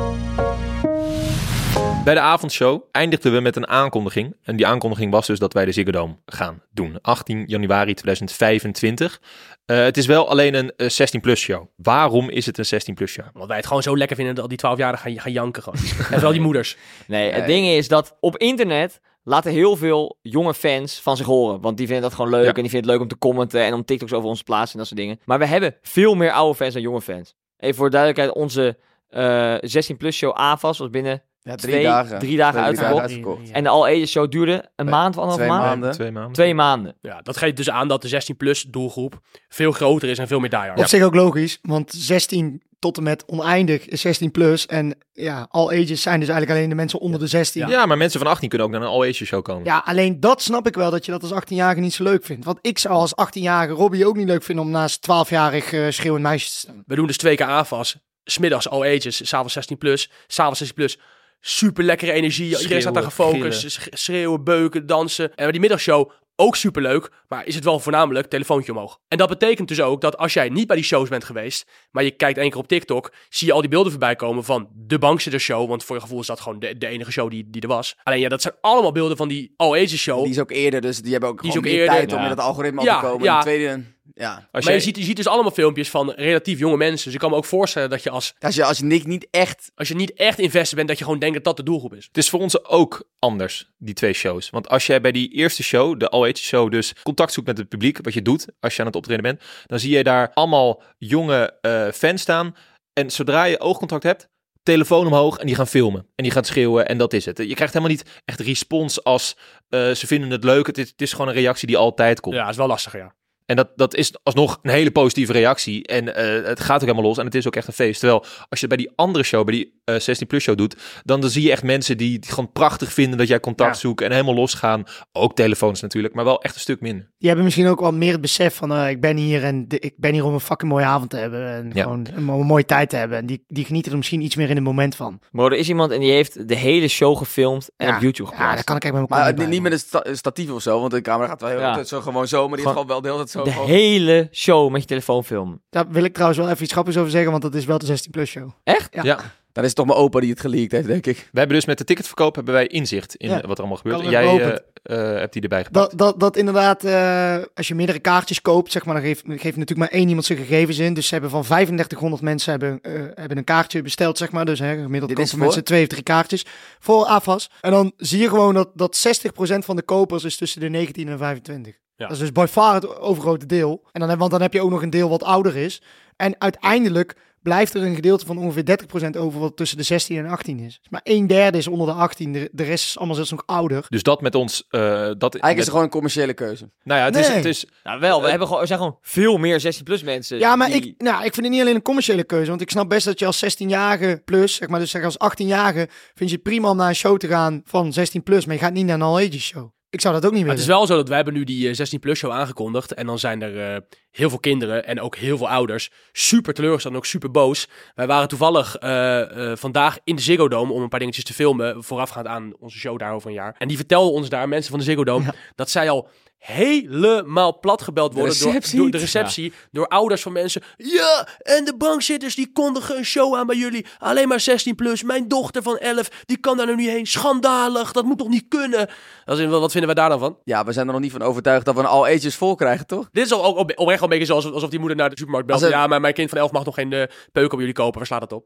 Bij 2.07 2.15
de 2.15 2.21
avondshow 2.21 2.81
eindigden 2.91 3.33
we 3.33 3.39
met 3.39 3.55
een 3.55 3.67
aankondiging. 3.67 4.35
En 4.43 4.55
die 4.55 4.67
aankondiging 4.67 5.11
was 5.11 5.27
dus 5.27 5.39
dat 5.39 5.53
wij 5.53 5.65
de 5.65 5.71
Ziggo 5.71 5.91
Dome 5.91 6.15
gaan 6.25 6.61
doen. 6.71 6.97
18 7.01 7.43
januari 7.47 7.93
2025. 7.93 9.21
Eh, 9.65 9.77
het 9.77 9.97
is 9.97 10.05
wel 10.05 10.29
alleen 10.29 10.53
een 10.53 10.71
16-plus 10.91 11.39
show. 11.39 11.65
Waarom 11.75 12.29
is 12.29 12.45
het 12.45 12.57
een 12.57 12.81
16-plus 12.81 13.11
show? 13.11 13.25
Omdat 13.33 13.47
wij 13.47 13.57
het 13.57 13.67
gewoon 13.67 13.83
zo 13.83 13.97
lekker 13.97 14.15
vinden 14.15 14.35
dat 14.35 14.43
al 14.43 14.49
die 14.49 14.57
12-jarigen 14.57 15.01
gaan, 15.01 15.19
gaan 15.19 15.31
janken 15.31 15.63
gewoon. 15.63 15.79
en 15.97 16.03
vooral 16.05 16.31
die 16.31 16.41
moeders. 16.41 16.77
Nee, 17.07 17.31
het 17.31 17.45
Nee. 17.45 17.55
ding 17.55 17.67
is 17.67 17.87
dat 17.87 18.17
op 18.19 18.37
internet 18.37 18.99
laten 19.23 19.51
heel 19.51 19.75
veel 19.75 20.17
jonge 20.21 20.53
fans 20.53 21.01
van 21.01 21.17
zich 21.17 21.25
horen. 21.25 21.61
Want 21.61 21.77
die 21.77 21.85
vinden 21.85 22.03
dat 22.03 22.13
gewoon 22.13 22.31
leuk. 22.31 22.43
Ja. 22.43 22.53
En 22.53 22.61
die 22.61 22.71
vinden 22.71 22.89
het 22.89 22.89
leuk 22.89 23.01
om 23.01 23.07
te 23.07 23.17
commenten 23.17 23.61
en 23.61 23.73
om 23.73 23.85
TikToks 23.85 24.13
over 24.13 24.29
ons 24.29 24.37
te 24.37 24.43
plaatsen 24.43 24.71
en 24.71 24.77
dat 24.77 24.87
soort 24.87 24.99
dingen. 24.99 25.19
Maar 25.25 25.39
we 25.39 25.45
hebben 25.45 25.75
veel 25.81 26.15
meer 26.15 26.31
oude 26.31 26.55
fans 26.55 26.73
dan 26.73 26.81
jonge 26.81 27.01
fans. 27.01 27.35
Even 27.57 27.75
voor 27.75 27.89
de 27.89 27.95
duidelijkheid, 27.97 28.37
onze 28.37 28.77
eh 29.09 29.55
16-plus 29.55 30.15
show 30.15 30.33
AFAS 30.33 30.77
was 30.77 30.89
binnen 30.89 31.23
Ja, 31.47 31.55
drie 31.55 31.71
twee, 31.71 31.83
dagen. 31.83 32.19
drie 32.19 32.37
dagen 32.37 32.63
Twee, 32.63 32.75
drie 32.75 32.99
uitverkocht. 32.99 33.51
En 33.51 33.63
de 33.63 33.69
All 33.69 33.83
Ages 33.83 34.11
show 34.11 34.31
duurde 34.31 34.69
een 34.75 34.89
maand 34.89 35.17
of 35.17 35.23
anderhalf 35.23 35.35
twee 35.35 35.47
maand? 35.59 35.69
maanden. 35.69 35.91
Twee 35.91 36.11
maanden. 36.11 36.33
Twee 36.33 36.53
maanden. 36.53 36.95
Ja, 37.01 37.21
dat 37.21 37.37
geeft 37.37 37.57
dus 37.57 37.69
aan 37.69 37.87
dat 37.87 38.01
de 38.01 38.21
16-plus 38.33 38.61
doelgroep 38.61 39.19
veel 39.49 39.71
groter 39.71 40.09
is 40.09 40.17
en 40.17 40.27
veel 40.27 40.39
meer 40.39 40.49
diehard. 40.49 40.79
Op 40.79 40.85
zich 40.85 41.03
ook 41.03 41.15
logisch, 41.15 41.59
want 41.61 41.91
16 41.97 42.61
tot 42.79 42.97
en 42.97 43.03
met 43.03 43.23
oneindig 43.25 43.87
is 43.87 44.01
16 44.01 44.31
plus. 44.31 44.65
En 44.65 44.97
ja, 45.13 45.47
all 45.49 45.67
ages 45.67 46.01
zijn 46.01 46.19
dus 46.19 46.29
eigenlijk 46.29 46.49
alleen 46.49 46.69
de 46.69 46.75
mensen 46.75 46.99
onder 46.99 47.19
de 47.19 47.27
16. 47.27 47.67
Ja. 47.67 47.85
maar 47.85 47.97
mensen 47.97 48.19
van 48.19 48.29
18 48.29 48.49
kunnen 48.49 48.67
ook 48.67 48.73
naar 48.73 48.81
een 48.81 48.87
all-age 48.87 49.25
show 49.25 49.43
komen. 49.43 49.65
Ja, 49.65 49.83
alleen 49.85 50.19
dat 50.19 50.41
snap 50.41 50.67
ik 50.67 50.75
wel, 50.75 50.91
dat 50.91 51.05
je 51.05 51.11
dat 51.11 51.23
als 51.23 51.43
18-jarige 51.43 51.79
niet 51.79 51.93
zo 51.93 52.03
leuk 52.03 52.25
vindt. 52.25 52.45
Want 52.45 52.59
ik 52.61 52.77
zou 52.77 52.93
als 52.93 53.13
18-jarige 53.25 53.73
Robbie 53.73 54.07
ook 54.07 54.15
niet 54.15 54.27
leuk 54.27 54.43
vinden 54.43 54.65
om 54.65 54.71
naast 54.71 55.07
12-jarig 55.11 55.73
eh 55.73 55.85
schreeuwend 55.89 56.23
meisje 56.23 56.49
te 56.49 56.55
staan. 56.55 56.83
We 56.85 56.95
doen 56.95 57.07
dus 57.07 57.17
twee 57.17 57.35
keer 57.35 57.45
aanvas. 57.45 57.97
Smiddags 58.23 58.69
all 58.69 58.95
ages, 58.95 59.27
s'avonds 59.27 59.53
16 59.53 59.77
plus, 59.77 60.11
s'avonds 60.27 60.59
16 60.59 60.77
plus. 60.77 60.99
Super 61.39 61.83
lekkere 61.83 62.11
energie. 62.11 62.57
Iedereen 62.57 62.81
staat 62.81 62.93
daar 62.93 63.03
gefocust. 63.03 63.77
gillen. 63.77 63.97
Schreeuwen, 63.97 64.43
beuken, 64.43 64.85
dansen. 64.85 65.35
En 65.35 65.51
die 65.51 65.59
middagshow 65.59 66.11
ook 66.39 66.55
super 66.55 66.81
leuk. 66.81 67.09
Maar 67.27 67.45
is 67.45 67.55
het 67.55 67.63
wel 67.63 67.79
voornamelijk 67.79 68.27
telefoontje 68.27 68.71
omhoog. 68.71 68.99
En 69.07 69.17
dat 69.17 69.29
betekent 69.29 69.67
dus 69.67 69.81
ook 69.81 70.01
dat 70.01 70.17
als 70.17 70.33
jij 70.33 70.49
niet 70.49 70.67
bij 70.67 70.75
die 70.75 70.85
shows 70.85 71.09
bent 71.09 71.23
geweest. 71.23 71.65
maar 71.91 72.03
je 72.03 72.11
kijkt 72.11 72.37
één 72.37 72.49
keer 72.49 72.59
op 72.59 72.67
TikTok. 72.67 73.11
zie 73.29 73.47
je 73.47 73.53
al 73.53 73.61
die 73.61 73.69
beelden 73.69 73.91
voorbij 73.91 74.15
komen 74.15 74.43
van 74.43 74.69
de 74.73 74.99
Bankzitter 74.99 75.41
show. 75.41 75.69
Want 75.69 75.83
voor 75.83 75.95
je 75.95 76.01
gevoel 76.01 76.19
is 76.19 76.27
dat 76.27 76.39
gewoon 76.39 76.59
de, 76.59 76.77
de 76.77 76.87
enige 76.87 77.11
show 77.11 77.29
die, 77.29 77.47
die 77.49 77.61
er 77.61 77.67
was. 77.67 77.95
Alleen 78.03 78.19
ja, 78.19 78.29
dat 78.29 78.41
zijn 78.41 78.53
allemaal 78.61 78.91
beelden 78.91 79.17
van 79.17 79.27
die 79.27 79.53
all 79.55 79.71
ages 79.83 80.01
show. 80.01 80.21
Die 80.23 80.31
is 80.31 80.39
ook 80.39 80.51
eerder, 80.51 80.81
dus 80.81 81.01
die 81.01 81.11
hebben 81.11 81.29
ook 81.29 81.41
Die 81.41 81.49
is 81.49 81.55
gewoon 81.55 81.69
ook 81.71 81.73
meer 81.77 81.83
eerder, 81.83 82.07
tijd 82.07 82.13
om 82.19 82.21
in 82.29 82.35
dat 82.35 82.45
algoritme 82.45 82.83
Ja, 82.83 82.95
op 82.95 83.01
te 83.01 83.07
komen. 83.07 83.23
ja. 83.23 83.41
Tweede, 83.41 83.83
ja. 84.13 84.47
Als 84.51 84.65
maar 84.65 84.73
je 84.73 84.79
ziet, 84.79 84.97
je 84.97 85.03
ziet 85.03 85.15
dus 85.15 85.27
allemaal 85.27 85.51
filmpjes 85.51 85.89
van 85.89 86.11
relatief 86.11 86.59
jonge 86.59 86.77
mensen. 86.77 87.05
Dus 87.05 87.13
ik 87.13 87.19
kan 87.19 87.29
me 87.29 87.35
ook 87.35 87.45
voorstellen 87.45 87.89
dat 87.89 88.03
je 88.03 88.09
als, 88.09 88.33
Als 88.39 88.55
je, 88.55 88.63
als 88.63 88.77
je 88.77 88.85
niet, 88.85 89.05
niet 89.05 89.27
echt... 89.31 89.71
als 89.75 89.87
je 89.87 89.95
niet 89.95 90.13
echt 90.13 90.37
bent, 90.75 90.87
dat 90.87 90.97
je 90.97 91.03
gewoon 91.03 91.19
denkt 91.19 91.35
dat 91.35 91.43
dat 91.43 91.57
de 91.57 91.63
doelgroep 91.63 91.93
is. 91.93 92.05
Het 92.05 92.17
is 92.17 92.29
voor 92.29 92.39
ons 92.39 92.65
ook 92.65 93.07
anders, 93.19 93.71
die 93.77 93.93
twee 93.93 94.13
shows. 94.13 94.49
Want 94.49 94.69
als 94.69 94.85
jij 94.85 95.01
bij 95.01 95.11
die 95.11 95.31
eerste 95.31 95.63
show, 95.63 95.99
de 95.99 96.09
all-age 96.09 96.37
show, 96.37 96.71
dus 96.71 96.93
contact 97.03 97.33
zoekt 97.33 97.47
met 97.47 97.57
het 97.57 97.69
publiek, 97.69 97.99
wat 98.01 98.13
je 98.13 98.21
doet 98.21 98.45
als 98.59 98.73
je 98.73 98.79
aan 98.79 98.87
het 98.87 98.95
optreden 98.95 99.23
bent, 99.23 99.41
dan 99.65 99.79
zie 99.79 99.97
je 99.97 100.03
daar 100.03 100.31
allemaal 100.33 100.83
jonge 100.97 101.57
eh, 101.61 101.87
fans 101.91 102.21
staan. 102.21 102.55
En 102.93 103.11
zodra 103.11 103.43
je 103.43 103.59
oogcontact 103.59 104.03
hebt, 104.03 104.29
telefoon 104.63 105.05
omhoog 105.05 105.37
en 105.37 105.45
die 105.45 105.55
gaan 105.55 105.67
filmen. 105.67 106.07
En 106.15 106.23
die 106.23 106.31
gaan 106.31 106.43
schreeuwen 106.43 106.87
en 106.87 106.97
dat 106.97 107.13
is 107.13 107.25
het. 107.25 107.37
Je 107.37 107.53
krijgt 107.53 107.73
helemaal 107.73 107.95
niet 107.95 108.21
echt 108.25 108.39
respons 108.39 109.03
als 109.03 109.37
eh, 109.69 109.91
ze 109.91 110.07
vinden 110.07 110.29
het 110.29 110.43
leuk. 110.43 110.67
Het 110.67 110.77
is, 110.77 110.89
het 110.89 111.01
is 111.01 111.11
gewoon 111.11 111.27
een 111.27 111.33
reactie 111.33 111.67
die 111.67 111.77
altijd 111.77 112.19
komt. 112.19 112.35
Ja, 112.35 112.49
is 112.49 112.55
wel 112.55 112.67
lastig, 112.67 112.93
ja. 112.93 113.15
En 113.47 113.55
dat, 113.55 113.69
dat 113.75 113.95
is 113.95 114.13
alsnog 114.23 114.59
een 114.61 114.71
hele 114.71 114.91
positieve 114.91 115.31
reactie. 115.33 115.83
En 115.85 116.15
eh, 116.15 116.47
het 116.47 116.59
gaat 116.59 116.75
ook 116.75 116.81
helemaal 116.81 117.03
los. 117.03 117.17
En 117.17 117.25
het 117.25 117.35
is 117.35 117.47
ook 117.47 117.55
echt 117.55 117.67
een 117.67 117.73
feest. 117.73 117.99
Terwijl 117.99 118.25
als 118.49 118.59
je 118.59 118.67
bij 118.67 118.77
die 118.77 118.91
andere 118.95 119.23
show, 119.23 119.45
bij 119.45 119.55
die 119.55 119.81
eh 119.83 119.95
16-plus 119.95 120.43
show 120.43 120.57
doet... 120.57 120.75
Dan, 121.03 121.21
dan 121.21 121.29
zie 121.29 121.43
je 121.43 121.51
echt 121.51 121.63
mensen 121.63 121.97
die 121.97 122.15
het 122.15 122.29
gewoon 122.29 122.51
prachtig 122.51 122.93
vinden 122.93 123.17
dat 123.17 123.27
jij 123.27 123.39
contact 123.39 123.73
Ja. 123.73 123.79
zoekt. 123.79 124.01
En 124.01 124.11
helemaal 124.11 124.33
losgaan. 124.35 124.83
Ook 125.11 125.35
telefoons 125.35 125.81
natuurlijk, 125.81 126.13
maar 126.13 126.23
wel 126.25 126.41
echt 126.41 126.55
een 126.55 126.61
stuk 126.61 126.81
minder. 126.81 127.09
Die 127.17 127.27
hebben 127.27 127.45
misschien 127.45 127.67
ook 127.67 127.79
wel 127.79 127.91
meer 127.93 128.11
het 128.11 128.21
besef 128.21 128.55
van 128.55 128.73
eh, 128.73 128.89
ik 128.89 129.01
ben 129.01 129.17
hier 129.17 129.43
en 129.43 129.67
de- 129.67 129.79
ik 129.79 129.93
ben 129.97 130.13
hier 130.13 130.25
om 130.25 130.33
een 130.33 130.39
fucking 130.39 130.71
mooie 130.71 130.85
avond 130.85 131.09
te 131.09 131.17
hebben. 131.17 131.47
En 131.47 131.71
Ja. 131.73 131.83
gewoon 131.83 132.07
een, 132.15 132.23
mo- 132.23 132.43
mooie 132.43 132.65
tijd 132.65 132.89
te 132.89 132.95
hebben. 132.95 133.17
En 133.17 133.25
die, 133.25 133.43
die 133.47 133.65
genieten 133.65 133.91
er 133.91 133.97
misschien 133.97 134.21
iets 134.21 134.35
meer 134.35 134.49
in 134.49 134.55
het 134.55 134.63
moment 134.65 134.95
van. 134.95 135.19
Maar 135.31 135.45
er 135.45 135.57
is 135.57 135.69
iemand 135.69 135.91
en 135.91 135.99
die 135.99 136.11
heeft 136.11 136.47
de 136.47 136.55
hele 136.55 136.87
show 136.87 137.17
gefilmd 137.17 137.69
en 137.77 137.87
Ja. 137.87 137.95
op 137.95 138.01
YouTube 138.01 138.29
Ja, 138.29 138.35
geplaatst. 138.35 138.55
daar 138.55 138.63
kan 138.63 138.75
ik 138.75 138.83
eigenlijk 138.83 139.13
Maar 139.13 139.25
met 139.25 139.35
mijn 139.37 139.49
niet 139.49 139.59
kont 139.59 139.69
met 139.71 139.81
een 139.81 139.87
sta- 139.87 140.13
statief 140.15 140.51
of 140.51 140.61
zo, 140.61 140.79
want 140.79 140.91
de 140.91 141.01
camera 141.01 141.27
gaat 141.29 141.41
wel 141.41 141.49
heel 141.49 141.59
Ja. 141.59 141.83
zo 141.83 142.01
gewoon 142.01 142.27
zo. 142.27 142.47
Maar 142.47 142.57
die 142.57 142.67
gewoon 142.67 142.87
wel 142.87 143.01
de 143.01 143.07
hele 143.07 143.19
tijd 143.19 143.29
zo. 143.37 143.43
de 143.43 143.51
gewoon- 143.51 143.67
hele 143.67 144.27
show 144.31 144.71
met 144.71 144.81
je 144.81 144.87
telefoon 144.87 145.23
filmen. 145.23 145.61
Daar 145.69 145.85
wil 145.89 146.03
ik 146.03 146.13
trouwens 146.13 146.39
wel 146.39 146.49
even 146.49 146.63
iets 146.63 146.71
grappigs 146.71 146.97
over 146.97 147.11
zeggen, 147.11 147.31
want 147.31 147.43
dat 147.43 147.55
is 147.55 147.65
wel 147.65 147.77
de 147.77 147.85
16 147.85 148.11
plus 148.11 148.29
show. 148.29 148.49
Echt? 148.63 148.87
Ja. 148.93 149.03
Ja. 149.03 149.19
Dan 149.51 149.65
is 149.65 149.71
het 149.71 149.77
toch 149.77 149.87
mijn 149.87 150.05
opa 150.05 150.19
die 150.19 150.29
het 150.29 150.39
geleakt 150.39 150.71
heeft, 150.71 150.87
denk 150.87 151.05
ik. 151.05 151.29
We 151.31 151.39
hebben 151.39 151.55
dus 151.57 151.65
met 151.65 151.77
de 151.77 151.83
ticketverkoop 151.83 152.35
hebben 152.35 152.53
wij 152.53 152.67
inzicht 152.67 153.15
in 153.15 153.29
Ja. 153.29 153.35
wat 153.41 153.51
er 153.51 153.57
allemaal 153.57 153.77
gebeurt. 153.77 154.01
En 154.01 154.09
jij 154.09 154.39
eh, 154.39 154.47
eh, 154.83 155.19
hebt 155.19 155.33
die 155.33 155.41
erbij 155.41 155.63
gepakt. 155.63 155.89
Dat, 155.89 155.99
dat, 155.99 156.19
dat 156.19 156.37
inderdaad, 156.37 156.83
eh, 156.83 157.37
als 157.55 157.67
je 157.67 157.75
meerdere 157.75 157.99
kaartjes 157.99 158.41
koopt, 158.41 158.71
zeg 158.71 158.85
maar, 158.85 158.93
dan 158.93 159.03
geeft, 159.03 159.23
geeft 159.25 159.43
natuurlijk 159.57 159.77
maar 159.77 159.99
één 159.99 160.07
iemand 160.07 160.25
zijn 160.25 160.37
gegevens 160.39 160.77
in. 160.77 160.93
Dus 160.93 161.07
ze 161.07 161.13
hebben 161.13 161.29
van 161.31 161.43
3500 161.43 162.21
mensen 162.21 162.51
hebben, 162.51 162.79
eh, 162.81 162.91
hebben 163.15 163.37
een 163.37 163.43
kaartje 163.43 163.81
besteld, 163.81 164.17
zeg 164.17 164.31
maar. 164.31 164.45
Dus 164.45 164.59
hè, 164.59 164.75
gemiddeld 164.81 165.15
Dit 165.15 165.25
kopen 165.25 165.39
mensen 165.39 165.63
twee 165.63 165.81
of 165.81 165.87
drie 165.87 166.03
kaartjes 166.03 166.45
voor 166.79 167.05
AFAS. 167.05 167.49
En 167.61 167.71
dan 167.71 167.91
zie 167.97 168.21
je 168.21 168.29
gewoon 168.29 168.53
dat, 168.53 168.69
dat 168.73 168.95
60% 168.95 169.65
van 169.65 169.75
de 169.75 169.81
kopers 169.81 170.23
is 170.23 170.37
tussen 170.37 170.61
de 170.61 170.69
19 170.69 171.07
en 171.07 171.17
25. 171.17 171.75
Ja. 171.97 172.07
Dat 172.07 172.11
is 172.15 172.19
dus 172.19 172.31
by 172.31 172.45
far 172.49 172.73
het 172.73 172.99
overgrote 172.99 173.45
deel. 173.45 173.81
En 173.91 173.99
dan 173.99 174.09
heb, 174.09 174.19
want 174.19 174.31
dan 174.31 174.41
heb 174.41 174.53
je 174.53 174.61
ook 174.61 174.69
nog 174.69 174.81
een 174.81 174.89
deel 174.89 175.09
wat 175.09 175.23
ouder 175.23 175.55
is. 175.55 175.81
En 176.15 176.35
uiteindelijk 176.41 177.15
blijft 177.41 177.73
er 177.73 177.83
een 177.83 177.95
gedeelte 177.95 178.25
van 178.25 178.37
ongeveer 178.37 178.77
30% 179.13 179.17
over 179.17 179.39
wat 179.39 179.55
tussen 179.57 179.77
de 179.77 179.83
16 179.83 180.17
en 180.17 180.25
18 180.25 180.59
is. 180.59 180.77
Dus 180.81 180.89
maar 180.89 181.01
een 181.03 181.27
derde 181.27 181.57
is 181.57 181.67
onder 181.67 181.87
de 181.87 181.93
18, 181.93 182.33
de, 182.33 182.49
de 182.51 182.63
rest 182.63 182.85
is 182.85 182.97
allemaal 182.97 183.15
zelfs 183.15 183.31
nog 183.31 183.43
ouder. 183.45 183.85
Dus 183.89 184.03
dat 184.03 184.21
met 184.21 184.35
ons... 184.35 184.63
eh, 184.69 184.79
dat 184.81 184.91
Eigenlijk 185.21 185.53
is 185.53 185.59
het 185.59 185.67
gewoon 185.69 185.83
een 185.83 185.89
commerciële 185.89 186.33
keuze. 186.33 186.69
Nou 186.83 186.99
ja, 186.99 187.05
het 187.05 187.15
is... 187.15 187.27
Het 187.27 187.45
is 187.45 187.65
Nou 187.83 187.99
wel, 187.99 188.17
we 188.17 188.23
Eh, 188.23 188.29
hebben 188.29 188.47
gewoon, 188.47 188.61
er 188.61 188.67
zijn 188.67 188.79
gewoon 188.79 188.97
veel 189.01 189.37
meer 189.37 189.61
16-plus 189.81 190.03
mensen. 190.03 190.39
Ja, 190.39 190.55
maar 190.55 190.67
die- 190.67 190.75
ik, 190.87 191.01
nou, 191.01 191.15
ik 191.25 191.33
vind 191.33 191.45
het 191.45 191.49
niet 191.49 191.61
alleen 191.61 191.75
een 191.75 191.81
commerciële 191.81 192.23
keuze. 192.23 192.49
Want 192.49 192.61
ik 192.61 192.69
snap 192.69 192.89
best 192.89 193.05
dat 193.05 193.19
je 193.19 193.25
als 193.25 193.43
16-jarige 193.45 194.21
plus, 194.25 194.55
zeg 194.55 194.67
maar, 194.69 194.79
dus 194.79 194.91
zeg 194.91 195.03
als 195.03 195.17
18-jarige, 195.33 195.87
vind 196.15 196.29
je 196.29 196.35
het 196.35 196.43
prima 196.43 196.69
om 196.69 196.77
naar 196.77 196.89
een 196.89 196.95
show 196.95 197.17
te 197.17 197.27
gaan 197.27 197.61
van 197.65 197.93
16 197.93 198.23
plus. 198.23 198.45
Maar 198.45 198.55
je 198.55 198.61
gaat 198.61 198.73
niet 198.73 198.85
naar 198.85 198.95
een 198.95 199.01
all 199.01 199.25
ages 199.27 199.43
show. 199.45 199.69
Ik 199.89 200.01
zou 200.01 200.13
dat 200.13 200.25
ook 200.25 200.31
niet 200.31 200.41
willen. 200.41 200.55
het 200.55 200.65
is 200.67 200.73
wel 200.73 200.85
zo 200.85 200.95
dat 200.95 201.07
wij 201.07 201.15
hebben 201.15 201.33
nu 201.33 201.43
die 201.43 201.75
16-plus 201.75 202.19
show 202.19 202.31
aangekondigd. 202.31 202.93
En 202.93 203.05
dan 203.05 203.19
zijn 203.19 203.41
er 203.41 203.73
eh, 203.73 203.81
heel 204.11 204.29
veel 204.29 204.39
kinderen 204.39 204.85
en 204.85 205.01
ook 205.01 205.15
heel 205.15 205.37
veel 205.37 205.49
ouders 205.49 205.91
super 206.11 206.53
teleurgesteld 206.53 206.93
en 206.93 206.99
ook 206.99 207.05
super 207.05 207.31
boos. 207.31 207.67
Wij 207.95 208.07
waren 208.07 208.27
toevallig 208.27 208.75
eh, 208.75 209.51
eh, 209.51 209.57
vandaag 209.57 209.99
in 210.03 210.15
de 210.15 210.21
Ziggo 210.21 210.47
Dome 210.47 210.73
om 210.73 210.81
een 210.81 210.89
paar 210.89 210.99
dingetjes 210.99 211.23
te 211.23 211.33
filmen. 211.33 211.83
Voorafgaand 211.83 212.27
aan 212.27 212.53
onze 212.59 212.77
show 212.77 212.99
daar 212.99 213.13
over 213.13 213.27
een 213.27 213.35
jaar. 213.35 213.55
En 213.57 213.67
die 213.67 213.77
vertelden 213.77 214.13
ons 214.13 214.29
daar, 214.29 214.47
mensen 214.47 214.69
van 214.69 214.79
de 214.79 214.85
Ziggo 214.85 215.03
Dome, 215.03 215.33
dat 215.55 215.69
zij 215.69 215.89
al 215.89 216.09
helemaal 216.37 217.59
platgebeld 217.59 218.13
worden 218.13 218.33
door, 218.39 218.51
door 218.77 218.91
de 218.91 218.97
receptie. 218.97 219.53
Door 219.71 219.87
ouders 219.87 220.21
van 220.21 220.31
mensen. 220.31 220.61
Ja, 220.77 221.27
en 221.37 221.65
de 221.65 221.75
bankzitters 221.77 222.35
die 222.35 222.51
kondigen 222.53 222.97
een 222.97 223.05
show 223.05 223.35
aan 223.35 223.47
bij 223.47 223.55
jullie. 223.55 223.85
Alleen 223.97 224.27
maar 224.27 224.39
16 224.39 224.75
plus. 224.75 225.03
Mijn 225.03 225.27
dochter 225.27 225.61
van 225.63 225.77
11, 225.77 226.09
die 226.25 226.37
kan 226.37 226.57
daar 226.57 226.65
nu 226.65 226.75
niet 226.75 226.89
heen. 226.89 227.05
Schandalig, 227.05 227.91
dat 227.91 228.05
moet 228.05 228.17
toch 228.17 228.29
niet 228.29 228.45
kunnen? 228.47 228.89
Wat 229.25 229.71
vinden 229.71 229.85
wij 229.85 229.93
daar 229.93 230.09
dan 230.09 230.19
van? 230.19 230.37
Ja, 230.43 230.63
we 230.65 230.71
zijn 230.71 230.87
er 230.87 230.93
nog 230.93 231.01
niet 231.01 231.11
van 231.11 231.21
overtuigd 231.21 231.65
dat 231.65 231.73
we 231.75 231.79
een 231.81 231.85
all 231.87 232.15
ages 232.15 232.35
vol 232.35 232.55
krijgen, 232.55 232.85
toch? 232.87 233.09
Dit 233.11 233.25
is 233.25 233.33
ook, 233.33 233.43
ook 233.43 233.57
op- 233.57 233.71
oprecht 233.75 233.99
wel 233.99 234.09
een 234.11 234.17
beetje 234.19 234.25
zoals 234.25 234.51
alsof 234.51 234.69
die 234.69 234.79
moeder 234.79 234.97
naar 234.97 235.09
de 235.09 235.17
supermarkt 235.17 235.47
belt. 235.47 235.61
Het- 235.61 235.69
Ja, 235.71 235.87
maar 235.87 236.01
mijn 236.01 236.13
kind 236.13 236.29
van 236.29 236.37
11 236.37 236.51
mag 236.51 236.65
nog 236.65 236.73
geen 236.75 236.91
uh, 236.91 237.03
peuk 237.31 237.53
op 237.53 237.59
jullie 237.59 237.73
kopen. 237.73 237.97
Waar 237.97 238.05
slaat 238.07 238.19
dat 238.19 238.31
op? 238.33 238.45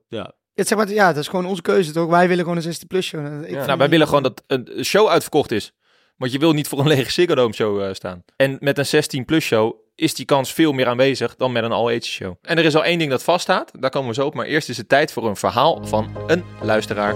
Het, 0.54 0.68
zeg 0.68 0.78
maar, 0.78 0.90
ja, 0.90 1.08
dat 1.14 1.22
is 1.22 1.28
gewoon 1.28 1.46
onze 1.46 1.62
keuze, 1.62 1.92
toch? 1.92 2.10
Wij 2.10 2.28
willen 2.28 2.44
gewoon 2.44 2.58
een 2.58 2.64
60 2.64 2.88
plus 2.88 3.06
show. 3.06 3.22
Nou, 3.22 3.78
wij 3.78 3.90
willen 3.90 4.08
gewoon 4.08 4.24
dat 4.24 4.44
een 4.48 4.84
show 4.86 5.08
uitverkocht 5.08 5.52
is. 5.52 5.72
Want 6.22 6.34
je 6.34 6.40
wil 6.40 6.54
niet 6.54 6.68
voor 6.68 6.80
een 6.80 6.88
lege 6.88 7.12
Ziggo 7.12 7.36
Dome 7.36 7.54
show 7.54 7.84
eh, 7.84 7.94
staan. 7.94 8.24
En 8.36 8.58
met 8.60 8.78
een 8.78 8.86
16 8.86 9.26
plus 9.26 9.46
show 9.46 9.76
is 9.96 10.14
die 10.14 10.26
kans 10.26 10.54
veel 10.54 10.72
meer 10.72 10.88
aanwezig 10.88 11.36
dan 11.36 11.52
met 11.52 11.64
een 11.64 11.72
all 11.72 11.96
age 11.96 12.08
show. 12.08 12.36
En 12.42 12.58
er 12.58 12.66
is 12.66 12.76
al 12.76 12.84
één 12.84 13.00
ding 13.00 13.10
dat 13.12 13.24
vaststaat. 13.24 13.72
Daar 13.80 13.90
komen 13.90 14.10
we 14.10 14.16
zo 14.16 14.26
op. 14.26 14.34
Maar 14.34 14.46
eerst 14.46 14.70
is 14.70 14.78
het 14.78 14.90
tijd 14.90 15.12
voor 15.12 15.28
een 15.28 15.36
verhaal 15.36 15.86
van 15.86 16.16
een 16.28 16.44
luisteraar. 16.62 17.14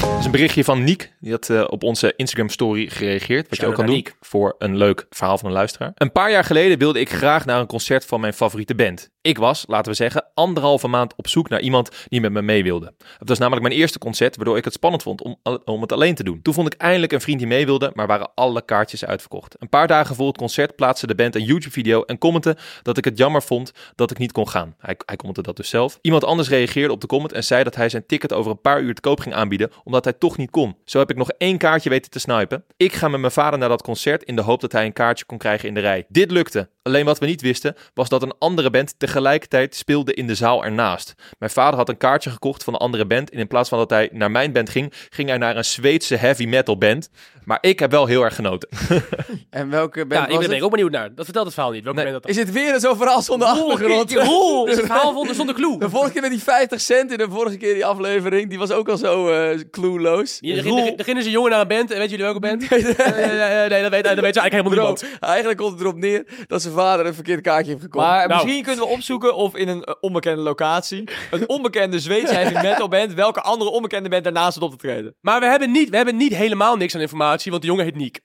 Dat 0.00 0.18
is 0.18 0.24
een 0.24 0.30
berichtje 0.30 0.64
van 0.64 0.84
Niek. 0.84 1.12
Die 1.20 1.32
had 1.32 1.50
eh, 1.50 1.64
op 1.68 1.82
onze 1.82 2.12
Instagram 2.16 2.48
story 2.48 2.88
gereageerd. 2.88 3.48
Wat 3.48 3.58
je 3.58 3.66
ook 3.66 3.74
kan 3.74 3.86
doen 3.86 3.94
Niek. 3.94 4.16
voor 4.20 4.54
een 4.58 4.76
leuk 4.76 5.06
verhaal 5.10 5.38
van 5.38 5.48
een 5.48 5.54
luisteraar. 5.54 5.92
Een 5.94 6.12
paar 6.12 6.30
jaar 6.30 6.44
geleden 6.44 6.78
wilde 6.78 7.00
ik 7.00 7.10
graag 7.10 7.44
naar 7.44 7.60
een 7.60 7.66
concert 7.66 8.04
van 8.04 8.20
mijn 8.20 8.34
favoriete 8.34 8.74
band. 8.74 9.10
Ik 9.26 9.38
was, 9.38 9.64
laten 9.68 9.90
we 9.90 9.96
zeggen, 9.96 10.24
anderhalve 10.34 10.88
maand 10.88 11.14
op 11.16 11.28
zoek 11.28 11.48
naar 11.48 11.60
iemand 11.60 11.90
die 12.08 12.20
met 12.20 12.32
me 12.32 12.42
mee 12.42 12.62
wilde. 12.62 12.94
Het 13.18 13.28
was 13.28 13.38
namelijk 13.38 13.66
mijn 13.66 13.80
eerste 13.80 13.98
concert, 13.98 14.36
waardoor 14.36 14.56
ik 14.56 14.64
het 14.64 14.72
spannend 14.72 15.02
vond 15.02 15.22
om, 15.22 15.36
om 15.64 15.80
het 15.80 15.92
alleen 15.92 16.14
te 16.14 16.24
doen. 16.24 16.42
Toen 16.42 16.54
vond 16.54 16.74
ik 16.74 16.80
eindelijk 16.80 17.12
een 17.12 17.20
vriend 17.20 17.38
die 17.38 17.46
mee 17.48 17.66
wilde, 17.66 17.90
maar 17.94 18.06
waren 18.06 18.30
alle 18.34 18.64
kaartjes 18.64 19.04
uitverkocht. 19.04 19.56
Een 19.58 19.68
paar 19.68 19.86
dagen 19.86 20.14
voor 20.14 20.26
het 20.26 20.36
concert 20.36 20.76
plaatste 20.76 21.06
de 21.06 21.14
band 21.14 21.34
een 21.34 21.44
YouTube-video 21.44 22.02
en 22.02 22.18
commentte 22.18 22.56
dat 22.82 22.96
ik 22.98 23.04
het 23.04 23.18
jammer 23.18 23.42
vond 23.42 23.72
dat 23.94 24.10
ik 24.10 24.18
niet 24.18 24.32
kon 24.32 24.48
gaan. 24.48 24.74
Hij, 24.78 24.96
hij 25.06 25.16
commentte 25.16 25.42
dat 25.42 25.56
dus 25.56 25.68
zelf. 25.68 25.98
Iemand 26.00 26.24
anders 26.24 26.48
reageerde 26.48 26.92
op 26.92 27.00
de 27.00 27.06
comment 27.06 27.32
en 27.32 27.44
zei 27.44 27.64
dat 27.64 27.74
hij 27.74 27.88
zijn 27.88 28.06
ticket 28.06 28.32
over 28.32 28.50
een 28.50 28.60
paar 28.60 28.80
uur 28.80 28.94
te 28.94 29.00
koop 29.00 29.20
ging 29.20 29.34
aanbieden, 29.34 29.70
omdat 29.84 30.04
hij 30.04 30.12
toch 30.12 30.36
niet 30.36 30.50
kon. 30.50 30.76
Zo 30.84 30.98
heb 30.98 31.10
ik 31.10 31.16
nog 31.16 31.30
één 31.30 31.58
kaartje 31.58 31.90
weten 31.90 32.10
te 32.10 32.18
snipen. 32.18 32.64
Ik 32.76 32.92
ga 32.92 33.08
met 33.08 33.20
mijn 33.20 33.32
vader 33.32 33.58
naar 33.58 33.68
dat 33.68 33.82
concert 33.82 34.22
in 34.22 34.36
de 34.36 34.42
hoop 34.42 34.60
dat 34.60 34.72
hij 34.72 34.84
een 34.84 34.92
kaartje 34.92 35.24
kon 35.24 35.38
krijgen 35.38 35.68
in 35.68 35.74
de 35.74 35.80
rij. 35.80 36.04
Dit 36.08 36.30
lukte. 36.30 36.68
Alleen 36.82 37.04
wat 37.04 37.18
we 37.18 37.26
niet 37.26 37.40
wisten, 37.40 37.76
was 37.94 38.08
dat 38.08 38.22
een 38.22 38.34
andere 38.38 38.70
band 38.70 38.94
tegelijkertijd 39.16 39.74
speelde 39.74 40.14
in 40.14 40.26
de 40.26 40.34
zaal 40.34 40.64
ernaast. 40.64 41.14
Mijn 41.38 41.50
vader 41.50 41.78
had 41.78 41.88
een 41.88 41.96
kaartje 41.96 42.30
gekocht 42.30 42.64
van 42.64 42.74
een 42.74 42.78
andere 42.78 43.06
band 43.06 43.30
en 43.30 43.38
in 43.38 43.46
plaats 43.46 43.68
van 43.68 43.78
dat 43.78 43.90
hij 43.90 44.08
naar 44.12 44.30
mijn 44.30 44.52
band 44.52 44.70
ging, 44.70 44.92
ging 45.10 45.28
hij 45.28 45.38
naar 45.38 45.56
een 45.56 45.64
Zweedse 45.64 46.16
heavy 46.16 46.46
metal 46.46 46.78
band. 46.78 47.10
Maar 47.46 47.58
ik 47.60 47.78
heb 47.78 47.90
wel 47.90 48.06
heel 48.06 48.22
erg 48.22 48.34
genoten. 48.34 48.68
En 49.50 49.70
welke 49.70 50.06
band 50.06 50.30
Ja, 50.30 50.40
ik 50.40 50.48
ben 50.48 50.56
er 50.56 50.64
ook 50.64 50.70
benieuwd 50.70 50.90
naar. 50.90 51.14
Dat 51.14 51.24
vertelt 51.24 51.44
het 51.44 51.54
verhaal 51.54 51.72
niet. 51.72 51.84
Welke 51.84 51.98
Nee. 52.02 52.10
band 52.12 52.22
dat 52.22 52.32
Is 52.32 52.38
het 52.38 52.52
weer 52.52 52.80
zo'n 52.80 52.96
verhaal 53.02 53.22
zonder 53.22 53.48
achtergrond? 53.48 54.12
Rol! 54.12 54.66
Het 54.66 54.80
verhaal 54.80 55.12
zonder, 55.12 55.34
zonder 55.34 55.54
clue. 55.54 55.78
De 55.78 55.90
vorige 55.90 56.12
keer 56.12 56.20
met 56.20 56.30
die 56.30 56.42
50 56.42 56.80
cent 56.80 57.10
in 57.12 57.18
de 57.18 57.26
vorige 57.30 57.56
keer 57.56 57.74
die 57.74 57.84
aflevering, 57.86 58.48
die 58.48 58.58
was 58.58 58.70
ook 58.70 58.88
al 58.88 58.96
zo 58.96 59.28
eh 59.28 59.58
clueloos. 59.70 60.36
Hier 60.40 60.62
begint 60.62 60.96
begin 60.96 61.16
is 61.16 61.24
een 61.24 61.30
jongen 61.30 61.50
naar 61.50 61.60
een 61.60 61.68
band. 61.68 61.90
En 61.90 61.98
weet 61.98 62.10
jullie 62.10 62.24
welke 62.24 62.40
band? 62.40 62.60
nee, 62.70 62.82
nee, 62.82 63.68
nee, 63.68 63.82
dat 63.82 63.90
weet, 63.90 64.04
dat 64.04 64.20
weet 64.20 64.34
ze 64.34 64.40
eigenlijk 64.40 64.52
helemaal 64.52 64.70
niemand. 64.72 65.04
eigenlijk 65.20 65.58
komt 65.58 65.72
het 65.72 65.80
erop 65.80 65.96
neer 65.96 66.26
dat 66.46 66.62
zijn 66.62 66.74
vader 66.74 67.06
een 67.06 67.14
verkeerd 67.14 67.40
kaartje 67.40 67.70
heeft 67.70 67.82
gekocht. 67.82 68.06
Maar 68.06 68.28
Nou. 68.28 68.42
misschien 68.42 68.64
kunnen 68.64 68.84
we 68.84 68.90
opzoeken 68.90 69.34
of 69.34 69.56
in 69.56 69.68
een 69.68 69.84
eh, 69.84 69.94
onbekende 70.00 70.42
locatie 70.42 71.04
een 71.30 71.48
onbekende 71.48 71.98
Zweedse 72.00 72.34
heavy 72.34 72.54
metal 72.66 72.88
band 72.88 73.14
welke 73.14 73.40
andere 73.40 73.70
onbekende 73.70 74.08
band 74.08 74.24
daarnaast 74.24 74.52
zit 74.52 74.62
op 74.62 74.70
te 74.70 74.76
treden. 74.76 75.14
Maar 75.20 75.40
we 75.40 75.46
hebben, 75.46 75.70
niet, 75.70 75.88
we 75.90 75.96
hebben 75.96 76.16
niet 76.16 76.34
helemaal 76.34 76.76
niks 76.76 76.94
aan 76.94 77.00
informatie, 77.00 77.34
want 77.44 77.62
de 77.62 77.68
jongen 77.68 77.84
heet 77.84 77.96
Niek. 77.96 78.20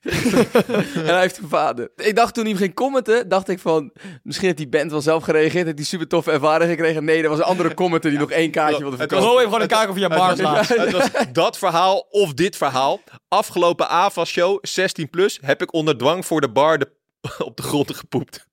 En 0.94 1.04
hij 1.04 1.20
heeft 1.20 1.38
een 1.38 1.48
vader. 1.48 1.90
Ik 1.96 2.16
dacht 2.16 2.34
toen 2.34 2.44
hij 2.44 2.54
ging 2.54 2.74
commenten, 2.74 3.28
dacht 3.28 3.48
ik 3.48 3.58
van... 3.58 3.92
Misschien 4.22 4.46
heeft 4.46 4.58
die 4.58 4.68
band 4.68 4.90
wel 4.90 5.00
zelf 5.00 5.22
gereageerd. 5.22 5.64
Heeft 5.64 5.76
die 5.76 5.86
super 5.86 6.08
toffe 6.08 6.30
ervaring 6.30 6.70
gekregen. 6.70 7.04
Nee, 7.04 7.22
er 7.22 7.28
was 7.28 7.38
een 7.38 7.44
andere 7.44 7.74
commenter 7.82 8.10
die 8.10 8.18
nog 8.18 8.30
één 8.30 8.50
kaartje 8.50 8.78
wilde 8.78 8.96
Het 8.96 8.98
verkopen. 8.98 9.24
Gewoon 9.24 9.38
even 9.38 9.52
gewoon 9.52 9.62
een 9.62 9.76
kaart 9.76 9.94
via 9.94 10.08
bar 10.08 10.36
slaan. 10.36 10.56
Het 10.56 10.92
was 10.92 11.10
dat 11.32 11.58
verhaal 11.58 12.06
of 12.10 12.34
dit 12.34 12.56
verhaal. 12.56 13.00
Afgelopen 13.28 13.88
AVA 13.88 14.24
show 14.24 14.58
16 14.62 15.10
plus 15.10 15.38
heb 15.40 15.62
ik 15.62 15.72
onder 15.72 15.98
dwang 15.98 16.26
voor 16.26 16.40
de 16.40 16.50
bar 16.50 16.78
de, 16.78 16.92
op 17.38 17.56
de 17.56 17.62
grond 17.62 17.96
gepoept. 17.96 18.46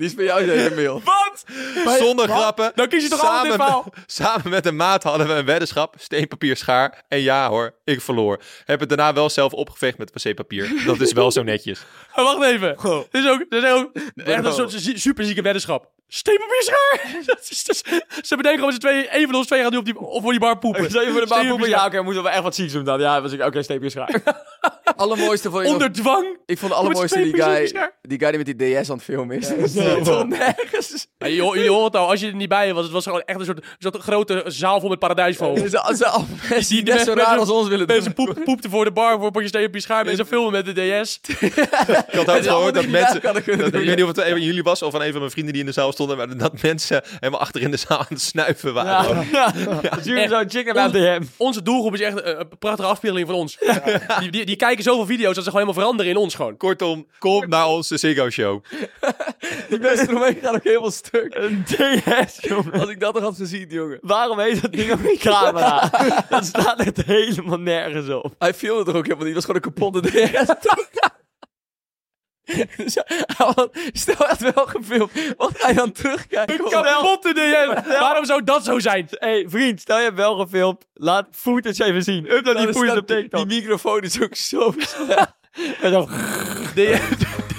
Die 0.00 0.08
is 0.08 0.14
bij 0.14 0.24
jou 0.24 0.46
deze 0.46 0.74
mail. 0.74 1.02
Wat? 1.04 1.44
Zonder 1.98 2.28
grappen. 2.28 2.72
Dan 2.74 2.88
kies 2.88 3.02
je 3.02 3.08
toch 3.08 3.24
altijd 3.24 3.54
verhaal? 3.54 3.92
samen 4.06 4.50
met 4.50 4.66
een 4.66 4.76
maat 4.76 5.02
hadden 5.02 5.26
we 5.26 5.32
een 5.32 5.44
weddenschap. 5.44 5.94
Steen, 5.98 6.28
papier, 6.28 6.56
schaar. 6.56 7.04
En 7.08 7.20
ja 7.20 7.48
hoor, 7.48 7.74
ik 7.84 8.00
verloor. 8.00 8.42
Heb 8.64 8.80
het 8.80 8.88
daarna 8.88 9.12
wel 9.12 9.30
zelf 9.30 9.52
opgeveegd 9.52 9.98
met 9.98 10.10
wc-papier. 10.22 10.82
Dat 10.86 11.00
is 11.00 11.12
wel 11.12 11.30
zo 11.30 11.42
netjes. 11.42 11.80
Maar 12.16 12.24
wacht 12.34 12.42
even. 12.42 12.76
Dit 13.10 13.24
is 13.24 13.28
ook, 13.30 13.44
dit 13.48 13.62
is 13.64 13.70
ook 13.70 13.90
echt 14.14 14.44
een 14.44 14.52
soort 14.52 14.72
zie- 14.72 14.98
superzieke 14.98 15.42
weddenschap. 15.42 15.90
Steenpapier 16.12 16.62
schaar! 16.62 17.12
Dat 17.30 17.46
is 17.50 17.64
dus- 17.64 17.82
Ze 18.22 18.36
bedenken 18.36 18.58
gewoon 18.58 18.72
z'n 18.72 18.78
tweeën, 18.78 19.08
één 19.08 19.26
van 19.26 19.34
ons 19.34 19.46
twee 19.46 19.62
gaat 19.62 19.70
nu 19.70 19.76
op 19.76 19.84
die, 19.84 19.98
op 19.98 20.22
voor 20.22 20.30
die 20.30 20.40
bar 20.40 20.58
poepen. 20.58 20.90
Zou 20.90 21.04
je 21.04 21.10
voor 21.10 21.20
de 21.20 21.26
bar 21.26 21.46
poepen? 21.46 21.68
Ja, 21.68 21.76
schaar. 21.76 21.86
oké, 21.86 21.96
we 21.96 22.02
moeten 22.04 22.22
wel 22.22 22.32
echt 22.32 22.42
wat 22.42 22.54
zieks 22.54 22.72
doen 22.72 22.84
dan. 22.84 23.00
Ja, 23.00 23.22
was 23.22 23.32
ik, 23.32 23.44
oké, 23.44 23.62
steepjes 23.62 23.92
schaar. 23.92 24.22
Allermooiste 24.96 25.50
vond 25.50 25.64
ik 25.64 25.70
Onder 25.70 25.92
dwang. 25.92 26.38
Ik 26.46 26.58
vond 26.58 26.72
de 26.72 26.78
allermooiste 26.78 27.22
die 27.22 27.42
guy, 27.42 27.66
schaar. 27.66 27.98
die 28.02 28.18
guy 28.18 28.30
die 28.30 28.44
met 28.44 28.58
die 28.58 28.74
DS 28.82 28.90
aan 28.90 28.96
het 28.96 29.04
filmen 29.04 29.36
is. 29.36 29.48
Dat 29.56 29.58
is 29.58 30.04
toch 30.04 30.26
nergens. 30.28 31.06
Ja, 31.18 31.28
jullie, 31.28 31.68
horen 31.68 31.84
het 31.84 31.96
al, 31.96 32.08
als 32.08 32.20
je 32.20 32.26
er 32.26 32.34
niet 32.34 32.48
bij 32.48 32.74
was, 32.74 32.84
het 32.84 32.92
was 32.92 33.04
gewoon 33.04 33.22
echt 33.24 33.38
een 33.38 33.44
soort, 33.44 33.64
soort 33.78 33.96
grote 33.96 34.42
zaal 34.46 34.80
vol 34.80 34.88
met 34.88 34.98
paradijsvogels. 34.98 35.60
Ze 35.60 35.94
ze 35.96 36.24
mensen 36.48 36.74
die 36.74 36.82
net 36.82 37.00
zo 37.00 37.12
raar 37.12 37.38
als 37.38 37.50
ons 37.50 37.68
willen 37.68 37.86
doen. 37.86 37.96
Mensen 37.96 38.14
poep, 38.14 38.44
poepten 38.44 38.70
voor 38.70 38.84
de 38.84 38.92
bar 38.92 39.16
voor 39.16 39.26
een 39.26 39.32
potje 39.32 39.48
steenpapier 39.48 39.80
schaar. 39.80 40.04
Mensen 40.04 40.26
filmen 40.26 40.52
met 40.52 40.64
de 40.64 40.72
DS. 41.02 41.20
Ik 41.40 41.54
had 42.12 42.30
ook 42.30 42.42
gehoord 42.42 42.74
dat 42.74 42.86
mensen... 42.86 43.16
Ik 43.16 43.22
Dat, 43.22 43.70
weet 43.70 43.96
niet 43.96 44.02
of 44.02 44.08
het 44.08 44.18
een 44.18 44.30
van 44.30 44.42
jullie 44.42 44.62
was 44.62 44.82
of 44.82 44.92
van 44.92 45.02
een 45.02 45.10
van 45.10 45.18
mijn 45.20 45.30
vrienden 45.30 45.52
die 45.52 45.62
in 45.62 45.68
de 45.68 45.74
zaal 45.74 45.92
stonden. 46.00 46.16
Maar 46.16 46.36
dat 46.36 46.62
mensen 46.62 47.02
helemaal 47.20 47.40
achter 47.40 47.60
in 47.60 47.70
de 47.70 47.76
zaal 47.76 47.98
aan 47.98 48.06
het 48.08 48.20
snuiven 48.20 48.74
waren. 48.74 49.28
Ja, 49.32 49.52
ja. 50.04 50.28
Zo'n 50.28 50.50
chicken 50.50 50.78
aan 50.78 50.90
DM. 50.90 51.22
Onze 51.36 51.62
doelgroep 51.62 51.94
is 51.94 52.00
echt 52.00 52.16
een, 52.16 52.40
een 52.40 52.58
prachtige 52.58 52.88
afspiegeling 52.88 53.26
van 53.26 53.36
ons. 53.36 53.58
Die, 54.18 54.30
die, 54.30 54.46
die 54.46 54.56
kijken 54.56 54.84
zoveel 54.84 55.06
video's 55.06 55.34
dat 55.34 55.44
ze 55.44 55.50
gewoon 55.50 55.66
helemaal 55.66 55.82
veranderen 55.82 56.12
in 56.12 56.18
ons 56.18 56.34
gewoon. 56.34 56.56
Kortom, 56.56 57.06
kom 57.18 57.48
naar 57.48 57.68
onze 57.68 57.96
Ziggo 57.98 58.30
Show. 58.30 58.62
Die 59.68 59.78
mensen 59.78 60.08
eromheen 60.08 60.38
gaan 60.42 60.54
ook 60.54 60.64
helemaal 60.64 60.90
stuk. 60.90 61.34
Een 61.34 61.64
DS, 61.64 62.38
jongen. 62.40 62.72
Als 62.72 62.88
ik 62.88 63.00
dat 63.00 63.14
nog 63.14 63.22
had 63.22 63.36
gezien, 63.36 63.66
jongen. 63.68 63.98
Waarom 64.00 64.38
heet 64.38 64.62
dat 64.62 64.72
ding 64.72 64.92
op 64.92 65.02
je 65.02 65.16
camera? 65.18 65.90
dat 66.28 66.44
staat 66.44 66.80
echt 66.80 67.02
helemaal 67.02 67.58
nergens 67.58 68.08
op. 68.08 68.34
Hij 68.38 68.54
filmde 68.54 68.84
toch 68.84 68.94
ook 68.94 69.06
helemaal 69.06 69.26
niet. 69.26 69.34
Het 69.34 69.46
was 69.46 69.56
gewoon 69.56 69.62
een 69.64 70.00
kapotte 70.00 70.00
DS. 70.10 71.09
Dus 72.76 72.96
had- 73.36 73.70
Stel 73.92 74.28
echt 74.28 74.40
wel 74.54 74.66
gefilmd. 74.66 75.10
Wat 75.36 75.52
ga 75.58 75.68
je 75.68 75.74
dan 75.74 75.92
terugkijken? 75.92 76.68
Kapotte 76.70 77.32
DM! 77.34 77.88
Waarom 78.00 78.24
zou 78.24 78.44
dat 78.44 78.64
zo 78.64 78.78
zijn? 78.78 79.06
Hé, 79.10 79.28
hey, 79.28 79.44
vriend, 79.48 79.80
stel 79.80 79.96
je 79.98 80.04
hebt 80.04 80.16
wel 80.16 80.36
gefilmd. 80.36 80.84
Laat 80.94 81.28
footage 81.32 81.84
even 81.84 82.02
zien. 82.02 82.22
Die 82.24 82.42
Dan 82.42 82.56
is 82.68 82.76
footage 82.76 82.98
op 82.98 83.06
TikTok. 83.06 83.48
Die 83.48 83.60
microfoon 83.60 84.00
is 84.00 84.22
ook 84.22 84.34
zo. 84.34 84.74
En 85.82 85.90
dan... 85.92 86.08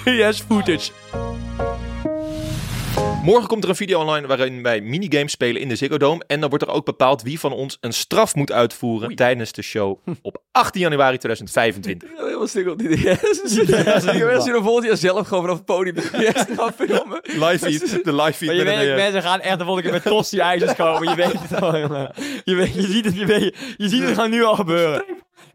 DS 0.04 0.40
footage. 0.48 0.90
Morgen 3.22 3.48
komt 3.48 3.64
er 3.64 3.70
een 3.70 3.76
video 3.76 4.00
online 4.00 4.26
waarin 4.26 4.62
wij 4.62 4.80
minigames 4.80 5.32
spelen 5.32 5.60
in 5.60 5.68
de 5.68 5.76
Ziggo 5.76 5.98
Dome. 5.98 6.24
En 6.26 6.40
dan 6.40 6.48
wordt 6.48 6.64
er 6.64 6.70
ook 6.70 6.84
bepaald 6.84 7.22
wie 7.22 7.40
van 7.40 7.52
ons 7.52 7.78
een 7.80 7.92
straf 7.92 8.34
moet 8.34 8.52
uitvoeren 8.52 9.16
tijdens 9.16 9.52
de 9.52 9.62
show 9.62 9.98
op 10.22 10.42
18 10.52 10.80
januari 10.80 11.18
2025. 11.18 12.08
Ik 12.08 12.16
ben 12.16 12.24
helemaal 12.24 12.46
stuk 12.48 12.68
op 12.68 12.78
die 12.78 12.96
DS. 12.96 13.42
Volgend 14.62 14.86
jaar 14.86 14.96
zelf 14.96 15.28
gewoon 15.28 15.42
vanaf 15.42 15.56
het 15.56 15.66
podium 15.66 15.94
met 15.94 16.10
de 16.10 16.32
DS 16.32 16.44
gaan 16.56 16.72
filmen. 16.72 17.20
Live 17.22 17.58
feed, 17.58 18.04
de 18.04 18.14
live 18.14 18.32
feed. 18.32 18.48
Maar 18.48 18.56
je 18.56 18.60
een, 18.60 18.78
weet, 18.78 18.88
eh, 18.88 18.96
mensen 18.96 19.22
gaan 19.22 19.40
echt 19.40 19.58
de 19.58 19.64
volgende 19.64 19.90
keer 19.90 20.00
met 20.04 20.12
tosti 20.12 20.38
ijzers 20.38 20.74
komen. 20.74 21.08
Je 21.08 21.14
weet 21.14 21.48
het 21.48 21.62
al, 21.62 21.78
jongen. 21.78 22.12
Je, 22.44 22.54
weet, 22.54 22.74
je 22.74 22.82
ziet 22.82 23.04
het, 23.04 23.16
je, 23.16 23.26
weet, 23.26 23.56
je 23.76 23.88
ziet 23.88 24.02
het 24.02 24.14
gewoon 24.14 24.30
nu 24.30 24.44
al 24.44 24.54
gebeuren. 24.54 25.04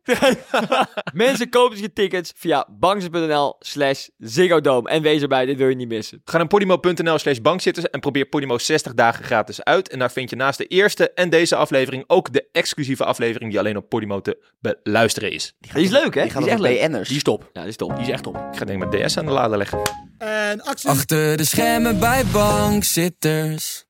mensen 1.14 1.50
kopen 1.50 1.82
je 1.82 1.94
tickets 1.94 2.34
via 2.36 2.68
bankzitters.nl 2.80 3.56
slash 3.60 4.08
Ziggo 4.18 4.62
Dome. 4.62 4.90
En 4.90 5.02
wees 5.02 5.22
erbij, 5.22 5.46
dit 5.46 5.58
wil 5.58 5.68
je 5.68 5.76
niet 5.76 5.88
missen. 5.88 6.22
Ga 6.26 6.38
naar 6.38 6.48
podimo.nl 6.48 7.18
slash 7.18 7.38
bankzitters 7.38 7.90
en 7.90 8.00
probeer 8.00 8.26
Podimo 8.26 8.58
60 8.58 8.94
dagen 8.94 9.26
gratis 9.26 9.64
uit. 9.64 9.90
En 9.90 10.00
daar 10.00 10.12
vind 10.12 10.30
je 10.30 10.36
naast 10.36 10.58
de 10.58 10.66
eerste 10.66 11.12
en 11.12 11.30
deze 11.30 11.56
aflevering 11.56 12.04
ook 12.08 12.34
de 12.34 12.50
exclusieve 12.52 13.06
aflevering 13.06 13.52
die 13.52 13.60
alleen 13.60 13.78
op 13.78 13.90
Podimo 13.90 14.22
te 14.22 14.44
beluisteren 14.60 15.32
is. 15.32 15.54
Die 15.60 15.84
is 15.84 15.90
leuk, 15.90 16.16
hè? 16.16 16.22
Die 16.22 16.32
gaat 16.32 16.46
is 16.46 16.48
echt 16.48 16.60
leuk. 16.60 16.88
BN'ers. 16.88 17.08
Die 17.08 17.18
is 17.18 17.24
top. 17.24 17.50
Ja, 17.54 17.62
die 17.62 17.70
is 17.70 17.76
top. 17.76 17.96
Die 17.96 18.06
is 18.06 18.10
echt 18.10 18.24
top. 18.24 18.36
Ik 18.36 18.58
ga 18.58 18.66
denk 18.66 18.84
ik 18.84 18.90
mijn 18.90 19.08
DS 19.08 19.18
aan 19.18 19.26
de 19.26 19.32
lader 19.32 19.58
leggen. 19.58 19.82
En 20.18 20.62
actie. 20.62 20.90
Achter 20.90 21.38
de 21.38 21.46
schermen 21.46 22.00
bij 22.00 22.24
bankzitters. 22.26 23.87